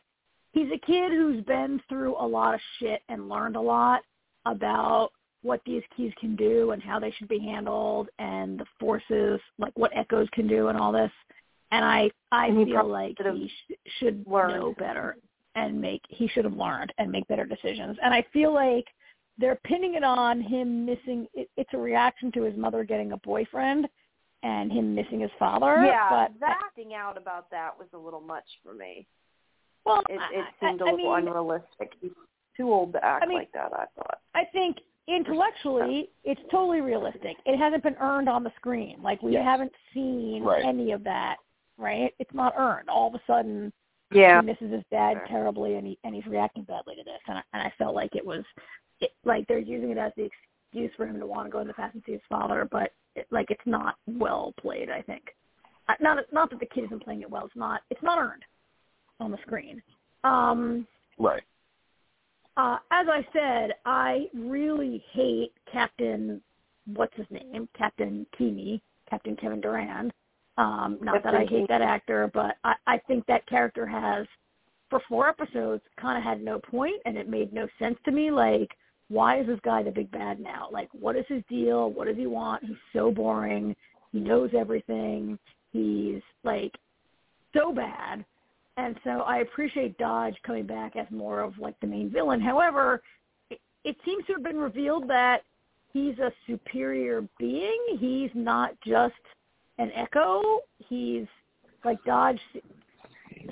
[0.53, 4.01] he's a kid who's been through a lot of shit and learned a lot
[4.47, 5.11] about
[5.43, 9.77] what these keys can do and how they should be handled and the forces, like
[9.79, 11.11] what echoes can do and all this.
[11.71, 14.55] And I I And feel like he sh- should learned.
[14.55, 15.17] know better
[15.55, 17.99] and make he should have learned and make better decisions.
[18.03, 18.87] And I feel like
[19.39, 23.17] they're pinning it on him missing it, it's a reaction to his mother getting a
[23.19, 23.87] boyfriend
[24.45, 25.85] and him missing his father.
[25.85, 29.07] Yeah, but acting out about that was a little much for me.
[29.85, 31.93] well, It, it seemed a I little mean, unrealistic.
[32.01, 32.13] He's
[32.57, 33.73] too old to act I mean- like that.
[33.73, 34.19] I thought.
[34.35, 34.77] I think
[35.09, 37.37] intellectually it's totally realistic.
[37.47, 38.99] It hasn't been earned on the screen.
[39.03, 39.45] Like we Yes.
[39.45, 40.65] haven't seen Right.
[40.65, 41.37] any of that,
[41.79, 42.15] right?
[42.19, 42.89] It's not earned.
[42.89, 43.73] All of a sudden
[44.13, 44.41] Yeah.
[44.41, 45.27] he misses his dad Sure.
[45.27, 48.15] terribly and he and he's reacting badly to this and I, and I felt like
[48.15, 48.45] it was
[49.01, 50.25] it, like they're using it as the
[50.75, 52.93] excuse for him to want to go in the past and see his father, but
[53.15, 55.23] it, like it's not well played, I think.
[55.89, 57.45] Uh, Not not that the kid isn't playing it well.
[57.45, 58.43] It's not it's not earned
[59.21, 59.83] on the screen.
[60.25, 60.87] Um
[61.19, 61.43] Right.
[62.57, 66.41] uh, as I said, I really hate Captain,
[66.93, 67.69] what's his name?
[67.79, 70.13] Captain Kimi, Captain Kevin Durand.
[70.57, 74.27] Um, not that I hate that actor, but I, I think that character has,
[74.91, 78.31] for four episodes, kind of had no point, and it made no sense to me.
[78.33, 78.71] Like,
[79.09, 80.69] why is this guy the big bad now?
[80.73, 81.91] Like, what is his deal?
[81.91, 82.65] What does he want?
[82.65, 83.77] He's so boring.
[84.13, 85.39] He knows everything.
[85.73, 86.73] He's like
[87.55, 88.25] so bad.
[88.77, 92.41] And so I appreciate Dodge coming back as more of like the main villain.
[92.41, 93.03] However,
[93.51, 95.43] it, it seems to have been revealed that
[95.93, 97.97] he's a superior being.
[97.99, 99.15] He's not just
[99.79, 100.61] an echo.
[100.89, 101.27] He's
[101.85, 102.41] like Dodge.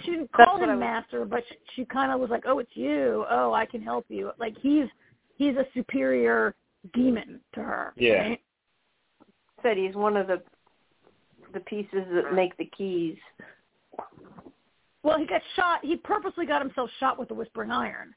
[0.05, 3.25] She didn't call him master, but she, she kind of was like, "Oh, it's you.
[3.31, 4.87] Oh, I can help you." Like he's
[5.37, 6.55] he's a superior
[6.95, 7.93] demon to her.
[7.97, 8.29] Yeah.
[8.29, 8.41] right?
[9.63, 10.43] Said he's one of the
[11.55, 13.17] the pieces that make the keys.
[15.03, 15.81] Well, he got shot.
[15.85, 18.15] He purposely got himself shot with the whispering iron,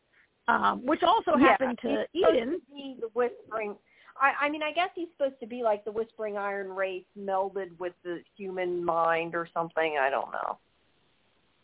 [0.47, 2.51] um, which also Yeah, happened to he's Eden.
[2.51, 3.75] to be the whispering.
[4.21, 7.77] I, I mean, I guess he's supposed to be like the whispering iron race melded
[7.79, 9.97] with the human mind or something.
[9.99, 10.57] I don't know.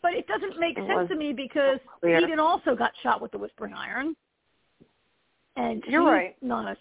[0.02, 2.18] But it doesn't make It sense to me because clear.
[2.20, 4.16] Eden also got shot with the whispering iron,
[5.56, 6.36] and You're she's right.
[6.42, 6.78] not a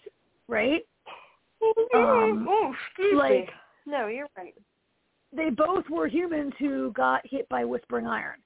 [0.47, 0.85] right.
[1.93, 3.49] Um, oh, excuse like- me.
[3.87, 4.53] No, you're right.
[5.33, 8.37] They both were humans who got hit by whispering iron.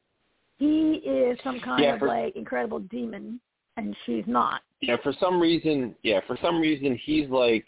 [0.57, 3.39] He is some kind Yeah, of for- like incredible demon,
[3.77, 4.61] and she's not.
[4.81, 7.67] Yeah, for some reason, yeah, for some reason he's like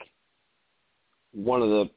[1.34, 1.90] one of the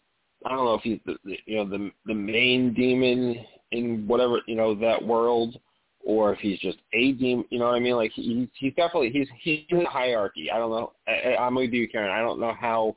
[0.47, 4.41] I don't know if he's the, the you know the the main demon in whatever
[4.47, 5.59] you know that world,
[6.05, 7.45] or if he's just a demon.
[7.51, 7.97] You know what I mean?
[7.97, 10.51] Like he, he's definitely he's he's in the hierarchy.
[10.51, 10.93] I don't know.
[11.07, 12.11] I- I'm with you, Karen.
[12.11, 12.97] I don't know how.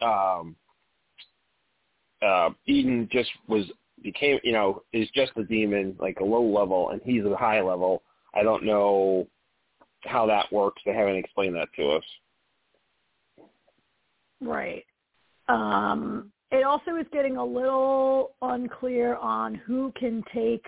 [0.00, 0.56] Um.
[2.22, 3.66] Uh, Eden just was
[4.02, 7.60] became you know is just a demon like a low level, and he's a high
[7.60, 8.02] level.
[8.34, 9.26] I don't know
[10.02, 10.82] how that works.
[10.84, 12.04] They haven't explained that to us.
[14.40, 14.84] Right.
[15.48, 20.64] Um, it also is getting a little unclear on who can take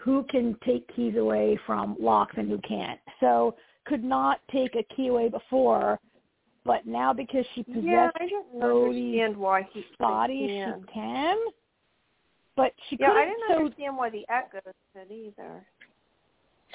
[0.00, 2.98] who can take keys away from locks and who can't.
[3.20, 3.54] So
[3.86, 5.98] could not take a key away before,
[6.64, 10.84] but now because she possessed Yeah, I don't Bode's understand why he body, can.
[10.86, 11.36] she can.
[12.56, 13.22] But she Yeah, couldn't.
[13.22, 15.66] I didn't so, understand why the echoes could either.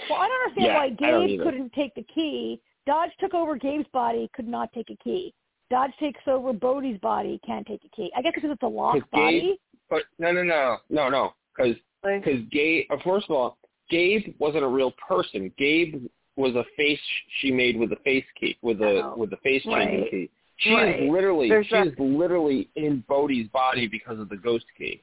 [0.09, 0.89] well, I don't understand Yeah, why I
[1.27, 2.61] Gabe couldn't take the key.
[2.85, 5.33] Dodge took over Gabe's body, could not take a key.
[5.71, 8.11] Dodge takes over Bode's body, can't take a key.
[8.15, 9.59] I guess because it's a locked 'Cause Gabe- body.
[9.89, 12.85] But no, no, no, no, no, because Like, because Gabe.
[12.91, 13.57] uh, First of all,
[13.89, 15.51] Gabe wasn't a real person.
[15.57, 16.05] Gabe
[16.35, 16.99] was a face
[17.39, 20.11] she made with the face key, with the Oh, with the face changing right.
[20.11, 20.29] key.
[20.57, 20.99] She Right.
[21.01, 25.01] is literally There's she that- is literally in Bode's body because of the ghost key.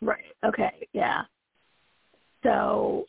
[0.00, 0.24] Right.
[0.44, 0.86] Okay.
[0.92, 1.24] Yeah.
[2.42, 3.06] So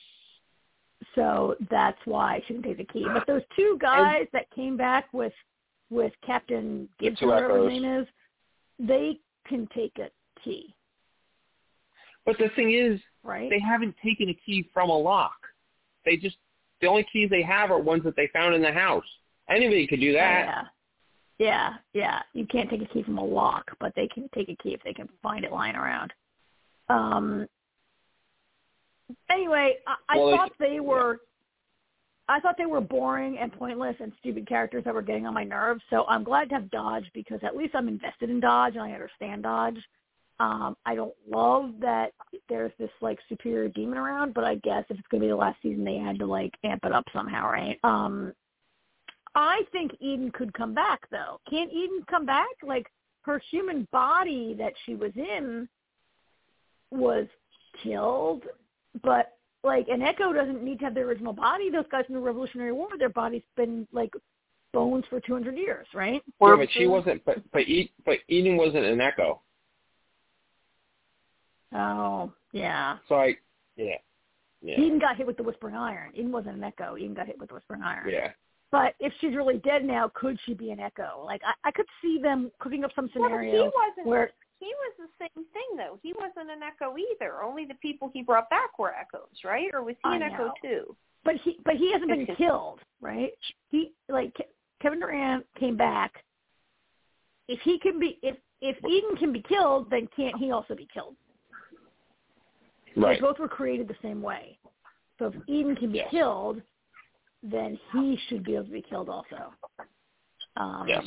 [1.15, 3.05] so that's why she didn't take the key.
[3.11, 5.34] But those two guys that came back with
[5.89, 8.07] with Captain Gibbs, whatever his name is,
[8.80, 10.09] they can take a
[10.43, 10.76] key,
[12.26, 13.50] But the thing is, right?
[13.50, 15.38] they haven't taken a key from a lock.
[16.06, 16.38] They just
[16.82, 19.06] the only keys they have are ones that they found in the house.
[19.50, 20.46] Anybody could do that.
[20.46, 20.64] Yeah.
[21.40, 22.20] Yeah, yeah.
[22.34, 24.84] You can't take a key from a lock, but they can take a key if
[24.84, 26.14] they can find it lying around.
[26.90, 27.48] Um.
[29.32, 31.22] Anyway, I, I Well, thought they were.
[32.28, 35.44] I thought they were boring and pointless and stupid characters that were getting on my
[35.44, 35.82] nerves.
[35.90, 38.91] So I'm glad to have Dodge because at least I'm invested in Dodge and I
[38.91, 39.80] understand Dodge.
[40.40, 42.14] Um, I don't love that
[42.48, 45.61] there's this like superior demon around, but I guess if it's gonna be the last
[45.61, 47.78] season, they had to like amp it up somehow, right?
[47.84, 48.34] Um,
[49.36, 51.40] I think Eden could come back though.
[51.49, 52.48] Can't Eden come back?
[52.64, 52.88] Like
[53.24, 55.68] her human body that she was in
[56.91, 57.28] was
[57.84, 58.44] killed,
[59.03, 59.34] but
[59.64, 61.70] like an Echo doesn't need to have their original body.
[61.70, 64.14] Those guys in the Revolutionary War, their body's been like
[64.74, 66.22] bones for 200 years, right?
[66.60, 67.26] Yeah, but she wasn't.
[67.26, 69.41] But but E- but Eden wasn't an echo.
[71.74, 72.98] Oh, yeah.
[73.08, 73.36] So I,
[73.76, 73.96] yeah,
[74.62, 76.12] yeah, Eden got hit with the Whispering Iron.
[76.16, 76.98] Eden wasn't an Echo.
[76.98, 78.10] Eden got hit with the Whispering Iron.
[78.10, 78.32] yeah.
[78.72, 81.24] But if she's really dead now, could she be an Echo?
[81.26, 84.06] Like I, I could see them cooking up some Well, he wasn't.
[84.08, 85.98] where he was the same thing though.
[86.04, 87.41] He wasn't an echo either.
[87.41, 89.70] Only the people he brought back were echoes, right?
[89.74, 90.96] Or was he I an echo too?
[91.24, 93.32] But he but he hasn't been killed, right?
[93.70, 94.52] He like Ke-
[94.82, 96.24] Kevin Durand came back.
[97.48, 100.88] If he can be if if Eden can be killed, then can't he also be
[100.94, 101.16] killed?
[102.99, 103.19] Right.
[103.19, 104.57] They both were created the same way.
[105.17, 106.11] So if Eden can be Yes.
[106.11, 106.61] killed,
[107.43, 109.53] then he should be able to be killed also.
[110.57, 111.05] Um, Yes.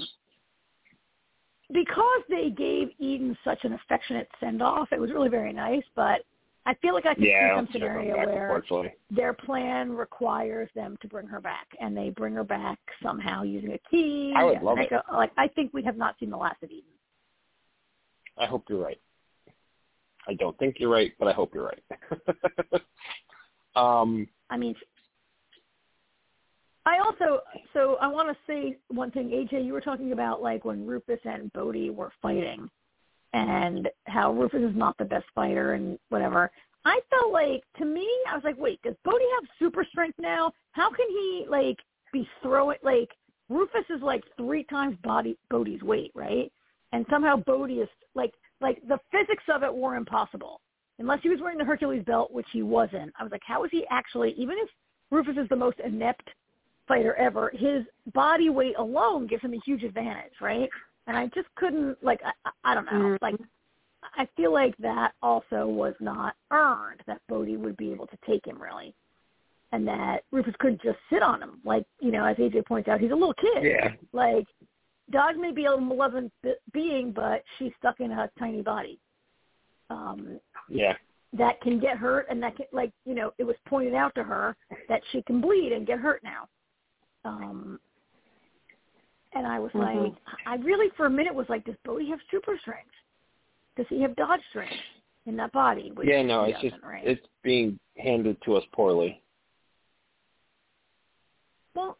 [1.71, 5.85] Because they gave Eden such an affectionate send off, it was really very nice.
[5.95, 6.23] But
[6.67, 7.41] I feel like I could Yeah.
[7.41, 8.63] see some let's check on scenario where
[9.11, 13.73] their plan requires them to bring her back, and they bring her back somehow using
[13.73, 14.35] a key.
[14.37, 15.03] I would love like, it.
[15.09, 16.91] a- like I think we have not seen the last of Eden.
[18.37, 19.01] I hope you're right.
[20.29, 22.83] I don't think you're right, but I hope you're right.
[23.77, 24.75] um, I mean,
[26.85, 27.41] I also
[27.73, 29.65] so I want to say one thing, AJ.
[29.65, 32.69] You were talking about like when Rufus and Bode were fighting,
[33.33, 36.51] and how Rufus is not the best fighter and whatever.
[36.85, 40.53] I felt like to me, I was like, wait, does Bode have super strength now?
[40.73, 41.79] How can he like
[42.13, 43.11] be throwing like
[43.49, 46.51] Rufus is like three times body Bode's weight, right?
[46.93, 48.33] And somehow Bode is like
[48.63, 50.61] like the physics of it were impossible
[50.99, 53.13] unless he was wearing the Hercules belt, which he wasn't.
[53.19, 54.35] I was like, how is he actually?
[54.39, 54.69] Even if
[55.11, 56.29] Rufus is the most inept
[56.87, 57.85] fighter ever, his
[58.15, 60.69] body weight alone gives him a huge advantage, right?
[61.07, 63.25] And I just couldn't like I, I don't know mm-hmm.
[63.25, 63.35] like
[64.17, 68.47] I feel like that also was not earned that Bode would be able to take
[68.47, 68.95] him really,
[69.73, 73.01] and that Rufus couldn't just sit on him like you know as AJ points out
[73.01, 73.93] he's a little kid yeah.
[74.13, 74.47] like
[75.13, 76.33] Dodge may be a malevolent
[76.73, 78.99] being but she's stuck in a tiny body.
[79.91, 80.97] Um, Yeah.
[81.35, 84.23] that can get hurt and that can like you know it was pointed out to
[84.23, 84.57] her
[84.89, 86.47] that she can bleed and get hurt now
[87.25, 87.81] um
[89.33, 90.13] and i was Mhm.
[90.13, 90.15] like
[90.47, 92.95] i really for a minute was like does bodhi have super strength
[93.77, 94.75] does he have dodge strength
[95.25, 97.07] in that body Which Yeah, no, it's just right?
[97.07, 99.23] it's being handed to us poorly.
[101.75, 101.97] well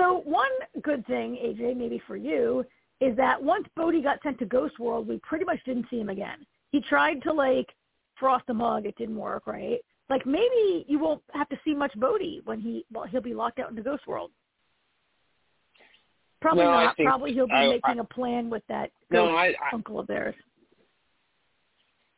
[0.00, 0.50] so one
[0.82, 2.64] good thing aj maybe for you
[3.00, 6.08] is that once bodhi got sent to ghost world we pretty much didn't see him
[6.08, 6.38] again.
[6.72, 7.68] He tried to like
[8.20, 8.86] frost a mug.
[8.86, 9.78] It didn't work right?
[10.08, 13.58] Like maybe you won't have to see much bodhi when he well he'll be locked
[13.58, 14.30] out into ghost world.
[16.40, 16.96] Probably No, not.
[16.96, 20.06] probably he'll be I- making a plan with that No, ghost I, I uncle of
[20.06, 20.34] theirs.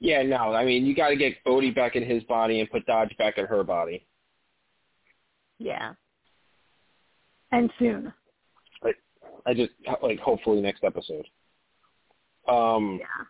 [0.00, 0.52] Yeah, no.
[0.52, 3.38] I mean, you got to get Bode back in his body and put Dodge back
[3.38, 4.04] in her body.
[5.58, 5.92] yeah
[7.52, 8.12] and soon
[8.82, 8.90] I
[9.46, 9.70] I just
[10.02, 11.26] like hopefully next episode.
[12.48, 12.98] Um.
[13.00, 13.24] yeah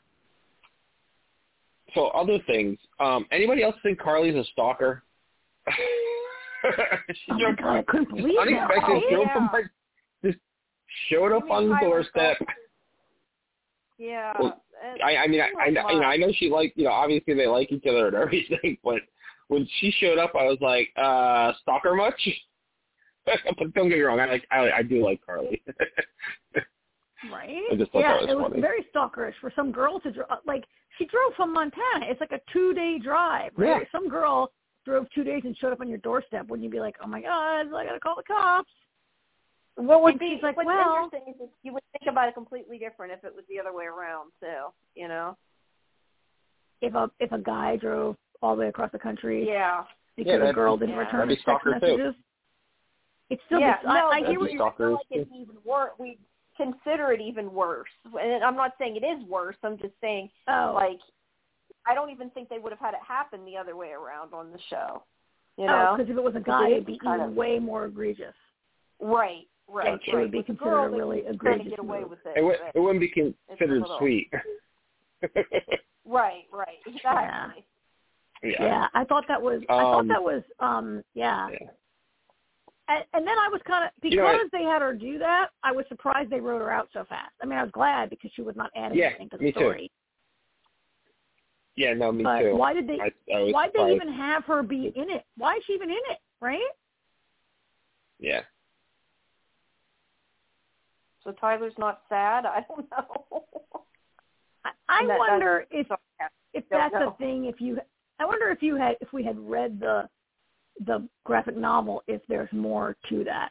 [1.95, 2.79] So other things.
[3.01, 3.27] Um.
[3.31, 5.03] Anybody else think Carly's a stalker?
[7.09, 9.35] she Oh my God, I couldn't believe unexpected Oh, show yeah.
[9.35, 9.65] from like
[10.25, 10.39] just
[11.09, 12.37] showed up You mean on the doorstep.
[13.99, 14.33] Yeah.
[14.39, 14.63] Well,
[15.05, 17.47] I, I mean, I, I, you know, I know she like, you know, obviously they
[17.47, 19.01] like each other and everything, but
[19.49, 22.21] when she showed up, I was like, uh, stalker much?
[23.59, 25.63] but don't get me wrong, I like, I, I do like Carly.
[27.33, 27.63] Right?
[27.73, 28.61] I just thought yeah, that was it was funny.
[28.61, 30.65] very stalkerish for some girl to dr- like.
[30.99, 32.05] She drove from Montana.
[32.11, 33.53] It's like a two-day drive.
[33.57, 33.69] Right?
[33.69, 33.79] Yeah.
[33.91, 34.53] Some girl
[34.85, 36.49] drove two days and showed up on your doorstep.
[36.49, 38.69] Wouldn't you be like, "Oh my God, I gotta call the cops"?
[39.77, 42.77] What would And be like, what's well- interesting is you would think about it completely
[42.77, 44.67] different if it was the other way around too.
[44.95, 45.37] You know?
[46.83, 49.47] If a if a guy drove all the way across the country.
[49.49, 49.85] Yeah.
[50.17, 51.01] because Yeah, the girl didn't yeah.
[51.03, 52.13] return his text stalker too.
[53.33, 53.41] Messages.
[53.41, 54.93] It's still yeah, just, no, I, I hear what we you're feel stalkers.
[54.95, 55.91] like it's even worse.
[55.99, 56.19] We
[56.57, 57.89] consider it even worse,
[58.21, 59.57] and I'm not saying it is worse.
[59.63, 61.01] I'm just saying, oh, like,
[61.87, 64.53] I don't even think they would have had it happen the other way around on
[64.53, 65.03] the show.
[65.57, 67.59] You oh, know, because if it was a guy, it it'd be even of- way
[67.59, 68.35] more egregious.
[69.01, 70.23] right, right, Like, it right.
[70.23, 72.39] would be With considered girl, a really can kinda egregious get away with it.
[72.39, 74.31] It, would, it wouldn't be considered little- sweet.
[76.07, 77.65] right, right, exactly.
[78.43, 78.57] yeah.
[78.61, 79.63] Yeah, I thought that was.
[79.69, 80.43] I thought Um, that was.
[80.59, 81.49] Um, yeah.
[81.51, 81.69] Yeah.
[82.93, 84.53] And, and then I was kind of because You know what?
[84.53, 85.49] they had her do that.
[85.63, 87.33] I was surprised they wrote her out so fast.
[87.43, 89.53] I mean, I was glad because she was not adding Yeah, anything to the me
[89.53, 89.61] too.
[89.61, 89.91] story.
[91.77, 92.55] Yeah, no, me but too.
[92.55, 92.99] why did they?
[93.01, 95.25] I, I was why did they even have her be in it?
[95.39, 96.19] Why is she even in it?
[96.41, 96.61] Right?
[98.19, 98.43] Yeah.
[101.25, 102.45] So Tyler's not sad.
[102.47, 103.45] I don't know.
[104.65, 105.87] I, I that- wonder if
[106.53, 107.15] if that's know.
[107.15, 107.47] a thing.
[107.47, 107.79] If you,
[108.19, 110.09] I wonder if you had if we had read the
[110.87, 113.51] the graphic novel, if there's more to that.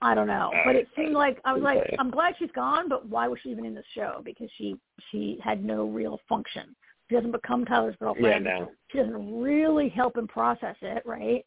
[0.00, 1.94] I don't know, but it seemed like I was like.
[1.98, 4.20] I'm glad she's gone, but why was she even in the show?
[4.22, 4.76] Because she
[5.10, 6.76] she had no real function.
[7.08, 8.44] She doesn't become Tyler's Yeah, girlfriend.
[8.44, 8.70] no.
[8.90, 11.44] She doesn't really help him process it, right?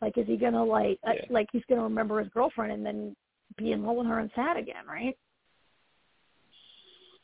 [0.00, 3.14] Like, is he gonna like uh, like he's gonna remember his girlfriend and then
[3.56, 5.16] be in love with her and sad again, right?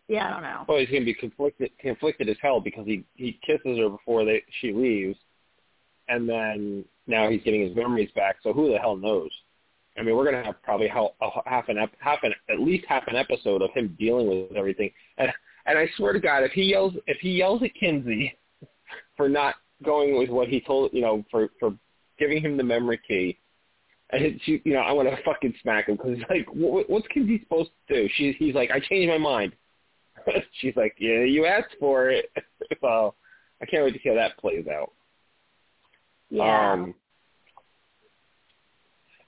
[0.09, 0.65] Yeah, I don't know.
[0.69, 4.43] Well, he's gonna be conflicted conflicted as hell because he he kisses her before they
[4.61, 5.19] she leaves,
[6.09, 8.37] and then now he's getting his memories back.
[8.43, 9.31] So who the hell knows?
[9.99, 13.05] I mean, we're gonna have probably how, a, half an half an at least half
[13.09, 14.91] an episode of him dealing with everything.
[15.19, 15.31] And
[15.67, 18.37] and I swear to God, if he yells if he yells at Kinsey
[19.17, 21.75] for not going with what he told you know for for
[22.19, 23.39] giving him the memory key.
[24.11, 27.09] And she, you know, I want to fucking smack him because he's like, what, what's
[27.09, 28.09] Kinsey supposed to do?
[28.15, 29.53] She's he's like, I changed my mind.
[30.61, 32.31] She's like, yeah, you asked for it.
[32.81, 33.15] so
[33.61, 34.93] I can't wait to see how that plays out.
[36.31, 36.73] Yeah.
[36.73, 36.95] Um,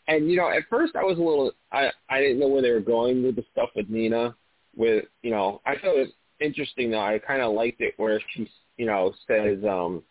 [0.09, 2.71] and you know, at first I was a little, I I didn't know where they
[2.71, 4.35] were going with the stuff with Nina.
[4.77, 7.01] With you know, I thought it was interesting though.
[7.01, 10.03] I kind of liked it where she, you know, says, um,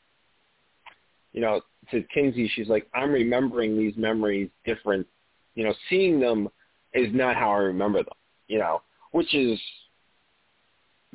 [1.33, 1.61] you know,
[1.91, 5.07] to Kinsey, she's like, I'm remembering these memories different.
[5.55, 6.47] You know, seeing them
[6.93, 8.13] is not how I remember them.
[8.47, 8.81] You know,
[9.11, 9.59] which is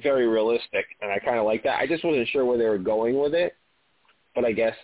[0.02, 1.78] very realistic, and I kind of like that.
[1.78, 3.54] I just wasn't sure where they were going with it,
[4.34, 4.74] but I guess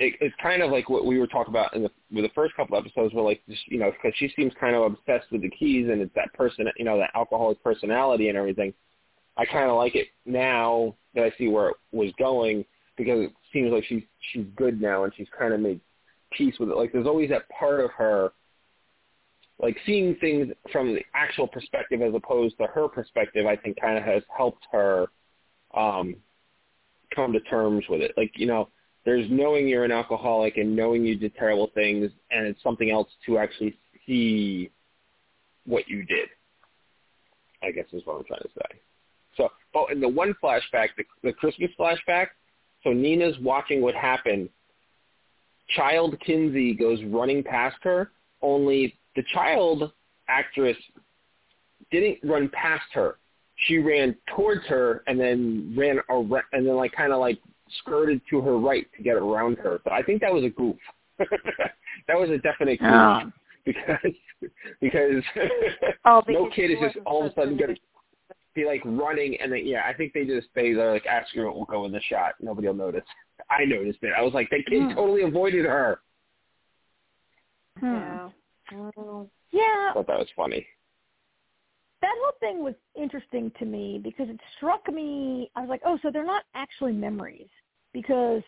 [0.00, 2.56] it, it's kind of like what we were talking about in the with the first
[2.56, 5.50] couple episodes, where like just you know because she seems kind of obsessed with the
[5.50, 8.72] keys and it's that person, you know, that alcoholic personality and everything.
[9.36, 12.64] I kind of like it now that I see where it was going
[12.96, 14.02] because it seems like she's
[14.32, 15.80] she's good now and she's kind of made
[16.32, 16.76] peace with it.
[16.76, 18.32] Like there's always that part of her
[19.62, 23.98] like seeing things from the actual perspective as opposed to her perspective, I think kind
[23.98, 25.08] of has helped her
[25.74, 26.16] um,
[27.14, 28.12] come to terms with it.
[28.16, 28.70] Like, you know,
[29.10, 33.08] there's knowing you're an alcoholic and knowing you did terrible things, and it's something else
[33.26, 33.76] to actually
[34.06, 34.70] see
[35.66, 36.28] what you did.
[37.60, 38.78] I guess is what I'm trying to say.
[39.36, 42.28] So, oh, but in the one flashback, the, the Christmas flashback,
[42.84, 44.48] so Nina's watching what happened.
[45.76, 48.12] Child Kinsey goes running past her,
[48.42, 49.90] only the child
[50.28, 50.76] actress
[51.90, 53.16] didn't run past her.
[53.66, 57.40] She ran towards her and then ran around, and then like kind of like
[57.78, 59.80] skirted to her right to get around her.
[59.84, 60.76] So I think that was a goof.
[61.18, 63.20] that was a definite goof Oh.
[63.64, 64.12] because
[64.80, 65.22] because
[66.04, 67.80] Oh, no kid is just all of a sudden going to
[68.54, 71.46] be like running and then yeah, I think they just they they're like ask her
[71.46, 72.34] what will go in the shot.
[72.40, 73.04] Nobody will notice.
[73.50, 74.12] I noticed it.
[74.16, 74.94] I was like, that kid Hmm.
[74.94, 76.00] totally avoided her.
[77.78, 77.86] Hmm.
[77.94, 78.28] Yeah.
[78.72, 80.66] Well, Yeah, I thought that was funny.
[82.02, 85.50] that whole thing was interesting to me because it struck me.
[85.56, 87.48] I was like, oh, so they're not actually memories
[87.92, 88.42] because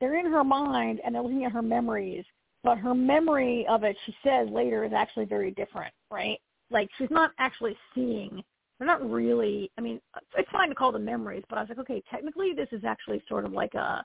[0.00, 2.24] they're in her mind and they're looking at her memories,
[2.64, 6.38] but her memory of it, she says later, is actually very different, right?
[6.70, 8.42] Like she's not actually seeing.
[8.78, 9.70] They're not really.
[9.78, 10.00] I mean,
[10.36, 13.22] it's fine to call them memories, but I was like, okay, technically, this is actually
[13.28, 14.04] sort of like a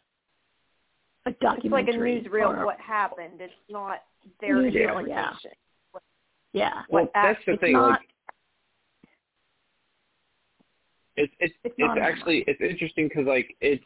[1.26, 2.22] a It's like a documentary.
[2.22, 3.40] newsreel or- of what happened.
[3.42, 4.00] It's not
[4.40, 5.52] their Newsreel, interpretation.
[5.94, 6.00] yeah.
[6.54, 6.82] Yeah.
[6.90, 7.74] Well, What that's the thing.
[7.74, 7.90] not.
[7.92, 8.00] like,
[11.16, 13.84] it's it's It's it's, actually it's interesting because like it's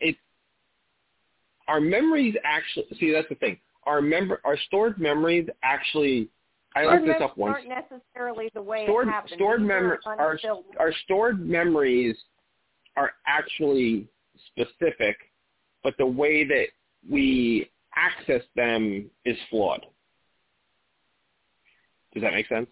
[0.00, 0.18] it's
[1.68, 3.58] our memories actually see that's the thing.
[3.84, 6.28] Our member our stored memories actually.
[6.76, 7.56] I looked this up once.
[7.56, 9.32] aren't necessarily the way stored it happened.
[9.36, 9.70] stored These
[10.06, 10.38] our
[10.78, 12.16] our stored memories
[12.96, 14.06] are actually
[14.48, 15.16] specific,
[15.82, 16.66] but the way that
[17.08, 19.86] we access them is flawed.
[22.14, 22.68] Does that make sense?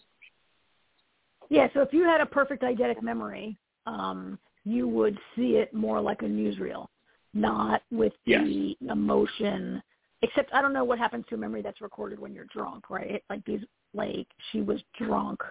[1.49, 3.57] Yeah, so if you had a perfect eidetic memory,
[3.87, 6.89] um, you would see it more like a newsreel.
[7.37, 8.45] Not with Yes.
[8.45, 9.83] the emotion.
[10.23, 13.23] Except I don't know what happens to a memory that's recorded when you're drunk, right?
[13.29, 15.43] Like these, like she was drunk,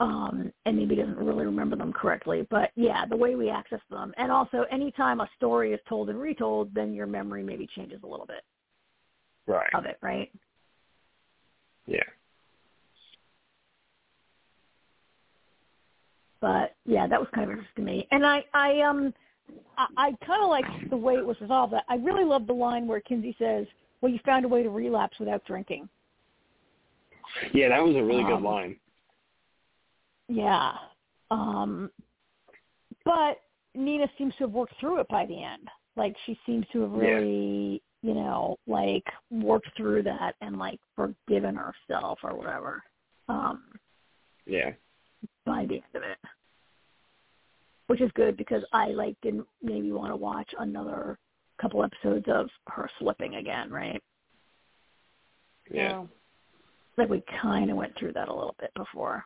[0.00, 2.46] um, and maybe doesn't really remember them correctly.
[2.50, 6.18] But yeah, the way we access them, and also anytime a story is told and
[6.18, 8.42] retold, then your memory maybe changes a little bit
[9.46, 9.74] Right.
[9.74, 10.32] of it, right?
[11.86, 12.02] Yeah.
[16.40, 18.08] but yeah, that was kind of interesting to me.
[18.10, 19.14] And I, I um,
[19.76, 21.74] I, I kind of like the way it was resolved.
[21.88, 23.66] I really love the line where Kinsey says,
[24.00, 25.88] "Well, you found a way to relapse without drinking."
[27.52, 28.80] Yeah, that was a really good Um, line.
[30.28, 30.72] Yeah,
[31.30, 31.90] um,
[33.04, 33.40] but
[33.74, 35.68] Nina seems to have worked through it by the end.
[35.96, 36.98] Like she seems to have Yeah.
[36.98, 42.82] really, you know, like worked through that and like forgiven herself or whatever.
[43.28, 43.72] Um,
[44.46, 44.72] Yeah.
[45.44, 46.18] by the end of it,
[47.86, 51.18] which is good because I like didn't maybe want to watch another
[51.60, 54.02] couple episodes of her slipping again, right?
[55.70, 56.04] Yeah.
[56.96, 59.24] Like we kind of went through that a little bit before.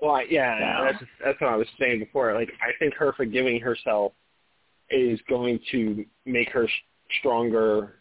[0.00, 2.32] Well, I- yeah, So- that's that's what I was saying before.
[2.34, 4.12] Like, I think her forgiving herself
[4.90, 6.68] is going to make her
[7.18, 7.96] stronger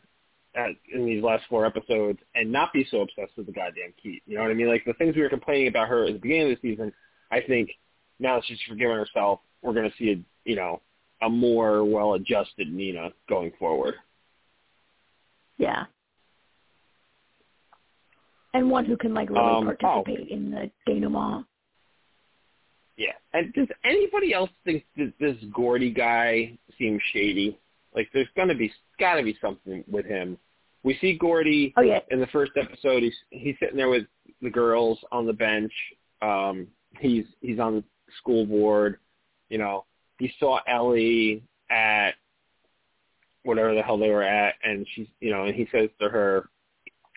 [0.55, 4.21] at, in these last four episodes, and not be so obsessed with the goddamn key.
[4.25, 4.67] You know what I mean?
[4.67, 6.91] Like the things we were complaining about her at the beginning of the season.
[7.31, 7.69] I think
[8.19, 10.81] now that she's forgiven herself, we're going to see a you know
[11.21, 13.95] a more well-adjusted Nina going forward.
[15.57, 15.85] Yeah.
[18.53, 19.75] And one who can like really Um, oh.
[19.75, 21.45] participate in the denouement.
[22.97, 23.13] Yeah.
[23.33, 27.57] And does anybody else think that this Gordy guy seems shady?
[27.93, 30.37] Like, there's gonna be gotta be something with him.
[30.83, 33.03] We see Gordy Oh yeah, in the first episode.
[33.03, 34.05] He's he's sitting there with
[34.41, 35.73] the girls on the bench.
[36.21, 36.67] Um,
[36.99, 37.83] he's he's on the
[38.17, 38.97] school board.
[39.49, 39.85] You know,
[40.19, 42.11] he saw Ellie at
[43.43, 46.49] whatever the hell they were at, and she's you know, and he says to her,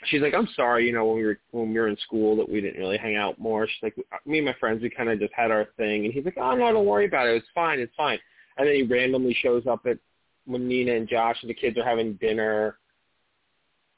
[0.04, 2.48] she's like, I'm sorry, you know, when we were when we were in school that
[2.48, 3.66] we didn't really hang out more.
[3.66, 3.96] She's like,
[4.26, 6.54] me and my friends, we kind of just had our thing, and he's like, oh
[6.54, 7.36] no, don't worry about it.
[7.36, 8.18] It's fine, it's fine.
[8.56, 9.98] And then he randomly shows up at
[10.44, 12.78] when Nina and Josh and the kids are having dinner.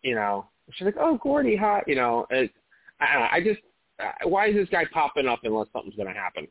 [0.02, 1.82] You know, she's like, oh, Gordy, hi.
[1.86, 2.52] You know, it,
[3.00, 3.60] I, I just,
[4.24, 6.46] why is this guy popping up unless something's to happen?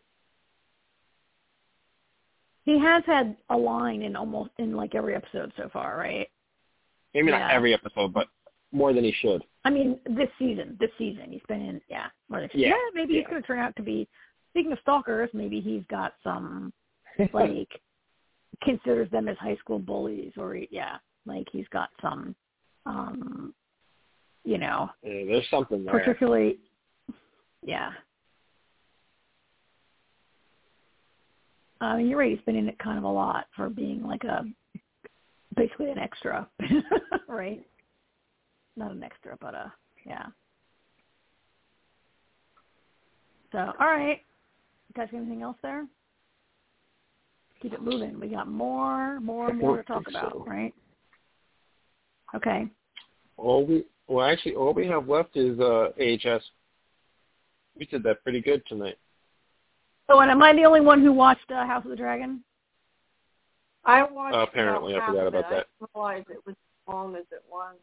[2.64, 6.28] He has had a line in almost in like every episode so far, right?
[7.14, 8.28] Maybe not every episode, but
[8.72, 9.44] more than he should.
[9.66, 13.28] I mean, this season, this season, he's been in, yeah, more than Yeah, maybe he's
[13.28, 14.08] going to turn out to be.
[14.52, 16.74] Speaking of stalkers, maybe he's got some
[17.34, 17.70] like
[18.64, 22.36] considers them as high school bullies, or he- yeah, like he's got some,
[22.86, 23.54] um,
[24.44, 25.94] you know, Yeah, there's something there.
[25.94, 26.58] particularly,
[27.62, 27.92] yeah.
[31.86, 32.32] I mean, you're right.
[32.32, 34.44] He's been in it kind of a lot for being like a
[35.56, 36.48] basically an extra,
[37.28, 37.66] right?
[38.76, 39.72] Not an extra, but a
[40.06, 40.26] yeah.
[43.52, 44.20] So, all right.
[44.90, 45.86] You guys got anything else there?
[47.62, 48.20] Keep it moving.
[48.20, 50.46] We got more, more, more to talk about, so.
[50.46, 50.74] right?
[52.36, 52.68] Okay.
[53.38, 56.42] All we well, actually, all we have left is uh, AHS.
[57.78, 58.98] We did that pretty good tonight.
[60.14, 62.44] So, and am I the only one who watched uh, House of the Dragon?
[63.84, 64.36] I watched.
[64.36, 65.46] Uh, apparently, I forgot about it.
[65.50, 65.54] that.
[65.54, 67.76] I didn't realize it was as long as it was.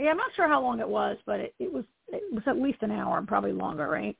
[0.00, 2.58] Yeah, I'm not sure how long it was, but it, it was it was at
[2.58, 4.16] least an hour, and probably longer, right?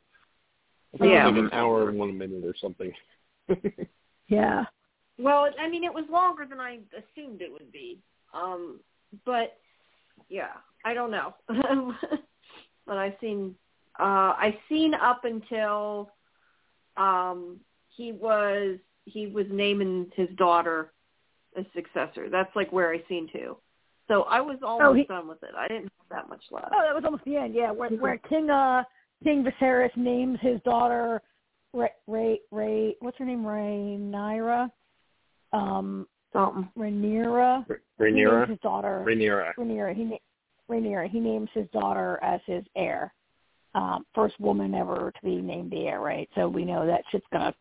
[1.00, 1.28] Yeah.
[1.28, 2.92] it was like an hour and one minute or something.
[4.28, 4.64] Yeah.
[5.18, 7.98] Well, I mean, it was longer than I assumed it would be.
[8.32, 8.80] Um,
[9.26, 9.58] but
[10.30, 10.52] yeah,
[10.86, 11.34] I don't know.
[12.86, 13.54] but I've seen,
[14.00, 16.12] uh, I've seen up until
[16.96, 17.58] um,
[17.88, 20.92] he was he was naming his daughter
[21.56, 22.28] a successor.
[22.30, 23.56] That's like where I seen to.
[24.08, 25.50] So I was almost Oh, he- done with it.
[25.56, 26.68] I didn't have that much left.
[26.74, 27.54] Oh, that was almost the end.
[27.54, 28.84] Yeah, where where King uh
[29.24, 31.22] King Viserys names his daughter
[31.72, 32.96] Ray Ray Ray.
[33.00, 33.42] What's her name?
[33.44, 34.70] Rhaenyra.
[35.52, 36.68] Um, Something.
[36.78, 37.66] Rhaenyra.
[37.66, 38.48] He names Rhaenyra.
[38.48, 39.52] his daughter Rhaenyra.
[39.58, 39.94] Rhaenyra.
[39.94, 40.18] He
[40.70, 41.10] Rhaenyra.
[41.10, 43.12] He names his daughter as his heir.
[43.74, 46.28] Um, first woman ever to be named the heir, right?
[46.34, 47.54] So we know that shit's gonna.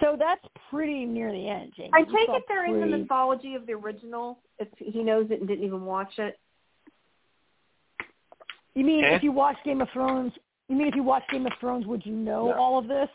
[0.00, 1.90] So that's pretty near the end, Jamie.
[1.94, 4.40] I You take saw it they're in the mythology of the original.
[4.58, 6.38] If he knows it and didn't even watch it.
[8.74, 9.16] You mean Eh?
[9.16, 10.32] if you watch Game of Thrones?
[10.68, 12.54] You mean if you watch Game of Thrones, would you know No.
[12.54, 13.08] all of this?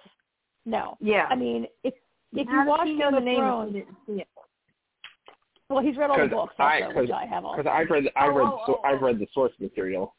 [0.66, 0.98] No.
[1.00, 1.28] Yeah.
[1.30, 1.94] I mean, if
[2.34, 4.22] if How you does watch he Game know of the name Thrones, if didn't see
[4.22, 4.28] it?
[5.70, 7.56] well, he's read all the books I- also, 'cause- which I have all.
[7.58, 9.06] Because I've read I've Oh, read oh, so, oh, I've oh.
[9.06, 10.16] read the source material.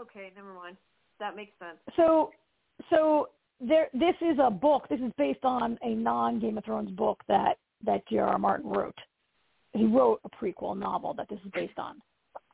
[0.00, 0.76] Okay, never mind.
[1.20, 1.78] That makes sense.
[1.96, 2.30] So,
[2.90, 3.28] so
[3.60, 3.88] there.
[3.92, 4.88] This is a book.
[4.88, 8.38] This is based on a non Game of Thrones book that that J.R.R.
[8.38, 8.98] Martin wrote.
[9.72, 12.00] He wrote a prequel novel that this is based on.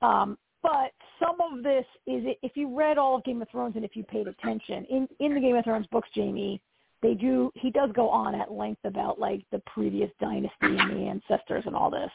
[0.02, 3.84] Um, but some of this is if you read all of Game of Thrones and
[3.84, 6.60] if you paid attention in in the Game of Thrones books, Jamie,
[7.02, 11.08] they do he does go on at length about like the previous dynasty and the
[11.08, 12.10] ancestors and all this.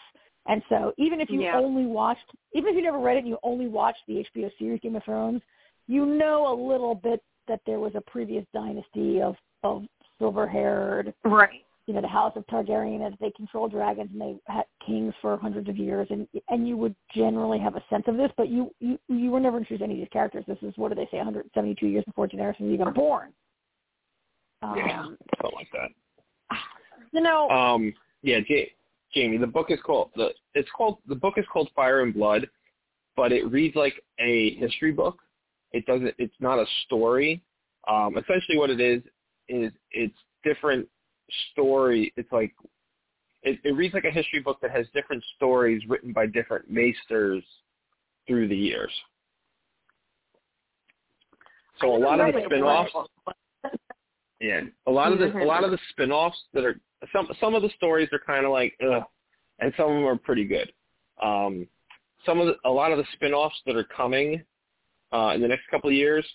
[0.47, 1.57] And so even if you Yeah.
[1.57, 4.79] only watched, even if you never read it and you only watched the HBO series
[4.81, 5.41] Game of Thrones,
[5.87, 9.85] you know a little bit that there was a previous dynasty of of
[10.19, 11.65] silver-haired, Right.
[11.85, 15.37] you know, the House of Targaryen, and they controlled dragons and they had kings for
[15.37, 18.73] hundreds of years, and and you would generally have a sense of this, but you
[18.79, 20.45] you you were never introduced to any of these characters.
[20.47, 23.33] This is what do they say, 172 years before Daenerys was even born.
[24.61, 25.03] Um, Yeah,
[25.41, 25.91] something like that.
[27.13, 28.73] You know, Um, yeah, J-
[29.17, 32.47] Jamie, the book is called the it's called the book is called Fire and Blood,
[33.15, 35.17] but it reads like a history book.
[35.71, 36.13] It doesn't.
[36.19, 37.41] It's not a story.
[37.87, 39.01] Um, essentially, what it is
[39.49, 40.13] is it's
[40.43, 40.87] different
[41.51, 42.13] story.
[42.15, 42.53] It's like
[43.41, 47.43] it, it reads like a history book that has different stories written by different maesters
[48.27, 48.91] through the years.
[51.81, 52.91] So a lot of the spin-offs,
[54.39, 56.79] yeah, a lot of the a lot of the spin-offs that are
[57.13, 59.03] some some of the stories are kind of like ugh,
[59.59, 60.71] and some of them are pretty good.
[61.21, 61.67] Um,
[62.25, 64.43] some of the, a lot of the spin-offs that are coming
[65.11, 66.25] uh, in the next couple of years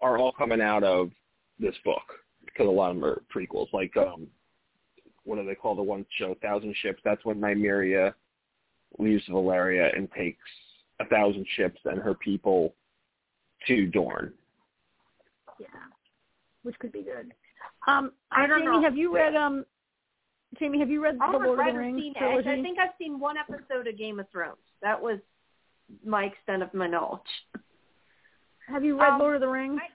[0.00, 1.10] are all coming out of
[1.58, 2.02] this book
[2.44, 3.72] because a lot of them are prequels.
[3.72, 4.28] Like um,
[5.24, 7.00] what do they call the one show, Thousand Ships?
[7.04, 8.14] That's when Nymeria
[8.98, 10.38] leaves Valyria and takes
[11.00, 12.74] a thousand ships and her people
[13.66, 14.32] to Dorne.
[15.58, 15.66] yeah,
[16.64, 17.32] which could be good.
[17.86, 18.82] Um, I don't Jamie, know.
[18.82, 19.64] have you read um,
[20.58, 22.48] Jamie, have you read I the Lord of the Rings trilogy?
[22.48, 24.58] I think I've seen one episode of Game of Thrones.
[24.82, 25.18] That was
[26.04, 27.20] my extent of my knowledge.
[28.68, 29.78] have you read um, Lord of the Rings?
[29.82, 29.88] I-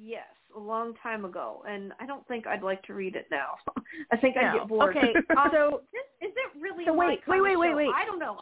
[0.00, 3.54] Yes, a long time ago, and I don't think I'd like to read it now.
[4.12, 4.96] I think I'd get bored.
[4.96, 5.80] Okay, um, so
[6.20, 7.88] is it really so wait, wait, wait, wait, wait.
[7.94, 8.38] I don't know.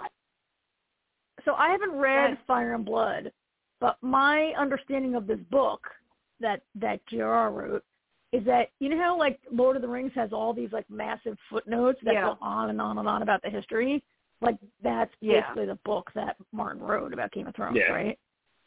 [1.44, 2.36] so I haven't read.
[2.46, 3.32] Fire and Blood,
[3.80, 5.86] but my understanding of this book
[6.40, 7.50] that that J.R.R.
[7.52, 7.84] wrote
[8.32, 11.38] is that you know how like Lord of the Rings has all these like massive
[11.48, 12.22] footnotes that Yeah.
[12.22, 14.02] go on and on and on about the history.
[14.40, 15.40] Like that's Yeah.
[15.42, 17.92] basically the book that Martin wrote about Game of Thrones, Yeah.
[17.92, 18.18] right?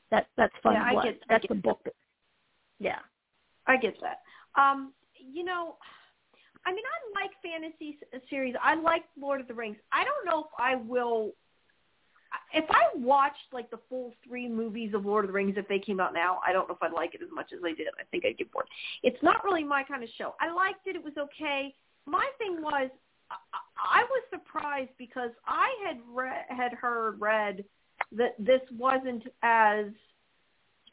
[0.10, 1.04] That that's Fire Yeah, I Blood.
[1.06, 1.64] get- I that's get the that.
[1.64, 1.84] book.
[1.84, 1.94] That,
[2.80, 3.00] yeah.
[3.68, 4.22] I get that.
[4.56, 5.78] Um, you know,
[6.66, 8.56] I mean, I like fantasy s- series.
[8.62, 9.78] I like Lord of the Rings.
[9.92, 11.34] I don't know if I will.
[12.54, 15.80] If I watched like the full three movies of Lord of the Rings, if they
[15.80, 17.88] came out now, I don't know if I'd like it as much as I did.
[18.00, 18.66] I think I'd get bored.
[19.04, 20.36] It's not really my kind of show.
[20.40, 20.96] I liked it.
[20.96, 21.74] It was okay.
[22.06, 22.90] My thing was,
[23.32, 27.64] I, I was surprised because I had read, had heard read
[28.18, 29.86] that this wasn't as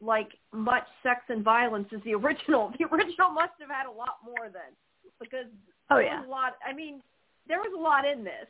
[0.00, 2.72] like much sex and violence as the original.
[2.78, 4.72] The original must have had a lot more then,
[5.20, 5.46] because
[5.90, 6.24] Oh yeah.
[6.24, 6.54] a lot.
[6.66, 7.00] I mean,
[7.48, 8.46] there was a lot in this.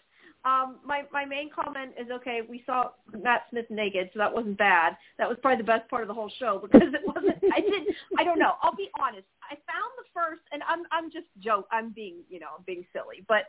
[0.46, 2.40] Um, my my main comment is okay.
[2.48, 4.96] We saw Matt Smith naked, so that wasn't bad.
[5.18, 7.42] That was probably the best part of the whole show because it wasn't.
[7.52, 7.88] I didn't.
[8.16, 8.52] I don't know.
[8.62, 9.26] I'll be honest.
[9.42, 11.66] I found the first, and I'm I'm just joke.
[11.72, 13.46] I'm being you know being silly, but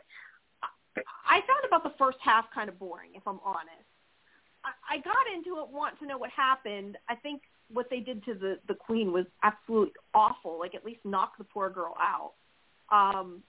[0.96, 3.86] I found about the first half kind of boring, if I'm honest.
[4.64, 6.98] I, I got into it, want to know what happened.
[7.08, 7.42] I think
[7.72, 10.58] what they did to the the queen was absolutely awful.
[10.58, 12.32] Like at least knock the poor girl out.
[12.90, 13.44] Um,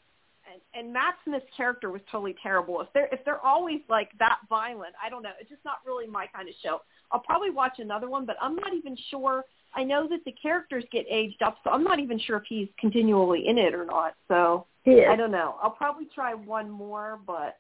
[0.51, 2.81] and, and Matt Smith's character was totally terrible.
[2.81, 5.31] If they're if they're always like that violent, I don't know.
[5.39, 6.81] It's just not really my kind of show.
[7.11, 9.43] I'll probably watch another one, but I'm not even sure.
[9.75, 12.67] I know that the characters get aged up, so I'm not even sure if he's
[12.79, 14.15] continually in it or not.
[14.27, 14.65] So.
[14.87, 15.55] I don't know.
[15.61, 17.57] I'll probably try one more, but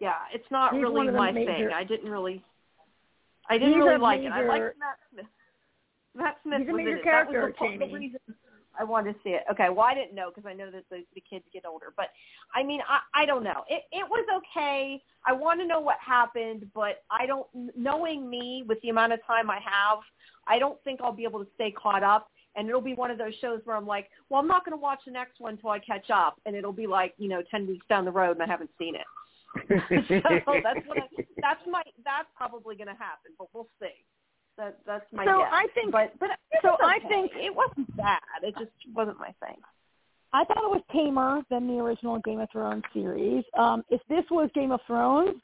[0.00, 1.68] yeah, it's not He's really one of the my major- thing.
[1.72, 2.42] I didn't really,
[3.48, 4.32] I didn't really a like it.
[4.32, 5.26] I major- liked Matt Smith.
[6.16, 7.04] Matt Smith He's a was major in it.
[7.04, 7.94] That was character, the, the Jamie.
[7.94, 8.20] reason
[8.78, 9.42] I wanted to see it.
[9.50, 12.06] Okay, well I didn't know because I know that the, the kids get older, but
[12.54, 13.64] I mean I I don't know.
[13.68, 15.02] It it was okay.
[15.26, 17.46] I want to know what happened, but I don't.
[17.76, 19.98] Knowing me with the amount of time I have,
[20.46, 22.28] I don't think I'll be able to stay caught up.
[22.56, 24.82] And it'll be one of those shows where I'm like, well, I'm not going to
[24.82, 27.64] watch the next one until I catch up, and it'll be like, you know, ten
[27.64, 29.06] weeks down the road, and I haven't seen it.
[29.68, 31.06] so that's what I,
[31.40, 34.04] that's my that's probably going to happen, but we'll see.
[34.60, 35.48] That that's my So guess.
[35.52, 36.28] I think- but but
[36.60, 38.20] so was I think- it wasn't bad.
[38.42, 39.56] It just wasn't my thing.
[40.34, 43.42] I thought it was tamer than the original Game of Thrones series.
[43.58, 45.40] Um, if this was Game of Thrones,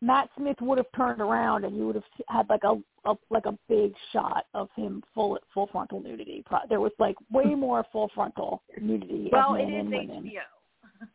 [0.00, 3.46] Matt Smith would have turned around and you would have had like a, a like
[3.46, 6.44] a big shot of him full full frontal nudity.
[6.68, 10.32] There was like way more full frontal nudity Well, of men is and women.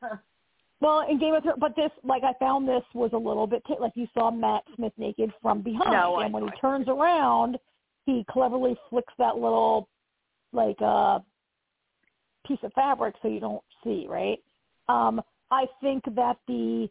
[0.04, 0.20] HBO.
[0.80, 3.64] Well, in Game of Thrones, but this like I found this was a little bit
[3.80, 7.58] like you saw Matt Smith naked from behind, No, and when he turns around,
[8.06, 9.90] he cleverly flicks that little
[10.54, 11.20] like uh
[12.48, 14.40] piece of fabric so you don't see, right?
[14.88, 15.22] Um,
[15.52, 16.90] I think that the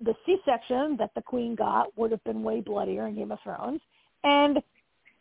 [0.00, 3.80] the C-section that the queen got would have been way bloodier in Game of Thrones,
[4.24, 4.62] and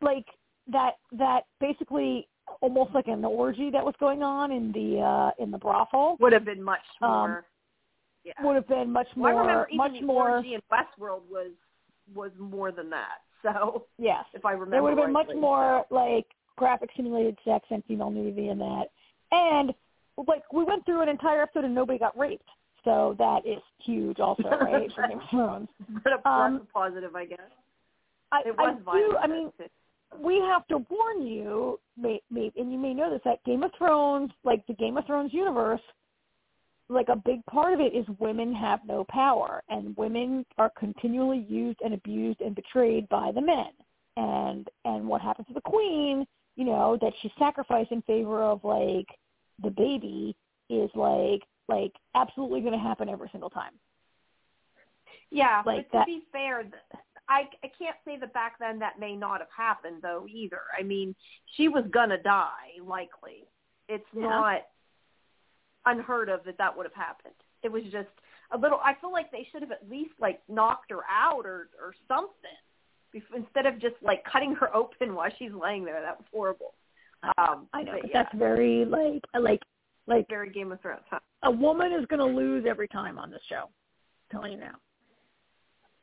[0.02, 0.26] like
[0.68, 2.28] that that basically
[2.62, 6.34] almost like an orgy that was going on in the uh in the brothel Would
[6.34, 7.46] have been much Um, more.
[8.24, 8.34] Yeah.
[8.44, 11.22] would have been much Well, I more remember even much the more orgy in Westworld
[11.30, 11.52] was
[12.14, 13.20] was more than that.
[13.44, 15.96] So yes if I remember, there would have been much more so.
[15.96, 16.28] like
[16.58, 18.84] graphic simulated sex and female nudity in that
[19.32, 19.74] and
[20.28, 22.48] like we went through an entire episode and nobody got raped
[22.84, 25.70] so that is huge also right for Game of Thrones
[26.04, 27.40] But a, um, positive, I guess.
[28.32, 29.12] I, It I was violent.
[29.12, 29.52] do I mean
[30.20, 33.72] we have to warn you, may, may, and you may know this, that Game of
[33.78, 35.82] Thrones, like the Game of Thrones universe,
[36.92, 41.46] like a big part of it is women have no power, and women are continually
[41.50, 43.72] used and abused and betrayed by the men.
[44.18, 48.64] And and what happens to the queen, you know, that she's sacrificed in favor of
[48.64, 49.08] like
[49.64, 50.36] the baby
[50.70, 53.72] is like like absolutely going to happen every single time.
[55.30, 56.66] Yeah, like but to that- be fair,
[57.30, 60.62] I I can't say that back then that may not have happened though either.
[60.78, 61.16] I mean,
[61.56, 63.46] she was gonna die likely.
[63.88, 64.24] It's Yeah.
[64.28, 64.62] not
[65.86, 67.34] unheard of that that would have happened.
[67.64, 68.10] It was just
[68.52, 68.80] a little.
[68.84, 72.58] I feel like they should have at least like knocked her out or or something
[73.36, 76.02] instead of just like cutting her open while she's laying there.
[76.02, 76.74] That was horrible.
[77.38, 79.62] Um, I know, but but yeah, that's very like like
[80.08, 81.04] like very Game of Thrones.
[81.10, 81.20] Huh?
[81.44, 83.64] a woman is going to lose every time on this show.
[83.66, 84.76] I'm telling you now.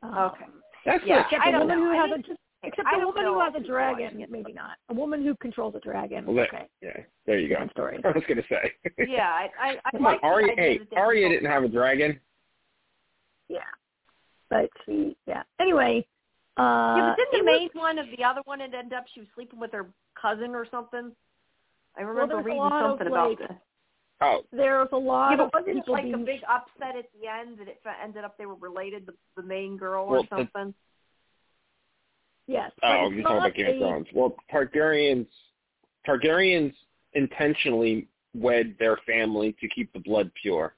[0.03, 0.45] Um, Okay.
[0.87, 1.85] That's Yeah, like Except don't woman know.
[1.87, 3.66] who I has mean, a just except I a don't woman know who has a
[3.66, 4.76] dragon, maybe not.
[4.89, 6.26] A woman who controls a dragon.
[6.26, 6.66] Well, that- okay.
[6.82, 6.97] yeah.
[7.26, 7.55] There you go.
[7.55, 8.01] Different story.
[8.05, 8.72] I was gonna say.
[9.06, 10.52] Yeah, I I, I Come on, like the Arya.
[10.56, 12.18] Hey, Arya didn't have a dragon.
[13.48, 13.60] Yeah.
[14.51, 15.43] But she yeah.
[15.60, 16.06] Anyway,
[16.56, 16.62] uh
[16.97, 19.20] Yeah, but didn't the was- main one of the other one it end up she
[19.20, 19.86] was sleeping with her
[20.20, 21.12] cousin or something?
[21.97, 23.56] I remember there's a reading lot of, something about like, this.
[24.20, 26.40] Oh, there was a lot Yeah, of but wasn't it people like being a big
[26.48, 29.76] upset at the end that it fe- ended up they were related, the, the main
[29.76, 30.74] girl Well, or the- something?
[32.49, 32.73] Yes.
[32.83, 34.07] oh, you're talking about Game of Thrones.
[34.12, 35.27] Well, Targaryens,
[36.07, 36.75] Targaryens
[37.12, 40.75] intentionally wed their family to keep the blood pure.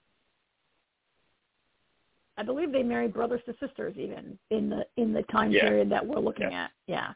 [2.36, 5.68] I believe they married brothers to sisters even in the in the time Yeah.
[5.68, 6.70] period that we're looking at.
[6.86, 7.12] Yeah.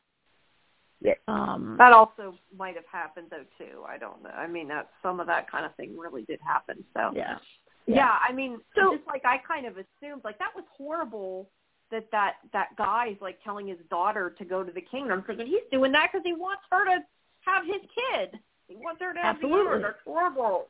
[1.00, 1.14] Yeah.
[1.28, 3.84] Um That also might have happened though too.
[3.88, 4.30] I don't know.
[4.30, 6.84] I mean, that some of that kind of thing really did happen.
[6.94, 7.38] So yeah.
[7.86, 11.48] Yeah, I mean, So- just like I kind of assumed, like that was horrible
[11.90, 15.60] that that that guy's like telling his daughter to go to the kingdom because he's
[15.70, 17.04] doing that because he wants her to
[17.44, 18.38] have his kid.
[18.68, 19.64] He wants her to have Absolutely.
[19.64, 19.80] the heir.
[19.82, 20.66] That's horrible.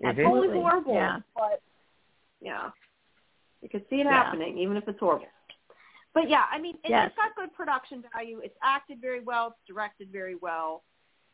[0.00, 0.60] That's totally Absolutely.
[0.60, 0.94] horrible.
[0.94, 1.18] Yeah.
[1.34, 1.62] But
[2.40, 2.70] yeah,
[3.62, 4.24] you can see it Yeah.
[4.24, 5.26] happening, even if it's horrible.
[6.14, 7.08] But yeah, I mean, it, Yes.
[7.08, 8.40] it's got good production value.
[8.40, 9.48] It's acted very well.
[9.48, 10.82] It's directed very well.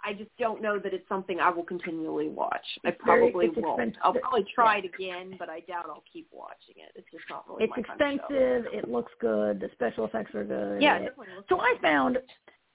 [0.07, 2.65] I just don't know that it's something I will continually watch.
[2.85, 2.97] I very-
[3.31, 3.81] probably it's won't.
[3.81, 4.01] expensive.
[4.03, 6.93] I'll probably try it again, but I doubt I'll keep watching it.
[6.95, 8.75] It's just not really It's my kind of expensive.
[8.75, 9.61] It looks good.
[9.61, 10.83] The special effects are good.
[10.83, 11.15] Yeah, It-
[11.49, 11.59] so.
[11.59, 12.19] I found,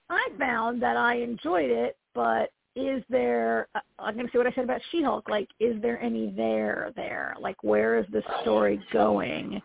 [0.09, 3.67] I found that I enjoyed it, but is there?
[3.75, 5.29] uh, I'm going to say what I said about She-Hulk.
[5.29, 7.35] Like, is there any there there?
[7.39, 9.61] Like, where is the story going?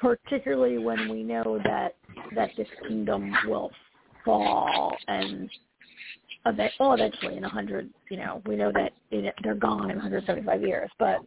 [0.00, 1.96] Particularly when we know that
[2.34, 3.70] that this kingdom will
[4.24, 5.50] fall and
[6.44, 7.90] well, eventually in a hundred.
[8.10, 8.92] You know, we know that
[9.42, 11.20] they're gone in 175 years, but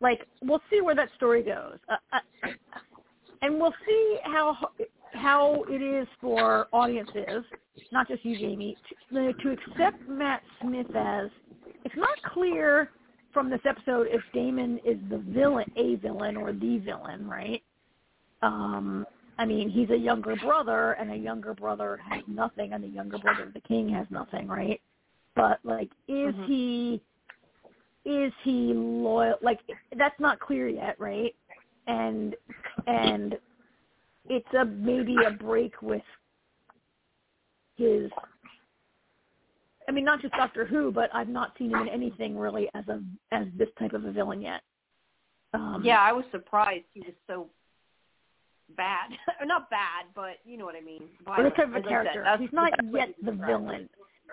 [0.00, 1.78] like we'll see where that story goes.
[1.88, 2.50] Uh, uh,
[3.42, 4.56] and we'll see how
[5.12, 7.44] how it is for audiences,
[7.92, 8.76] not just you, Jamie,
[9.12, 11.30] to, to accept Matt Smith as.
[11.84, 12.90] It's not clear
[13.32, 17.62] from this episode if Damon is the villain, a villain, or the villain, right?
[18.42, 19.06] Um,
[19.38, 23.18] I mean, he's a younger brother, and a younger brother has nothing, and the younger
[23.18, 24.80] brother of the king has nothing, right?
[25.34, 26.46] But like, is Mhm.
[26.46, 27.02] he
[28.04, 29.38] is he loyal?
[29.40, 29.60] Like,
[29.96, 31.34] that's not clear yet, right?
[31.86, 32.36] And
[32.86, 33.38] and
[34.26, 36.04] it's a maybe a break with
[37.76, 38.10] his
[39.88, 42.86] I mean not just Doctor Who, but I've not seen him in anything really as
[42.88, 43.02] a
[43.32, 44.62] as this type of a villain yet.
[45.54, 47.48] Um Yeah, I was surprised he was so
[48.76, 49.10] bad.
[49.46, 51.02] not bad, but you know what I mean.
[51.24, 51.56] Violent.
[51.56, 52.36] type of a I said, character.
[52.40, 53.88] He's not the best way yet to the villain.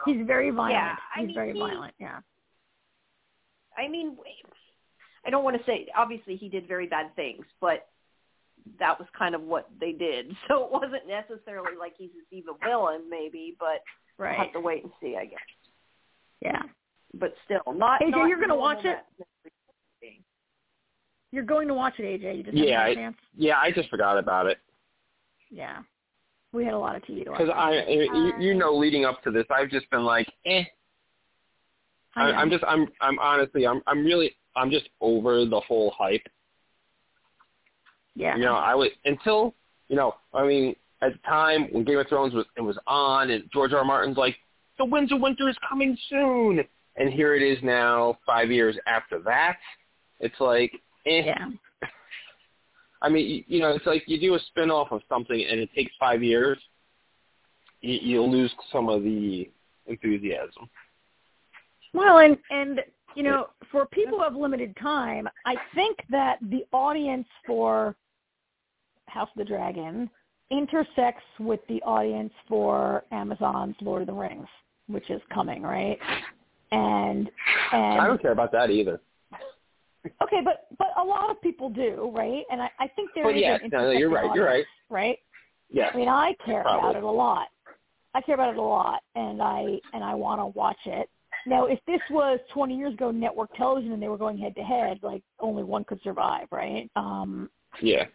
[0.05, 0.73] He's very violent.
[0.73, 2.19] Yeah, I He's mean, very he- violent, yeah.
[3.77, 4.17] I mean,
[5.25, 7.87] I don't want to say obviously he did very bad things, but
[8.79, 10.35] that was kind of what they did.
[10.47, 13.81] So it wasn't necessarily like he's this evil villain, maybe, but
[14.17, 15.39] we'll have to wait and see, I guess.
[16.41, 16.61] Yeah.
[17.13, 18.01] But still, not.
[18.01, 18.97] AJ, not you're gonna watch it?
[21.31, 22.37] You're going to watch it, AJ.
[22.37, 23.17] You just Yeah, haven't had a I- chance?
[23.37, 24.57] Yeah, I just forgot about it
[25.49, 25.79] Yeah.
[26.53, 27.39] We had a lot of TV to watch.
[27.39, 30.63] because I, you, you know, leading up to this, I've just been like, eh.
[32.17, 35.91] I, I I'm just, I'm, I'm honestly, I'm, I'm really, I'm just over the whole
[35.97, 36.27] hype.
[38.15, 38.35] Yeah.
[38.35, 39.55] You know, I was until
[39.87, 43.29] you know, I mean, at the time when Game of Thrones was it was on,
[43.31, 43.79] and George R.
[43.79, 43.85] R.
[43.85, 44.35] Martin's like,
[44.77, 46.61] the Winds of Winter is coming soon,
[46.97, 49.57] and here it is now, five years after that.
[50.19, 50.73] It's like,
[51.05, 51.23] eh.
[51.25, 51.47] Yeah.
[53.01, 55.91] I mean, you, know, it's like you do a spin-off of something and it takes
[55.99, 56.59] five years,
[57.81, 59.49] you, you'll lose some of the
[59.87, 60.69] enthusiasm.
[61.93, 62.81] Well, and and
[63.15, 67.95] you know, for people who have limited time, I think that the audience for
[69.07, 70.09] House of the Dragon
[70.49, 74.47] intersects with the audience for Amazon's Lord of the Rings,
[74.87, 75.97] which is coming, right?
[76.71, 77.29] And
[77.73, 79.01] and I don't care about that either.
[80.23, 82.43] Okay, but but a lot of people do, right?
[82.51, 84.45] And I, I think there Well, is yes, an no, no, you're intersecting right, you're
[84.45, 84.65] right.
[84.89, 85.17] right?
[85.69, 85.91] Yes.
[85.93, 86.79] I mean, I care Probably.
[86.89, 87.47] about it a lot.
[88.13, 91.09] I care about it a lot, and I and I want to watch it.
[91.47, 94.61] Now, if this was 20 years ago, network television, and they were going head to
[94.61, 96.89] head, like only one could survive, right?
[96.95, 97.49] Um,
[97.81, 98.05] Yeah.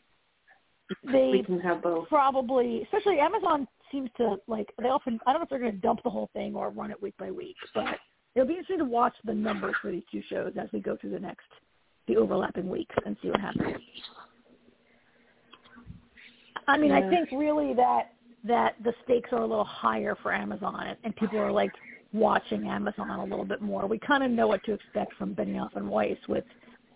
[1.03, 2.09] they We can have both.
[2.09, 5.19] probably, especially Amazon, seems to like they often.
[5.27, 7.15] I don't know if they're going to dump the whole thing or run it week
[7.19, 7.99] by week, but
[8.35, 11.11] it'll be interesting to watch the numbers for these two shows as we go through
[11.11, 11.47] the next
[12.07, 13.77] the overlapping weeks and see what happens.
[16.69, 18.13] I mean, I think really that
[18.45, 21.73] that the stakes are a little higher for Amazon, and people are like
[22.13, 23.87] watching Amazon a little bit more.
[23.87, 26.45] We kind of know what to expect from Benioff and Weiss with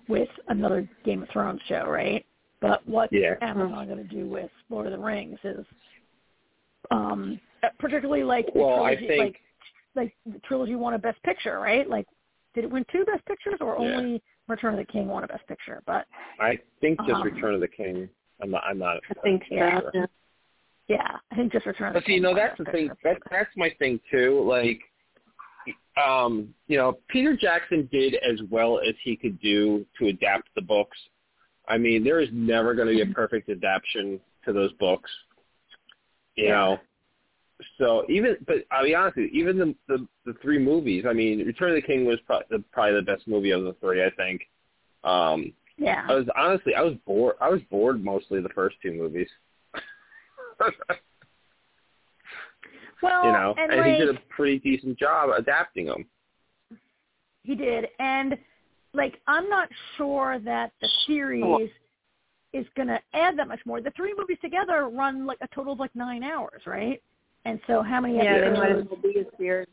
[0.09, 2.25] with another Game of Thrones show, right?
[2.61, 3.35] But what Yeah.
[3.43, 5.65] Amazon going to do with Lord of the Rings is,
[6.91, 7.41] um,
[7.79, 9.41] particularly like the Well, I think like
[9.95, 11.89] like the trilogy won a Best Picture, right?
[11.89, 12.07] Like,
[12.55, 13.97] did it win two Best Pictures or Yeah.
[13.97, 15.83] only Return of the King won a Best Picture?
[15.87, 16.07] But
[16.39, 18.09] I think just Um, Return of the King.
[18.43, 18.65] I'm not.
[18.65, 19.01] I'm not.
[19.09, 19.81] I think Yeah.
[19.81, 19.91] so.
[19.95, 20.07] Yeah.
[20.89, 22.23] yeah, I think just Return of the But see, King.
[22.23, 22.89] no, won that's the thing.
[22.89, 23.15] Picture.
[23.15, 24.43] That that's my thing too.
[24.43, 24.81] Like,
[25.97, 30.63] um, you know, Peter Jackson did as well as he could do to adapt the
[30.63, 30.99] books.
[31.69, 35.11] I mean, there is never going to be a perfect adaptation to those books.
[36.37, 36.51] You Yeah.
[36.53, 36.81] know,
[37.79, 41.05] so even, but I'll be honest with you, even the the, the three movies.
[41.09, 43.75] I mean, Return of the King was probably the, probably the best movie of the
[43.81, 44.05] three.
[44.05, 44.43] I think.
[45.05, 46.05] Um, Yeah.
[46.09, 47.37] I was honestly, I was bored.
[47.41, 49.29] I was bored mostly the first two movies.
[53.03, 56.05] well, you know, and, and like, he did a pretty decent job adapting them.
[57.43, 58.37] He did, and
[58.93, 61.71] like I'm not sure that the series
[62.53, 63.81] is going to add that much more.
[63.81, 67.01] The three movies together run like a total of like nine hours, right?
[67.45, 69.67] And so how many Yeah, they might as well be as weird.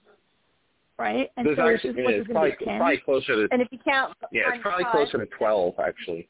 [0.98, 1.30] right?
[1.38, 2.78] And There's so actually, it's, yeah, it's probably, going to be ten.
[2.80, 6.30] probably closer to And if you count, yeah, it's probably cut, closer to twelve actually.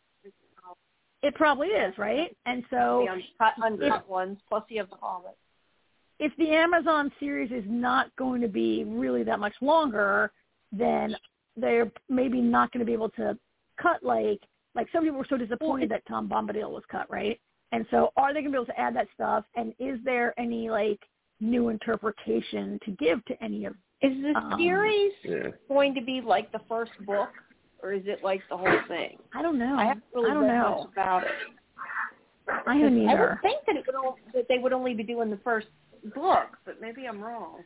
[1.23, 2.35] It probably is, right?
[2.45, 5.35] And the so uncut, uncut ones, plus you have the Hobbit.
[6.19, 10.31] if the Amazon series is not going to be really that much longer,
[10.71, 11.15] then
[11.55, 13.37] they're maybe not going to be able to
[13.81, 14.39] cut like
[14.75, 17.39] like some people were so disappointed that Tom Bombadil was cut, right?
[17.71, 19.43] And so are they going to be able to add that stuff?
[19.55, 20.99] And is there any like
[21.39, 23.75] new interpretation to give to any of?
[24.01, 25.51] Is the Um, series Yeah.
[25.67, 27.29] going to be like the first book,
[27.81, 29.17] or is it like the whole thing?
[29.33, 29.75] I don't know.
[29.77, 30.75] I haven't really I don't read know.
[30.77, 31.31] much about it.
[32.65, 33.09] I haven't either.
[33.09, 35.67] I would think that it would all, that they would only be doing the first
[36.15, 37.63] book, but maybe I'm wrong.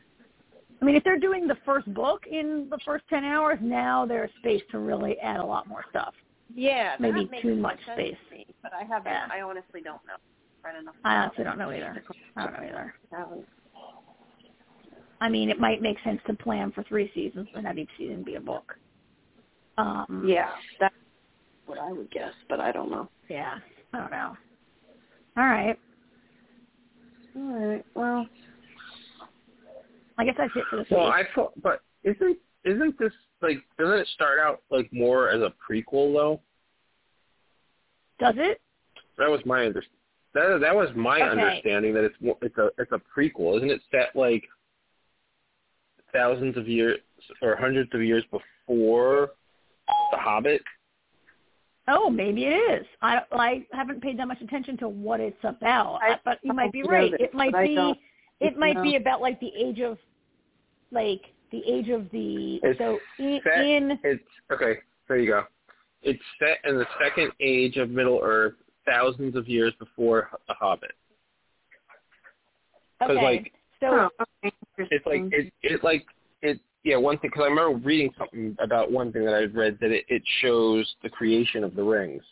[0.80, 4.30] I mean, if they're doing the first book in the first ten hours, now there's
[4.40, 6.14] space to really add a lot more stuff.
[6.54, 8.16] Yeah, Maybe that makes too much sense space.
[8.30, 9.12] to me, but I haven't.
[9.12, 9.28] Yeah.
[9.30, 10.16] I honestly don't know.
[10.64, 10.94] Right enough.
[11.04, 12.02] I honestly don't know either.
[12.36, 12.94] I don't know either.
[15.22, 15.34] Haven't.
[15.34, 18.22] I mean, it might make sense to plan for three seasons and have each season
[18.22, 18.74] be a book.
[19.78, 20.50] Um, Yeah,
[20.80, 20.94] that's
[21.66, 23.08] what I would guess, but I don't know.
[23.28, 23.54] Yeah.
[23.92, 24.36] I don't know.
[25.36, 25.78] All right.
[27.36, 27.84] All right.
[27.94, 28.26] Well,
[30.18, 31.14] I guess that's it for this Well, week.
[31.14, 35.52] I thought, but isn't isn't this like doesn't it start out like more as a
[35.68, 36.40] prequel though?
[38.18, 38.60] Does it?
[39.18, 39.82] That was my under
[40.34, 41.30] that that was my Okay.
[41.30, 43.80] understanding that it's more, it's a it's a prequel, isn't it?
[43.90, 44.44] Set like
[46.12, 46.98] thousands of years
[47.40, 49.30] or hundreds of years before
[50.10, 50.62] The Hobbit.
[51.88, 52.86] Oh, maybe it is.
[53.00, 56.72] I I haven't paid that much attention to what it's about, I- but you might
[56.72, 57.10] be right.
[57.10, 57.94] this, It might be
[58.40, 59.98] it might be about like the age of
[60.90, 64.22] like the age of the It's so in, set- in It's
[64.52, 64.78] okay.
[65.08, 65.44] There you go.
[66.02, 68.54] It's set in the second age of Middle Earth,
[68.86, 70.92] thousands of years before The Hobbit.
[73.02, 73.14] okay.
[73.14, 76.04] like, so huh, okay, It's like it, it like
[76.42, 76.58] it.
[76.84, 79.92] Yeah, one thing because I remember reading something about one thing that I'd read that
[79.92, 82.22] it, it shows the creation of the rings,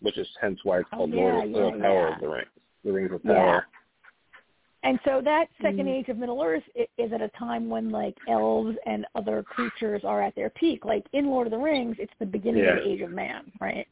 [0.00, 2.14] which is hence why it's Oh, called yeah, Lord of yeah, the Power yeah.
[2.14, 2.48] of the Rings,
[2.84, 3.22] the Rings of.
[3.22, 3.66] Power.
[4.82, 5.88] And so that 2nd Mhm.
[5.88, 10.22] age of Middle Earth is at a time when like elves and other creatures are
[10.22, 10.84] at their peak.
[10.84, 13.88] Like in Lord of the Rings, it's the beginning of the age of man, right?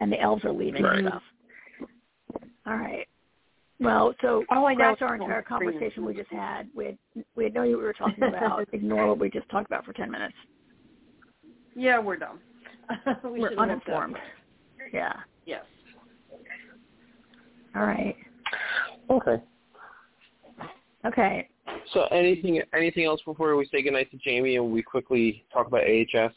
[0.00, 0.98] And the elves are leaving Right.
[0.98, 1.22] and stuff.
[2.66, 3.08] All right.
[3.80, 6.68] Well, so All I know scratch our entire conversation we just had.
[6.74, 6.98] We had,
[7.36, 8.68] we had no idea what we were talking about.
[8.72, 10.34] Ignore what we just talked about for ten minutes.
[11.76, 12.40] Yeah, we're dumb.
[13.24, 14.16] we we're should uninformed.
[14.92, 15.12] Yeah.
[15.46, 15.64] Yes.
[17.76, 18.16] All right.
[19.10, 19.42] Okay.
[21.06, 21.48] Okay.
[21.92, 25.82] So anything anything else before we say goodnight to Jamie and we quickly talk about
[25.82, 26.32] AHS?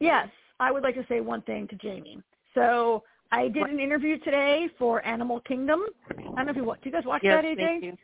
[0.00, 0.28] Yes,
[0.60, 2.20] I would like to say one thing to Jamie.
[2.54, 5.82] So I did an interview today for Animal Kingdom.
[6.10, 6.80] I don't know if you watch.
[6.82, 7.56] Do you guys watch Yes, that, AJ?
[7.56, 7.96] thank you.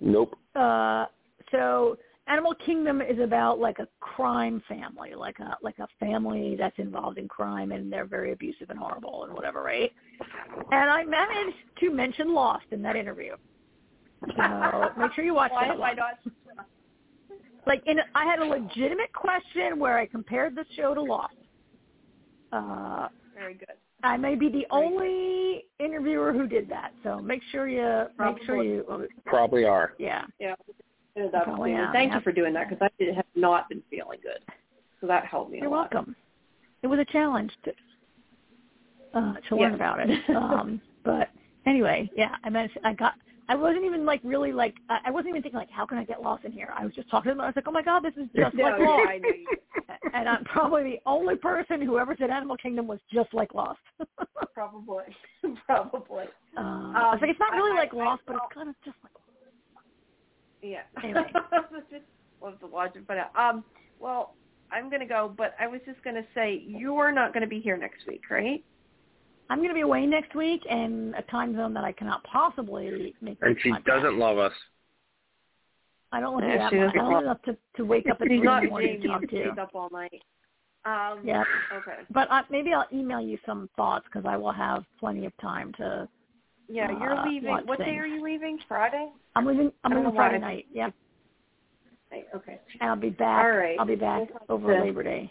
[0.00, 0.36] Nope.
[0.54, 1.06] Uh,
[1.50, 6.78] so Animal Kingdom is about like a crime family, like a like a family that's
[6.78, 9.92] involved in crime and they're very abusive and horrible and whatever, right?
[10.70, 13.36] And I managed to mention Lost in that interview.
[14.36, 16.18] So make sure you watch Why that have I not?
[17.66, 21.34] Like, in, I had a legitimate question where I compared the show to Lost.
[22.52, 23.68] Uh, Very good.
[24.02, 28.62] I may be the only interviewer who did that, so make sure you make sure
[28.62, 28.84] you
[29.24, 29.94] Probably are.
[29.98, 30.24] yeah.
[30.38, 30.54] Yeah.
[31.16, 32.16] And Probably am, Thank yeah.
[32.16, 34.40] you for doing that because I did- have not been feeling good.
[35.00, 35.92] So that helped me You're a lot.
[35.94, 36.16] welcome.
[36.82, 37.72] It was a challenge to
[39.14, 39.74] uh, to learn Yes.
[39.76, 40.30] about it.
[40.30, 41.30] Um, but
[41.66, 42.76] anyway, yeah, I managed.
[42.84, 43.14] I got.
[43.48, 44.74] I wasn't even like really like.
[44.88, 46.72] I I wasn't even thinking like, how can I get lost in here?
[46.76, 47.40] I was just talking to them.
[47.42, 49.08] I was like, oh my god, this is just No, like Lost.
[49.08, 49.20] I
[50.18, 53.80] and I'm probably the only person who ever said Animal Kingdom was just like Lost.
[54.54, 55.04] Probably.
[55.66, 56.24] Probably.
[56.56, 58.68] Um, I was like, it's not really I- I- like Lost, I- but it's kind
[58.68, 59.12] of just like.
[60.62, 60.80] Yeah.
[61.02, 61.24] Anyway.
[61.90, 62.04] just
[62.42, 63.06] love to watch it.
[63.06, 63.64] But uh, um,
[64.00, 64.34] well,
[64.72, 65.32] I'm gonna go.
[65.36, 68.64] But I was just gonna say you're not gonna be here next week, right?
[69.50, 73.14] I'm going to be away next week in a time zone that I cannot possibly
[73.20, 73.38] make.
[73.42, 73.84] And she podcast.
[73.84, 74.52] doesn't love us.
[76.12, 76.82] I don't love Yeah, you that she much.
[76.82, 78.68] I doesn't don't love- enough to to wake up at She's three in not the
[78.70, 79.32] morning Jamie to talk who to.
[79.32, 80.22] stays up all night.
[80.84, 81.44] Um, Yeah.
[81.72, 81.96] Okay.
[82.10, 85.72] But uh, maybe I'll email you some thoughts because I will have plenty of time
[85.78, 86.08] to.
[86.68, 87.50] Yeah, you're Uh, leaving.
[87.50, 88.58] watch What day are you leaving?
[88.68, 89.10] Friday.
[89.34, 89.70] I'm leaving.
[89.82, 90.66] I'm leaving know Friday night.
[90.72, 90.90] Yeah,
[92.34, 92.60] Okay.
[92.80, 93.44] and I'll be back.
[93.44, 93.76] All right.
[93.78, 95.30] I'll be back We'll over to- Labor Day.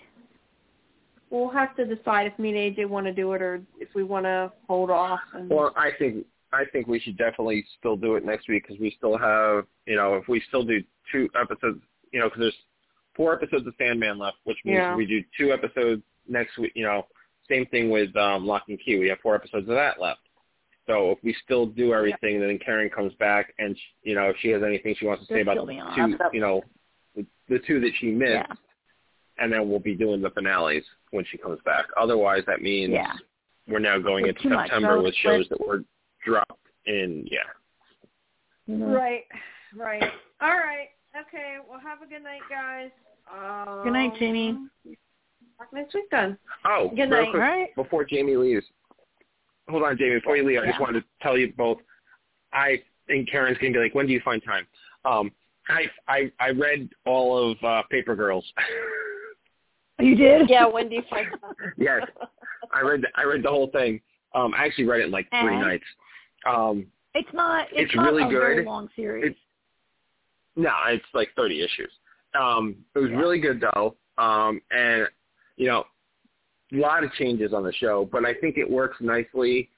[1.33, 4.03] We'll have to decide if me and AJ want to do it or if we
[4.03, 5.19] want to hold off.
[5.33, 8.79] And, Well, I think I think we should definitely still do it next week because
[8.79, 11.81] we still have, you know, if we still do two episodes,
[12.11, 12.57] you know, because there's
[13.15, 14.95] four episodes of Sandman left, which means Yeah.
[14.95, 16.73] we do two episodes next week.
[16.75, 17.07] You know,
[17.49, 18.99] same thing with um, Locke and Key.
[18.99, 20.21] We have four episodes of that left.
[20.85, 24.35] So if we still do everything, then Karen comes back and she, you know if
[24.39, 26.61] she has anything she wants to say They're about the two, you know,
[27.15, 28.55] the, the two that she missed, Yeah.
[29.37, 31.85] And then we'll be doing the finales when she comes back.
[31.97, 33.13] Otherwise, that means Yeah.
[33.67, 34.55] we're now going It's into.
[34.57, 35.83] September with it's shows that were
[36.25, 37.39] dropped in yeah.
[38.69, 38.93] Mhm.
[38.95, 39.25] Right.
[39.75, 40.03] Right.
[40.41, 40.89] All right.
[41.19, 41.57] Okay.
[41.67, 42.91] Well, have a good night, guys.
[43.31, 44.57] Um, Good night, Jamie.
[45.57, 46.37] Talk next week then.
[46.65, 47.29] Oh, Good night.
[47.29, 47.75] quick, All right.
[47.75, 48.65] before Jamie leaves.
[49.69, 50.15] Hold on, Jamie.
[50.15, 51.79] Before you leave, I just wanted to tell you both.
[52.51, 54.67] I think Karen's gonna be like, "When do you find time?"
[55.05, 55.31] Um,
[55.69, 58.51] I I I read all of uh, Paper Girls.
[59.99, 60.49] Oh, You did?
[60.49, 60.65] Yeah.
[60.65, 61.27] When do you find?
[61.77, 62.01] yes,
[62.71, 64.01] I read I read the whole thing.
[64.35, 65.61] Um, I actually read it in like three And?
[65.61, 65.83] nights.
[66.47, 67.67] Um, It's not.
[67.71, 68.65] It's, It's not really a very good.
[68.65, 69.25] long series.
[69.25, 69.39] It's-
[70.55, 71.91] no, it's like thirty issues.
[72.39, 73.17] Um, it was Yeah.
[73.17, 75.07] really good though, um, and
[75.55, 75.85] you know,
[76.71, 79.69] a lot of changes on the show, but I think it works nicely.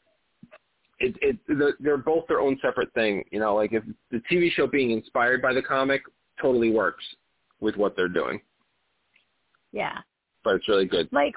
[0.99, 3.23] It it the, they're both their own separate thing.
[3.31, 6.01] You know, like if the TV show being inspired by the comic
[6.41, 7.03] totally works
[7.59, 8.41] with what they're doing,
[9.75, 9.99] yeah.
[10.43, 11.07] but it's really good.
[11.11, 11.35] Like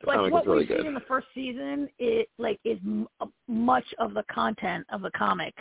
[0.00, 0.78] The like comic what is really we've good.
[0.80, 5.00] seen in the first season, it like is m- uh, much of the content of
[5.02, 5.54] the comic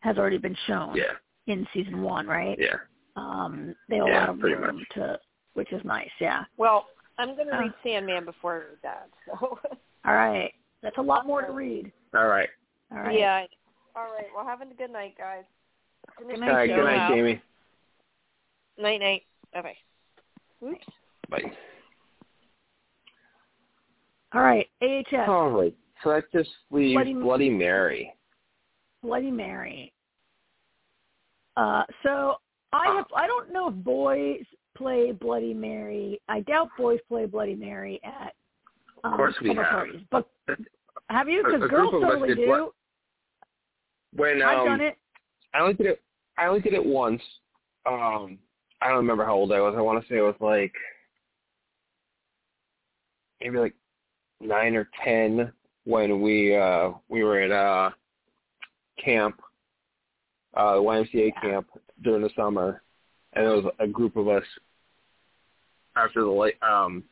[0.00, 1.12] has already been shown Yeah,
[1.46, 2.56] in season one, right?
[2.58, 2.76] yeah.
[3.16, 4.88] Um, they have a Yeah, lot of room much.
[4.94, 5.18] to,
[5.54, 6.10] which is nice.
[6.20, 6.44] Yeah.
[6.56, 6.86] well,
[7.18, 7.58] I'm gonna Uh.
[7.60, 9.10] read Sandman before I read that.
[9.26, 9.58] So.
[10.06, 10.52] All right.
[10.82, 11.92] That's a lot more to read.
[12.14, 12.48] All right.
[12.90, 13.18] All right.
[13.18, 13.44] Yeah.
[13.94, 14.28] All right.
[14.34, 15.44] Well, have a good night, guys.
[16.16, 16.68] Good All night, right.
[16.68, 16.84] Good Joe.
[16.84, 17.42] night, Jamie.
[18.78, 19.22] Night, night.
[19.52, 19.76] Bye.
[20.64, 20.86] Oops.
[21.30, 21.52] Bye.
[24.32, 24.66] All right.
[24.82, 25.28] AHS.
[25.28, 25.74] All right.
[26.02, 28.12] So that just leaves Bloody- Bloody Mary.
[29.02, 29.92] Bloody Mary.
[31.56, 32.36] Uh, so
[32.72, 34.44] I have I don't know if boys
[34.76, 36.20] play Bloody Mary.
[36.28, 38.34] I doubt boys play Bloody Mary at
[39.04, 39.66] um, Of course we have.
[39.66, 40.00] parties.
[40.10, 40.28] But
[41.08, 41.42] have you?
[41.42, 42.46] A- a Because girls of totally do.
[42.46, 42.74] Blo-
[44.14, 44.96] When I've um, done it.
[45.54, 46.02] I only did it.
[46.38, 47.22] I only did it once.
[47.86, 48.38] Um,
[48.80, 49.74] I don't remember how old I was.
[49.76, 50.72] I want to say it was like
[53.40, 53.74] maybe like
[54.40, 55.52] nine or ten
[55.84, 57.90] when we uh we were at uh
[59.02, 59.40] camp
[60.54, 61.68] uh, the YMCA camp
[62.02, 62.82] during the summer,
[63.34, 64.44] and it was a group of us
[65.96, 66.56] after the light.
[66.62, 67.04] Um,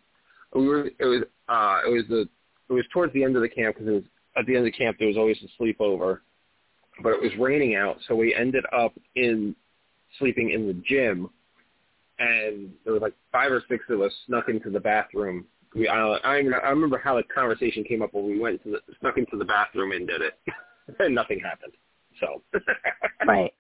[0.55, 2.29] we were it was uh, it was the
[2.69, 4.03] it was towards the end of the camp because it was
[4.37, 6.21] at the end of the camp there was always a sleepover,
[7.03, 9.55] but it was raining out, so we ended up in
[10.19, 11.29] sleeping in the gym,
[12.19, 15.45] and there was like five or six of us snuck into the bathroom.
[15.75, 18.81] We I I, I remember how the conversation came up when we went to the
[19.01, 20.39] snuck into the bathroom and did it,
[20.99, 21.73] and nothing happened.
[22.21, 22.43] So
[23.27, 23.53] Right.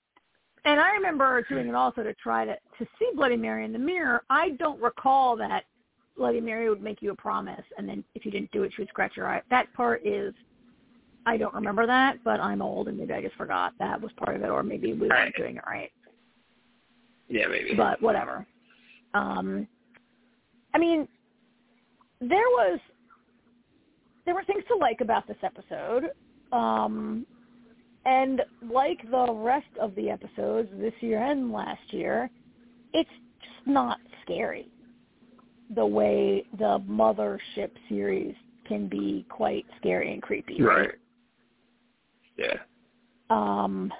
[0.64, 3.78] And I remember doing it also to try to to see Bloody Mary in the
[3.78, 4.22] mirror.
[4.28, 5.64] I don't recall that
[6.16, 8.82] Bloody Mary would make you a promise, and then if you didn't do it, she
[8.82, 9.40] would scratch your eye.
[9.51, 10.35] That part is,
[11.26, 14.36] I don't remember that, but I'm old and maybe I just forgot that was part
[14.36, 15.93] of it, or maybe we weren't doing it right.
[17.28, 17.74] yeah, maybe.
[17.76, 18.47] But whatever.
[19.14, 19.68] Um,
[20.74, 21.09] I mean,
[22.20, 22.78] there was
[24.24, 26.11] there were things to like about this episode.
[26.53, 27.27] Um,
[28.05, 32.31] and like the rest of the episodes this year and last year,
[32.93, 33.09] it's
[33.40, 34.69] just not scary.
[35.74, 38.35] The way the Mothership series
[38.66, 40.62] can be quite scary and creepy.
[40.62, 40.90] right.
[42.36, 42.55] Yeah.
[43.31, 43.90] Um,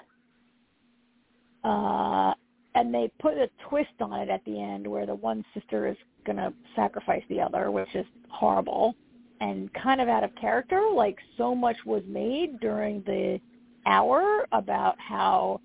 [1.63, 2.33] uh,
[2.75, 5.97] and they put a twist on it at the end where the one sister is
[6.25, 8.95] going to sacrifice the other, which is horrible
[9.41, 10.81] and kind of out of character.
[10.93, 13.39] Like so much was made during the
[13.85, 15.61] hour about how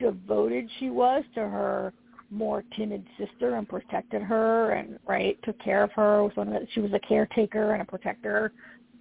[0.00, 1.92] devoted she was to her
[2.30, 6.54] more timid sister and protected her and right took care of her was one of
[6.54, 8.50] the, she was a caretaker and a protector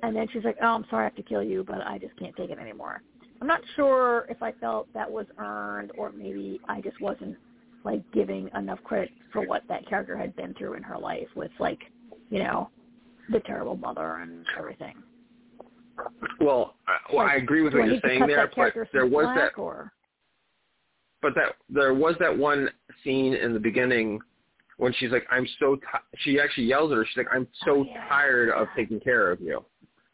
[0.03, 2.15] and then she's like oh i'm sorry i have to kill you but i just
[2.19, 3.01] can't take it anymore
[3.43, 7.35] i'm not sure if i felt that was earned or maybe i just wasn't
[7.83, 11.51] like giving enough credit for what that character had been through in her life with
[11.59, 11.79] like
[12.29, 12.69] you know
[13.31, 14.93] the terrible mother and everything
[16.39, 19.91] Well, I, well, I agree with what you're saying there, but there was that, or
[21.21, 22.69] but that there was that one
[23.03, 24.19] scene in the beginning
[24.77, 25.81] when she's like, "I'm so," ti
[26.19, 27.05] she actually yells at her.
[27.05, 28.07] She's like, "I'm so Oh, yeah.
[28.07, 29.63] tired of taking care of you."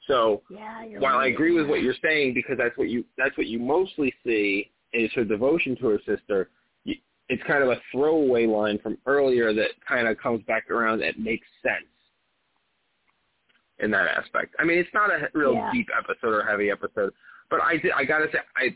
[0.10, 3.48] So yeah while I agree with what you're saying, because that's what you that's what
[3.48, 6.50] you mostly see is her devotion to her sister.
[7.32, 11.20] It's kind of a throwaway line from earlier that kind of comes back around that
[11.20, 11.86] makes sense
[13.78, 14.56] in that aspect.
[14.58, 15.72] I mean, it's not a real Yeah.
[15.72, 17.14] deep episode or heavy episode,
[17.52, 18.76] but I did, I gotta say, I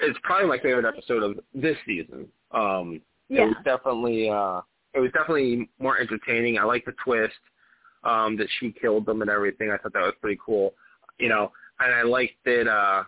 [0.00, 2.26] it's probably my favorite episode of this season.
[2.50, 4.62] Um, It was definitely uh,
[4.94, 6.58] it was definitely more entertaining.
[6.58, 7.34] I like the twist
[8.04, 9.70] um, that she killed them and everything.
[9.70, 10.74] I thought that was pretty cool.
[11.18, 13.04] You know, and I liked that uh,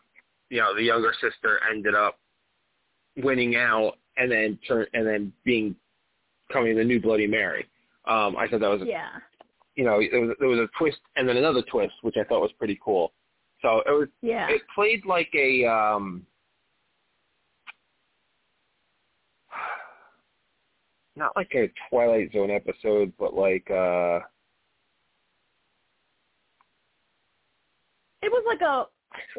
[0.51, 2.19] you know the younger sister ended up
[3.17, 5.75] winning out and then turn and then being
[6.49, 7.67] becoming the new Bloody Mary.
[8.07, 9.09] Um, I thought that was yeah
[9.77, 12.41] you know there was there was a twist and then another twist which I thought
[12.41, 13.13] was pretty cool.
[13.63, 16.27] So it was yeah it played like a um
[21.17, 24.21] not like a Twilight Zone episode, but like uh
[28.25, 28.87] it was like a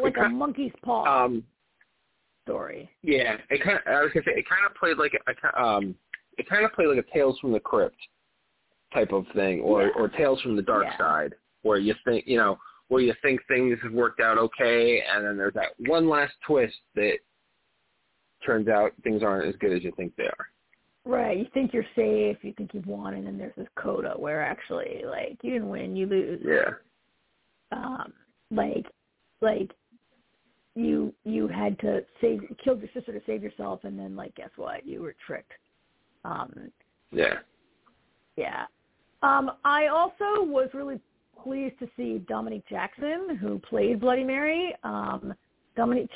[0.02, 1.44] like a monkey's paw um
[2.45, 5.62] story yeah, it kind of, I was gonna say it kind of played like a,
[5.62, 5.95] um
[6.38, 7.98] it kind of played like a Tales from the Crypt
[8.94, 9.90] type of thing, or Yeah.
[9.98, 10.98] or Tales from the Dark Yeah.
[10.98, 11.34] Side,
[11.64, 12.57] where you think you know
[12.90, 16.76] where you think things have worked out okay, and then there's that one last twist
[16.94, 17.18] that
[18.45, 20.48] turns out things aren't as good as you think they are.
[21.03, 21.38] Right.
[21.38, 25.03] You think you're safe, you think you've won, and then there's this coda where actually,
[25.06, 26.41] like, you didn't win, you lose.
[26.44, 26.72] Yeah.
[27.72, 28.14] Um,
[28.51, 28.85] like,
[29.41, 29.72] like,
[30.76, 34.49] you you had to save, killed your sister to save yourself, and then, like, guess
[34.57, 34.85] what?
[34.85, 35.53] You were tricked.
[36.26, 36.72] Um,
[37.11, 37.39] Yeah.
[38.35, 38.65] yeah.
[39.23, 40.99] Um, I also was really
[41.41, 44.76] pleased to see Dominique Jackson, who played Bloody Mary.
[44.84, 45.34] Um,
[45.76, 46.09] Dominique,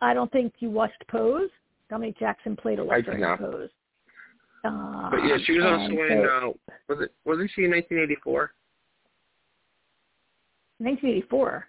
[0.00, 1.50] I don't think you watched Pose.
[1.90, 3.38] Dominique Jackson played a Electra in.
[3.38, 3.70] Pose.
[4.64, 7.70] Um, But yeah, she was also and in so- uh was it wasn't she in
[7.70, 8.52] nineteen eighty four?
[10.78, 11.68] 1984.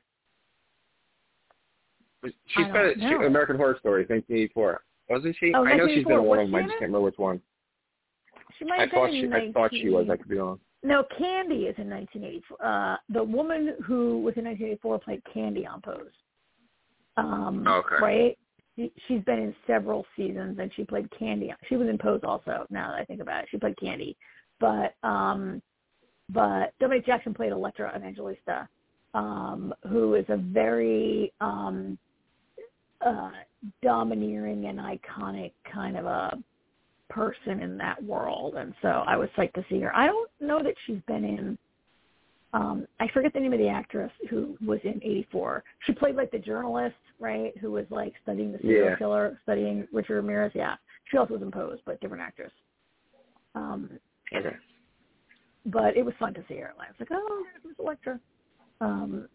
[2.48, 3.26] She's been she.
[3.26, 4.82] American Horror Story, nineteen eighty four.
[5.10, 5.54] Wasn't she?
[5.54, 7.42] Oh, I know she's been in one of them, I just can't remember which one.
[8.58, 10.38] She might I have been thought she in I thought she was, I could be
[10.38, 10.60] wrong.
[10.84, 12.64] No, Candy is in 1984.
[12.64, 16.06] Uh, the woman who was in 1984 played Candy on Pose.
[17.18, 17.96] Um, Okay.
[18.02, 18.38] Right?
[18.76, 21.54] She, she's been in several seasons, and she played Candy.
[21.70, 22.66] She was in Pose also.
[22.70, 24.18] Now that I think about it, she played Candy.
[24.60, 25.62] But um,
[26.30, 28.68] but Dominique Jackson played Electra Evangelista,
[29.14, 31.98] um, who is a very um,
[33.06, 33.32] uh,
[33.82, 36.38] domineering and iconic kind of a
[37.10, 39.96] person in that world, and so I was psyched to see her.
[39.96, 41.58] I don't know that she's been in
[42.54, 45.64] Um, I forget the name of the actress who was in '84.
[45.86, 47.56] She played like the journalist, right?
[47.58, 48.96] Who was like studying the serial Yeah.
[48.96, 50.54] killer, studying Richard Ramirez.
[50.56, 50.76] Yeah,
[51.12, 52.54] she also was in Pose, but different actress.
[53.56, 54.00] Um,
[54.34, 54.56] Okay.
[55.66, 56.74] but it was fun to see her.
[56.80, 58.20] I was like, oh, it was Electra.
[58.80, 59.28] Um,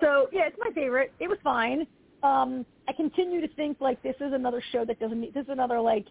[0.00, 1.12] so yeah, it's my favorite.
[1.20, 1.86] It was fine.
[2.22, 5.34] Um, I continue to think like this is another show that doesn't need.
[5.34, 6.06] This is another like,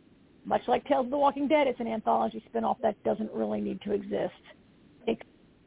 [0.45, 1.67] much like Tales of the Walking Dead.
[1.67, 4.33] It's an anthology spinoff that doesn't really need to exist.
[5.05, 5.21] It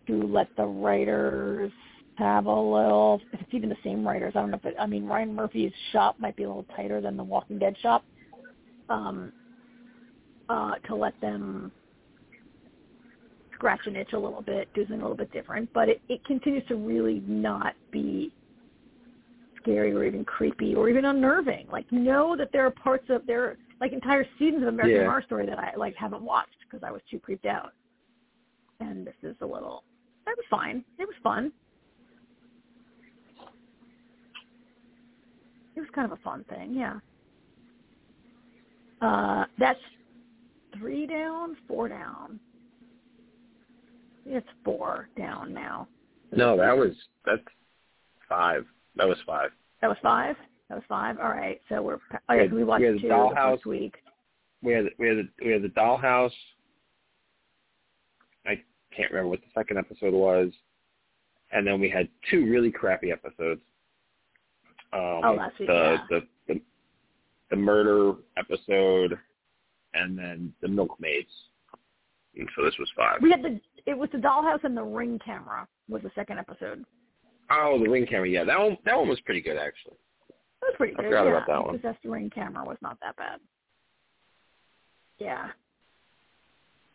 [0.07, 1.73] to let the writers
[2.17, 3.21] have a little.
[3.33, 4.77] If it's even the same writers, I don't know if it.
[4.79, 8.05] I mean, Ryan Murphy's shop might be a little tighter than the Walking Dead shop.
[8.89, 9.33] Um,
[10.49, 11.71] uh, to let them
[13.61, 16.25] scratch an itch a little bit, do something a little bit different, but it, it
[16.25, 18.33] continues to really not be
[19.61, 21.67] scary or even creepy or even unnerving.
[21.71, 25.07] Like know that there are parts of there like entire seasons of American Yeah.
[25.09, 27.73] Horror Story that I like haven't watched because I was too creeped out.
[28.81, 29.85] And this is a little.
[30.27, 30.83] It was fine.
[30.99, 31.53] It was fun.
[35.77, 36.95] It was kind of a fun thing, yeah.
[39.03, 39.79] Uh, that's
[40.79, 42.41] three down, four down.
[44.27, 45.89] It's four down now.
[46.33, 46.93] No, that was
[47.25, 47.43] that's
[48.29, 48.65] five.
[48.97, 49.51] That was five.
[49.81, 50.37] That was five.
[50.69, 51.19] That was five.
[51.19, 51.61] All right.
[51.69, 51.99] So we're.
[52.29, 53.65] Oh yeah, We watched we had two Dollhouse.
[53.67, 53.97] week.
[54.63, 56.31] We had we had the, we had the dollhouse.
[58.47, 58.61] I
[58.95, 60.51] can't remember what the second episode was,
[61.53, 63.61] and then we had two really crappy episodes.
[64.93, 65.99] Um, Oh, last week, the, yeah.
[66.11, 66.21] the
[66.55, 66.61] the
[67.51, 69.19] the murder episode,
[69.95, 71.29] and then the milkmaids.
[72.37, 73.19] And so this was five.
[73.23, 73.61] We had the.
[73.87, 76.85] It was the dollhouse and the ring camera was the second episode.
[77.51, 78.29] Oh, the ring camera.
[78.29, 79.97] Yeah, that one that one was pretty good actually.
[80.29, 81.05] It was pretty I good.
[81.07, 81.31] forgot yeah.
[81.31, 81.73] about that one.
[81.73, 83.41] The possessed ring camera was not that bad.
[85.19, 85.49] Yeah.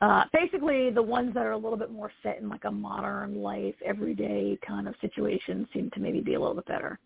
[0.01, 3.41] Uh, basically, the ones that are a little bit more set in like a modern
[3.41, 6.99] life, everyday kind of situation seem to maybe be a little bit better.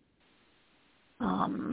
[1.20, 1.72] Um,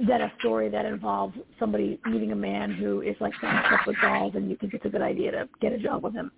[0.00, 4.34] than a story that involves somebody meeting a man who is like stuff with dolls,
[4.34, 6.30] and you think it's a good idea to get a job with him.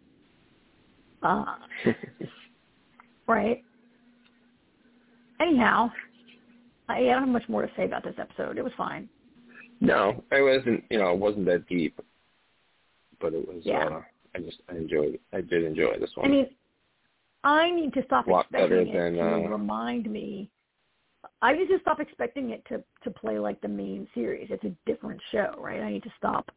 [1.27, 1.45] Uh,
[3.27, 3.63] right?
[5.41, 5.91] Anyhow,
[6.89, 8.59] I, I don't have much more to say about this episode.
[8.59, 9.09] It was fine.
[9.81, 10.85] no, it wasn't.
[10.91, 12.01] You know, it wasn't that deep,
[13.21, 13.63] but it was.
[13.65, 13.87] Yeah.
[13.87, 14.03] Uh,
[14.35, 15.19] I just I enjoyed.
[15.33, 16.27] I did enjoy this one.
[16.27, 16.47] I mean,
[17.43, 20.51] I need to stop A lot better expecting it to uh, remind me.
[21.43, 24.49] I need to stop expecting it to to play like the main series.
[24.51, 25.81] It's a different show, right?
[25.81, 26.51] I need to stop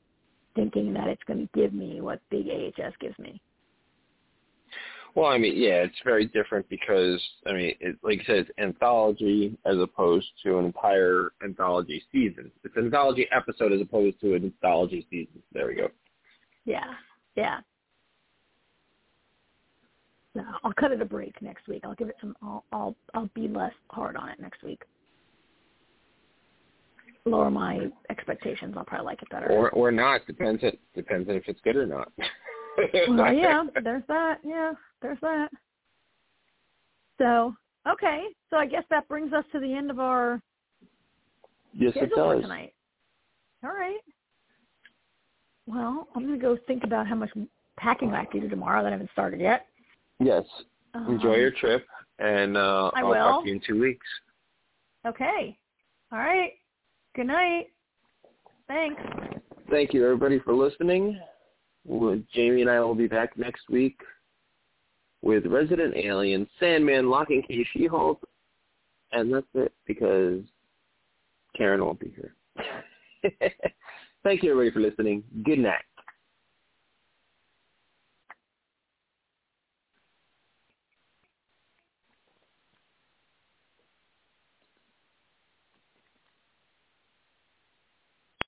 [0.55, 3.41] thinking that it's going to give me what Big AHS gives me.
[5.15, 8.49] Well, I mean, yeah, it's very different because I mean, it, like I said, it's
[8.59, 12.51] anthology as opposed to an entire anthology season.
[12.63, 15.41] It's an anthology episode as opposed to an anthology season.
[15.51, 15.89] There we go.
[16.65, 16.85] Yeah,
[17.35, 17.59] yeah.
[20.35, 21.81] No, I'll cut it a break next week.
[21.83, 22.35] I'll give it some.
[22.41, 24.83] I'll I'll I'll be less hard on it next week.
[27.25, 28.75] Lower my expectations.
[28.77, 29.49] I'll probably like it better.
[29.49, 32.11] Or or not depends it depends on if it's good or not.
[33.09, 34.39] well, yeah, there's that.
[34.43, 35.49] Yeah, there's that.
[37.17, 37.55] So,
[37.87, 38.25] okay.
[38.49, 40.41] So I guess that brings us to the end of our
[41.73, 42.73] yes, schedule for tonight.
[43.63, 43.99] All right.
[45.67, 47.29] Well, I'm going to go think about how much
[47.77, 49.67] packing I have to do tomorrow that I haven't started yet.
[50.19, 50.43] Yes.
[50.95, 51.85] Enjoy Um, your trip,
[52.17, 53.15] and uh, I I'll will.
[53.15, 54.05] talk to you in two weeks.
[55.05, 55.57] Okay.
[56.11, 56.53] All right.
[57.15, 57.67] Good night.
[58.67, 59.01] Thanks.
[59.69, 61.19] Thank you, everybody, for listening.
[62.33, 63.99] Jamie and I will be back next week
[65.21, 68.21] with Resident Alien, Sandman, Locke and Key, She-Hulk,
[69.11, 70.41] and that's it because
[71.57, 72.35] Karen won't be here.
[74.23, 75.23] Thank you, everybody, for listening.
[75.43, 75.83] Good night.